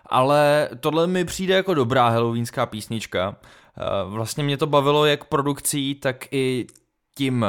ale 0.05 0.69
tohle 0.79 1.07
mi 1.07 1.25
přijde 1.25 1.53
jako 1.53 1.73
dobrá 1.73 2.09
halloweenská 2.09 2.65
písnička. 2.65 3.35
Eh, 3.77 3.83
vlastně 4.05 4.43
mě 4.43 4.57
to 4.57 4.67
bavilo 4.67 5.05
jak 5.05 5.25
produkcí, 5.25 5.95
tak 5.95 6.25
i 6.31 6.67
tím 7.15 7.45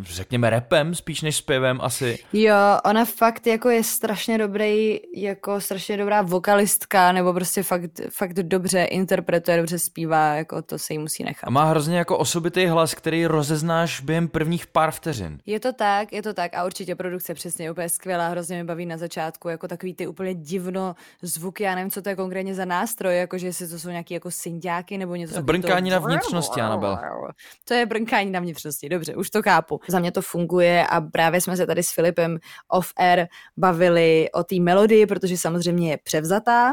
řekněme 0.00 0.50
repem 0.50 0.94
spíš 0.94 1.22
než 1.22 1.36
zpěvem 1.36 1.80
asi. 1.82 2.18
Jo, 2.32 2.54
ona 2.84 3.04
fakt 3.04 3.46
jako 3.46 3.68
je 3.68 3.84
strašně 3.84 4.38
dobrý, 4.38 4.98
jako 5.16 5.60
strašně 5.60 5.96
dobrá 5.96 6.22
vokalistka, 6.22 7.12
nebo 7.12 7.32
prostě 7.32 7.62
fakt, 7.62 8.00
fakt 8.10 8.32
dobře 8.32 8.84
interpretuje, 8.84 9.56
dobře 9.56 9.78
zpívá, 9.78 10.34
jako 10.34 10.62
to 10.62 10.78
se 10.78 10.94
jí 10.94 10.98
musí 10.98 11.24
nechat. 11.24 11.46
A 11.46 11.50
má 11.50 11.64
hrozně 11.64 11.98
jako 11.98 12.18
osobitý 12.18 12.66
hlas, 12.66 12.94
který 12.94 13.26
rozeznáš 13.26 14.00
během 14.00 14.28
prvních 14.28 14.66
pár 14.66 14.90
vteřin. 14.90 15.38
Je 15.46 15.60
to 15.60 15.72
tak, 15.72 16.12
je 16.12 16.22
to 16.22 16.34
tak 16.34 16.54
a 16.54 16.64
určitě 16.64 16.94
produkce 16.94 17.34
přesně 17.34 17.70
úplně 17.70 17.88
skvělá, 17.88 18.28
hrozně 18.28 18.56
mi 18.56 18.64
baví 18.64 18.86
na 18.86 18.96
začátku, 18.96 19.48
jako 19.48 19.68
takový 19.68 19.94
ty 19.94 20.06
úplně 20.06 20.34
divno 20.34 20.94
zvuky, 21.22 21.64
já 21.64 21.74
nevím, 21.74 21.90
co 21.90 22.02
to 22.02 22.08
je 22.08 22.16
konkrétně 22.16 22.54
za 22.54 22.64
nástroj, 22.64 23.16
jako 23.16 23.38
že 23.38 23.46
jestli 23.46 23.68
to 23.68 23.78
jsou 23.78 23.88
nějaký 23.88 24.14
jako 24.14 24.30
syndiáky 24.30 24.98
nebo 24.98 25.14
něco. 25.14 25.42
Brnkání 25.42 25.90
na 25.90 25.98
vnitřnosti, 25.98 26.60
Anabel. 26.60 26.98
To 27.64 27.74
je 27.74 27.86
brnkání 27.86 28.30
na 28.30 28.40
vnitřnosti, 28.40 28.88
dobře, 28.88 29.16
už 29.16 29.30
to 29.30 29.42
chápu. 29.42 29.77
Za 29.88 29.98
mě 29.98 30.12
to 30.12 30.22
funguje 30.22 30.86
a 30.86 31.00
právě 31.00 31.40
jsme 31.40 31.56
se 31.56 31.66
tady 31.66 31.82
s 31.82 31.92
Filipem 31.92 32.38
off-air 32.72 33.26
bavili 33.56 34.28
o 34.32 34.44
té 34.44 34.60
melodii, 34.60 35.06
protože 35.06 35.36
samozřejmě 35.36 35.90
je 35.90 35.98
převzatá, 36.04 36.72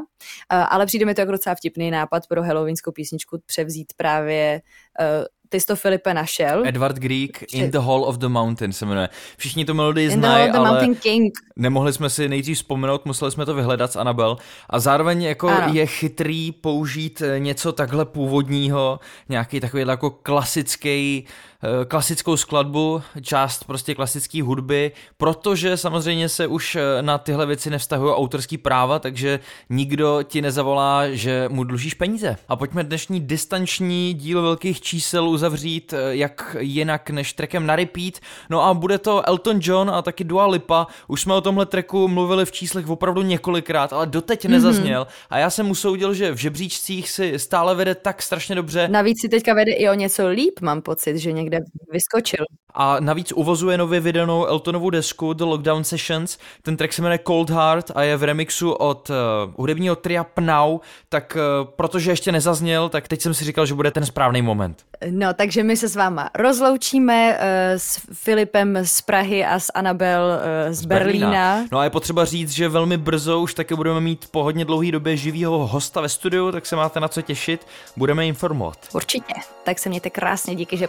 ale 0.50 0.86
přijde 0.86 1.06
mi 1.06 1.16
to 1.16 1.22
jako 1.22 1.32
docela 1.32 1.56
vtipný 1.56 1.92
nápad 1.92 2.28
pro 2.28 2.44
halloweenskou 2.44 2.92
písničku 2.92 3.42
převzít 3.46 3.94
právě 3.98 4.62
eh, 5.00 5.26
ty 5.50 5.60
jsi 5.60 5.68
to 5.68 5.76
Filipe 5.76 6.14
našel. 6.14 6.68
Edward 6.68 6.96
Greek, 6.96 7.54
In 7.54 7.72
the 7.72 7.78
Hall 7.78 8.04
of 8.04 8.18
the 8.18 8.28
Mountain 8.28 8.74
se 8.74 8.86
jmenuje. 8.86 9.10
Všichni 9.38 9.66
to 9.66 9.74
melodii 9.74 10.10
znají, 10.10 10.52
ale 10.52 10.70
Mountain 10.70 10.96
King. 10.96 11.34
nemohli 11.56 11.94
jsme 11.94 12.10
si 12.10 12.30
nejdřív 12.30 12.58
vzpomenout, 12.58 13.06
museli 13.06 13.32
jsme 13.32 13.46
to 13.46 13.54
vyhledat 13.54 13.92
s 13.92 13.96
Anabel. 13.96 14.38
A 14.70 14.80
zároveň 14.80 15.22
jako 15.22 15.48
ano. 15.50 15.74
je 15.74 15.86
chytrý 15.86 16.52
použít 16.52 17.22
eh, 17.22 17.40
něco 17.40 17.72
takhle 17.72 18.06
původního, 18.06 19.00
nějaký 19.30 19.60
takový 19.60 19.84
jako 19.88 20.10
klasický 20.10 21.28
Eh, 21.55 21.55
klasickou 21.88 22.38
skladbu, 22.38 23.02
část 23.22 23.64
prostě 23.64 23.96
klasické 23.96 24.44
hudby, 24.44 24.92
protože 25.18 25.78
samozřejmě 25.78 26.30
se 26.30 26.48
už 26.48 26.76
eh, 26.76 27.02
na 27.02 27.18
tyhle 27.18 27.46
věci 27.46 27.70
nevztahují 27.70 28.14
autorský 28.14 28.58
práva, 28.58 29.00
takže 29.00 29.40
nikdo 29.70 30.20
ti 30.24 30.42
nezavolá, 30.42 31.10
že 31.10 31.46
mu 31.50 31.64
dlužíš 31.64 31.94
peníze. 31.94 32.38
A 32.48 32.56
pojďme 32.56 32.84
dnešní 32.84 33.22
distanční 33.22 34.14
díl 34.14 34.42
velkých 34.42 34.82
čísel 34.82 35.30
uzavřít 35.30 35.94
eh, 35.94 36.16
jak 36.16 36.56
jinak 36.60 37.10
než 37.10 37.34
trekem 37.34 37.66
na 37.66 37.76
repeat. 37.76 38.14
No 38.50 38.62
a 38.62 38.74
bude 38.74 38.98
to 38.98 39.28
Elton 39.28 39.60
John 39.62 39.90
a 39.90 40.02
taky 40.02 40.24
Dua 40.24 40.48
Lipa. 40.48 40.88
Už 41.08 41.22
jsme 41.22 41.34
o 41.34 41.42
tomhle 41.42 41.66
treku 41.66 42.08
mluvili 42.08 42.46
v 42.46 42.52
číslech 42.52 42.90
opravdu 42.90 43.22
několikrát, 43.22 43.94
ale 43.94 44.08
doteď 44.08 44.46
mm-hmm. 44.46 44.50
nezazněl. 44.50 45.08
A 45.30 45.38
já 45.38 45.50
jsem 45.50 45.72
usoudil, 45.72 46.14
že 46.14 46.32
v 46.32 46.38
žebříčcích 46.38 47.10
si 47.10 47.40
stále 47.40 47.76
vede 47.76 47.96
tak 47.96 48.22
strašně 48.22 48.56
dobře. 48.56 48.88
Navíc 48.88 49.22
si 49.22 49.30
teďka 49.30 49.54
vede 49.54 49.72
i 49.72 49.90
o 49.90 49.94
něco 49.94 50.28
líp, 50.28 50.60
mám 50.62 50.82
pocit, 50.82 51.18
že 51.18 51.32
někde 51.32 51.55
někde 51.60 51.92
vyskočil. 51.92 52.46
A 52.74 53.00
navíc 53.00 53.32
uvozuje 53.32 53.78
nově 53.78 54.00
vydanou 54.00 54.46
Eltonovu 54.46 54.90
desku 54.90 55.34
The 55.34 55.44
Lockdown 55.44 55.84
Sessions. 55.84 56.38
Ten 56.62 56.78
track 56.78 56.94
se 56.94 57.02
jmenuje 57.02 57.20
Cold 57.28 57.50
Heart 57.50 57.92
a 57.96 58.04
je 58.04 58.18
v 58.18 58.24
remixu 58.24 58.72
od 58.72 59.10
uh, 59.10 59.16
hudebního 59.56 59.96
tria 59.96 60.24
Pnau, 60.24 60.80
tak 61.10 61.38
uh, 61.38 61.68
protože 61.76 62.12
ještě 62.12 62.32
nezazněl, 62.32 62.90
tak 62.90 63.08
teď 63.08 63.22
jsem 63.22 63.34
si 63.34 63.46
říkal, 63.46 63.66
že 63.66 63.74
bude 63.74 63.92
ten 63.92 64.06
správný 64.06 64.42
moment. 64.42 64.84
No, 65.10 65.34
takže 65.34 65.64
my 65.64 65.78
se 65.78 65.90
s 65.90 65.96
váma 65.96 66.30
rozloučíme 66.36 67.32
uh, 67.32 67.40
s 67.78 68.02
Filipem 68.14 68.80
z 68.84 69.02
Prahy 69.02 69.46
a 69.46 69.60
s 69.60 69.72
Anabel 69.74 70.22
uh, 70.24 70.74
z, 70.74 70.78
z 70.78 70.86
Berlína. 70.86 71.30
Berlína. 71.30 71.68
No 71.72 71.80
a 71.80 71.84
je 71.84 71.90
potřeba 71.90 72.26
říct, 72.26 72.52
že 72.52 72.70
velmi 72.70 72.98
brzo 72.98 73.40
už 73.40 73.54
taky 73.54 73.76
budeme 73.76 74.02
mít 74.02 74.28
po 74.32 74.44
hodně 74.44 74.66
dlouhé 74.66 74.92
době 74.92 75.18
živýho 75.18 75.68
hosta 75.68 76.02
ve 76.02 76.10
studiu, 76.10 76.52
tak 76.52 76.66
se 76.66 76.76
máte 76.76 77.00
na 77.00 77.08
co 77.08 77.22
těšit, 77.22 77.68
budeme 77.98 78.28
informovat. 78.28 78.78
Určitě. 78.94 79.34
Tak 79.64 79.80
se 79.80 79.90
mějte 79.90 80.10
krásně, 80.10 80.56
díky, 80.56 80.78
že 80.78 80.88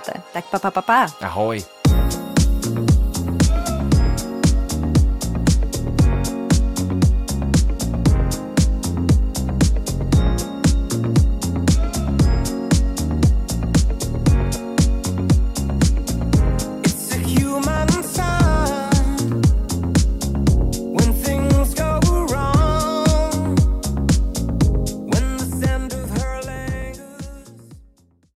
posloucháte. 0.00 0.22
Tak 0.32 0.44
pa, 0.50 0.58
pa, 0.58 0.70
pa, 0.70 0.82
pa. 0.82 1.06
Ahoj. 1.20 1.79